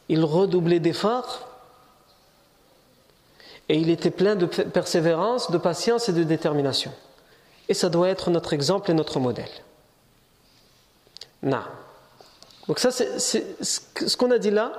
il 0.08 0.24
redoublait 0.24 0.80
d'efforts 0.80 1.48
et 3.68 3.76
il 3.76 3.90
était 3.90 4.10
plein 4.10 4.34
de 4.34 4.46
persévérance, 4.46 5.50
de 5.50 5.58
patience 5.58 6.08
et 6.08 6.12
de 6.12 6.24
détermination. 6.24 6.92
Et 7.68 7.74
ça 7.74 7.88
doit 7.88 8.08
être 8.08 8.30
notre 8.30 8.52
exemple 8.52 8.90
et 8.90 8.94
notre 8.94 9.20
modèle. 9.20 9.50
Donc 12.66 12.78
ça, 12.78 12.90
c'est 12.90 13.62
ce 13.62 14.16
qu'on 14.16 14.30
a 14.32 14.38
dit 14.38 14.50
là, 14.50 14.72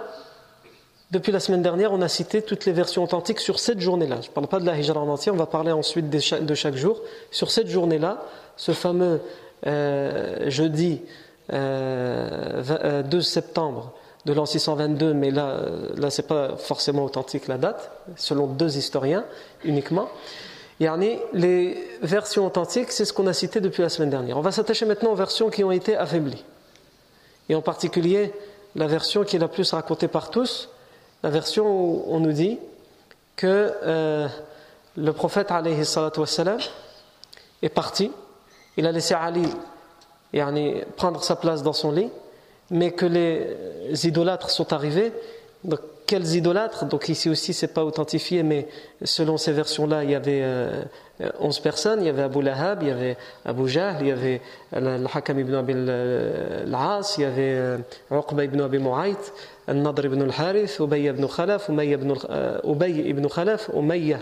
depuis 1.11 1.33
la 1.33 1.41
semaine 1.41 1.61
dernière, 1.61 1.91
on 1.91 2.01
a 2.01 2.07
cité 2.07 2.41
toutes 2.41 2.65
les 2.65 2.71
versions 2.71 3.03
authentiques 3.03 3.41
sur 3.41 3.59
cette 3.59 3.81
journée-là. 3.81 4.21
Je 4.21 4.29
ne 4.29 4.33
parle 4.33 4.47
pas 4.47 4.59
de 4.59 4.65
la 4.65 4.77
Hijra 4.77 5.01
en 5.01 5.09
entier, 5.09 5.31
on 5.31 5.35
va 5.35 5.45
parler 5.45 5.73
ensuite 5.73 6.09
de 6.09 6.19
chaque, 6.19 6.75
jour. 6.75 7.01
Sur 7.31 7.51
cette 7.51 7.67
journée-là, 7.67 8.23
ce 8.55 8.71
fameux 8.71 9.19
euh, 9.67 10.49
jeudi 10.49 11.01
2 11.49 11.55
euh, 11.57 12.63
euh, 12.69 13.21
septembre 13.21 13.91
de 14.25 14.31
l'an 14.31 14.45
622, 14.45 15.13
mais 15.13 15.31
là, 15.31 15.59
là 15.97 16.09
c'est 16.09 16.27
pas 16.27 16.55
forcément 16.55 17.03
authentique 17.03 17.47
la 17.47 17.57
date, 17.57 17.91
selon 18.15 18.47
deux 18.47 18.77
historiens 18.77 19.25
uniquement. 19.65 20.07
Yani, 20.79 21.19
les 21.33 21.77
versions 22.01 22.45
authentiques, 22.45 22.91
c'est 22.91 23.05
ce 23.05 23.11
qu'on 23.11 23.27
a 23.27 23.33
cité 23.33 23.59
depuis 23.59 23.81
la 23.81 23.89
semaine 23.89 24.09
dernière. 24.09 24.37
On 24.37 24.41
va 24.41 24.51
s'attacher 24.51 24.85
maintenant 24.85 25.11
aux 25.11 25.15
versions 25.15 25.49
qui 25.49 25.63
ont 25.63 25.71
été 25.71 25.97
affaiblies. 25.97 26.43
Et 27.49 27.55
en 27.55 27.61
particulier, 27.61 28.31
la 28.75 28.87
version 28.87 29.25
qui 29.25 29.35
est 29.35 29.39
la 29.39 29.49
plus 29.49 29.73
racontée 29.73 30.07
par 30.07 30.31
tous, 30.31 30.69
la 31.23 31.29
version 31.29 31.65
où 31.65 32.03
on 32.07 32.19
nous 32.19 32.31
dit 32.31 32.59
que 33.35 33.73
euh, 33.83 34.27
le 34.97 35.13
prophète 35.13 35.51
est 37.61 37.69
parti, 37.69 38.11
il 38.77 38.87
a 38.87 38.91
laissé 38.91 39.13
Ali 39.13 39.47
prendre 40.95 41.23
sa 41.23 41.35
place 41.35 41.63
dans 41.63 41.73
son 41.73 41.91
lit, 41.91 42.09
mais 42.69 42.91
que 42.91 43.05
les 43.05 44.07
idolâtres 44.07 44.49
sont 44.49 44.73
arrivés. 44.73 45.11
Quels 46.11 46.35
idolâtres 46.35 46.83
Donc 46.87 47.07
ici 47.07 47.29
aussi, 47.29 47.53
c'est 47.53 47.73
pas 47.73 47.85
authentifié, 47.85 48.43
mais 48.43 48.67
selon 49.01 49.37
ces 49.37 49.53
versions-là, 49.53 50.03
il 50.03 50.11
y 50.11 50.15
avait 50.15 50.43
11 51.39 51.59
personnes. 51.59 52.01
Il 52.01 52.07
y 52.07 52.09
avait 52.09 52.23
Abu 52.23 52.41
Lahab, 52.41 52.79
il 52.81 52.89
y 52.89 52.91
avait 52.91 53.15
Abu 53.45 53.69
Jahl, 53.69 53.95
il 54.01 54.07
y 54.07 54.11
avait 54.11 54.41
Al-Hakam 54.73 55.39
ibn 55.39 55.53
Abi 55.55 55.71
al-As, 55.71 57.15
il 57.17 57.21
y 57.21 57.25
avait 57.25 57.77
Uqba 58.11 58.43
ibn 58.43 58.59
Abi 58.59 58.79
Mu'ayt, 58.79 59.15
Al-Nadr 59.67 60.07
ibn 60.07 60.21
al-Harith, 60.23 60.79
Ubay 60.81 61.03
ibn 61.03 61.25
Khalaf, 61.25 61.69
Umayya 61.69 61.93
ibn, 61.93 62.13
Ubay 62.65 62.91
ibn 62.91 63.27
Khalaf, 63.29 63.69
Umayya 63.73 64.19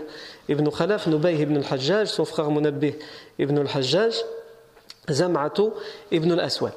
ibn 0.48 0.70
Khalaf, 0.70 1.08
Nubay 1.08 1.40
ibn 1.40 1.56
al-Hajjaj, 1.56 2.06
son 2.06 2.24
frère 2.24 2.52
Munabbih 2.52 2.94
ibn 3.40 3.58
al-Hajjaj, 3.58 4.14
Zam'atu 5.08 5.70
ibn 6.12 6.30
al-Aswad, 6.30 6.74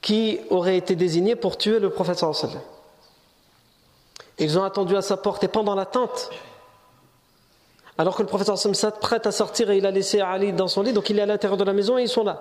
qui 0.00 0.40
aurait 0.50 0.76
été 0.76 0.96
désigné 0.96 1.36
pour 1.36 1.56
tuer 1.56 1.78
le 1.78 1.90
prophète 1.90 2.18
sallallahu 2.18 2.40
sallam. 2.40 2.77
Ils 4.38 4.58
ont 4.58 4.64
attendu 4.64 4.96
à 4.96 5.02
sa 5.02 5.16
porte 5.16 5.42
et 5.44 5.48
pendant 5.48 5.74
l'attente, 5.74 6.30
alors 7.96 8.16
que 8.16 8.22
le 8.22 8.28
professeur 8.28 8.56
s'apprête 8.58 9.26
à 9.26 9.32
sortir 9.32 9.70
et 9.70 9.78
il 9.78 9.86
a 9.86 9.90
laissé 9.90 10.20
Ali 10.20 10.52
dans 10.52 10.68
son 10.68 10.82
lit, 10.82 10.92
donc 10.92 11.10
il 11.10 11.18
est 11.18 11.22
à 11.22 11.26
l'intérieur 11.26 11.56
de 11.56 11.64
la 11.64 11.72
maison 11.72 11.98
et 11.98 12.02
ils 12.02 12.08
sont 12.08 12.22
là. 12.22 12.40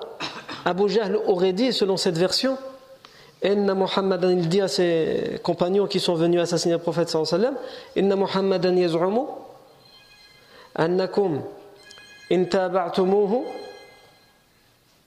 Abu 0.66 0.88
Jahl 0.90 1.16
aurait 1.26 1.54
dit, 1.54 1.74
selon 1.74 1.98
cette 1.98 2.18
version, 2.18 2.58
Inna 3.44 3.74
Muhammadan, 3.74 4.30
il 4.30 4.50
dit 4.50 4.62
à 4.62 4.68
ses 4.68 5.40
compagnons 5.44 5.88
qui 5.88 6.00
sont 6.00 6.16
venus 6.16 6.42
assassiner 6.42 6.74
le 6.74 6.80
prophète 6.80 7.10
sallallahu 7.10 7.54
Inna 7.96 8.16
Muhammadan 8.16 8.76
yaz'umu 8.76 9.22
annakum 10.76 11.42
in 12.32 12.44
taba'tumuhu 12.46 13.44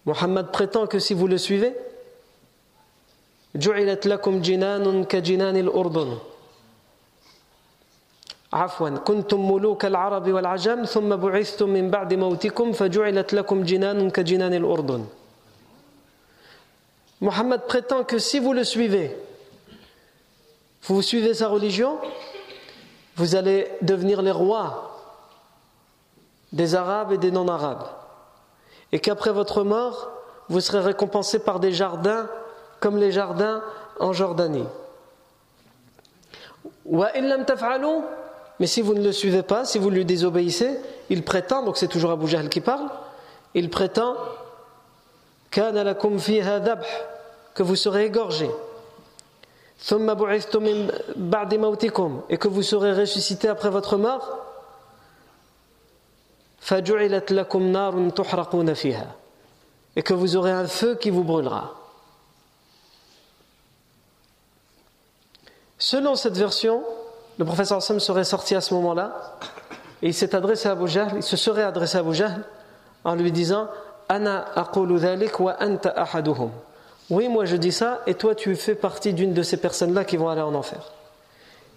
Muhammad 0.07 0.51
prétend 0.53 0.87
que 0.87 0.99
si 0.99 1.13
vous 1.13 1.27
le 1.27 1.39
suivez, 1.39 1.77
ju'ilat 3.55 3.99
lakum 4.05 4.43
jinanun 4.43 5.05
ka 5.05 5.23
jinanil 5.23 5.67
urdun 5.67 6.19
عفوا 8.54 8.90
كنتم 8.90 9.52
ملوك 9.52 9.86
العرب 9.86 10.32
والعجم 10.32 10.84
ثم 10.84 11.16
بعثتم 11.16 11.70
من 11.70 11.90
بعد 11.90 12.14
موتكم 12.14 12.72
فجعلت 12.72 13.34
لكم 13.34 13.64
جنان 13.64 14.10
كجنان 14.10 14.54
الأردن 14.54 15.06
Mohammed 17.22 17.62
prétend 17.68 18.04
que 18.04 18.20
si 18.20 18.40
vous 18.40 18.52
le 18.52 18.66
suivez, 18.66 19.16
vous 20.84 21.02
suivez 21.02 21.34
sa 21.34 21.48
religion, 21.48 21.98
vous 23.16 23.36
allez 23.36 23.72
devenir 23.82 24.22
les 24.22 24.32
rois 24.32 25.00
des 26.52 26.76
Arabes 26.76 27.14
et 27.14 27.18
des 27.18 27.32
non-Arabes. 27.32 27.88
Et 28.92 29.00
qu'après 29.00 29.32
votre 29.32 29.64
mort, 29.64 30.12
vous 30.50 30.60
serez 30.60 30.80
récompensés 30.80 31.40
par 31.40 31.60
des 31.60 31.72
jardins 31.72 32.28
comme 32.82 32.98
les 32.98 33.12
jardins 33.12 33.64
en 34.00 34.14
Jordanie. 34.14 34.68
وإن 36.86 37.30
لم 37.30 37.44
تفعلوا 37.44 38.02
mais 38.61 38.67
si 38.67 38.83
vous 38.83 38.95
ne 38.95 39.03
le 39.03 39.11
suivez 39.11 39.43
pas, 39.43 39.65
si 39.65 39.79
vous 39.79 39.89
lui 39.89 40.05
désobéissez, 40.05 40.79
il 41.09 41.25
prétend, 41.25 41.65
donc 41.65 41.79
c'est 41.79 41.89
toujours 41.89 42.11
Abu 42.11 42.29
Jahl 42.29 42.51
qui 42.51 42.61
parle, 42.61 42.91
il 43.55 43.71
prétend 43.71 44.17
que 45.51 45.63
vous 47.63 47.75
serez 47.75 48.05
égorgé 48.05 48.51
et 52.29 52.37
que 52.37 52.49
vous 52.49 52.63
serez 52.63 52.93
ressuscité 52.93 53.49
après 53.49 53.71
votre 53.71 53.97
mort 53.97 54.45
et 59.97 60.03
que 60.03 60.13
vous 60.13 60.37
aurez 60.37 60.53
un 60.53 60.67
feu 60.67 60.97
qui 60.97 61.09
vous 61.09 61.25
brûlera. 61.25 61.77
Selon 65.79 66.15
cette 66.15 66.37
version, 66.37 66.85
le 67.41 67.47
professeur 67.47 67.79
Hassan 67.79 67.99
serait 67.99 68.25
sorti 68.25 68.55
à 68.55 68.61
ce 68.61 68.75
moment-là 68.75 69.15
et 70.03 70.09
il 70.09 70.15
s'est 70.15 70.35
adressé 70.35 70.69
à 70.69 70.73
Abu 70.73 70.87
Jahl, 70.89 71.09
il 71.17 71.23
se 71.23 71.39
serait 71.39 71.63
adressé 71.63 71.97
à 71.97 72.01
Abu 72.01 72.13
Jahl 72.13 72.45
en 73.03 73.15
lui 73.15 73.33
disant 73.33 73.67
Ana 74.11 74.45
wa 74.55 75.57
anta 75.59 75.89
ahaduhum. 75.89 76.51
Oui, 77.09 77.29
moi 77.29 77.47
je 77.47 77.57
dis 77.57 77.73
ça 77.73 78.03
et 78.07 78.13
toi 78.13 78.35
tu 78.35 78.55
fais 78.57 78.75
partie 78.75 79.15
d'une 79.15 79.33
de 79.33 79.43
ces 79.43 79.57
personnes-là 79.57 80.05
qui 80.05 80.19
vont 80.19 80.29
aller 80.29 80.43
en 80.43 80.55
enfer. 80.55 80.93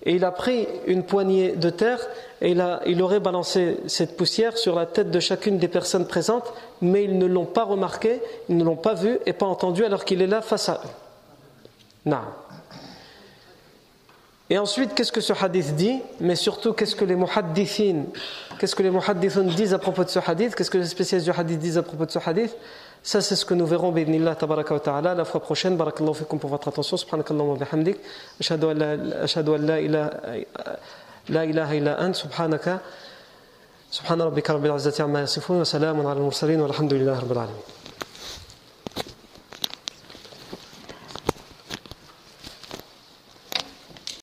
Et 0.06 0.16
il 0.16 0.26
a 0.26 0.32
pris 0.32 0.68
une 0.86 1.04
poignée 1.04 1.54
de 1.54 1.70
terre 1.70 2.00
et 2.42 2.52
il, 2.52 2.60
a, 2.60 2.82
il 2.86 3.02
aurait 3.02 3.22
balancé 3.22 3.78
cette 3.88 4.18
poussière 4.18 4.58
sur 4.58 4.76
la 4.76 4.86
tête 4.86 5.12
de 5.12 5.20
chacune 5.22 5.60
des 5.60 5.70
personnes 5.70 6.08
présentes, 6.08 6.52
mais 6.82 7.06
ils 7.06 7.18
ne 7.18 7.26
l'ont 7.26 7.46
pas 7.46 7.64
remarqué, 7.64 8.22
ils 8.50 8.58
ne 8.58 8.66
l'ont 8.66 8.76
pas 8.76 8.96
vu 8.96 9.18
et 9.26 9.32
pas 9.32 9.46
entendu 9.46 9.86
alors 9.86 10.04
qu'il 10.04 10.22
est 10.22 10.28
là 10.28 10.42
face 10.42 10.68
à 10.68 10.82
eux. 10.84 10.90
Non. 12.06 12.18
Et 14.53 14.57
ensuite, 14.57 14.95
qu'est-ce 14.95 15.13
que 15.13 15.21
ce 15.21 15.35
hadith 15.35 15.77
dit 15.77 16.01
Mais 16.21 16.35
surtout, 16.35 16.73
qu'est-ce 16.73 16.97
que 16.97 17.05
les 17.05 17.17
muhaddithin, 17.17 18.05
qu'est-ce 18.59 18.75
que 18.75 18.83
les 18.83 18.91
muhaddithun 18.91 19.43
disent 19.45 19.75
à 19.75 19.79
propos 19.79 20.05
de 20.05 20.09
ce 20.09 20.19
hadith 20.27 20.55
Qu'est-ce 20.55 20.71
que 20.71 20.79
les 20.79 20.87
spécialistes 20.87 21.31
du 21.31 21.39
hadith 21.39 21.59
disent 21.59 21.77
à 21.77 21.83
propos 21.83 22.07
de 22.07 22.11
ce 22.11 22.19
hadith 22.25 22.57
Ça, 23.03 23.21
c'est 23.21 23.37
ce 23.37 23.45
que 23.45 23.53
nous 23.53 23.67
verrons, 23.67 23.93
bi'idnillah, 23.93 24.37
tabaraka 24.37 24.73
wa 24.73 24.81
ta'ala, 24.81 25.15
la 25.15 25.27
fois 25.27 25.41
prochaine. 25.41 25.77
Barakallahu 25.77 26.15
fikum 26.15 26.39
pour 26.39 26.49
votre 26.49 26.69
attention. 26.69 26.97
Subhanakallahu 26.97 27.49
wa 27.49 27.57
bihamdik. 27.57 27.99
Ashhadu 28.41 28.69
an 28.69 28.75
la 31.29 31.45
ilaha 31.45 31.75
illa 31.75 32.01
ant. 32.01 32.15
Subhanaka. 32.15 32.81
سبحان 33.91 34.21
ربك 34.21 34.51
رب 34.51 34.65
العزة 34.65 35.05
عما 35.05 35.23
يصفون 35.23 35.61
وسلام 35.61 36.07
على 36.07 36.19
المرسلين 36.19 36.61
والحمد 36.61 36.95
لله 36.95 37.21
رب 37.21 37.33
العالمين 37.33 37.63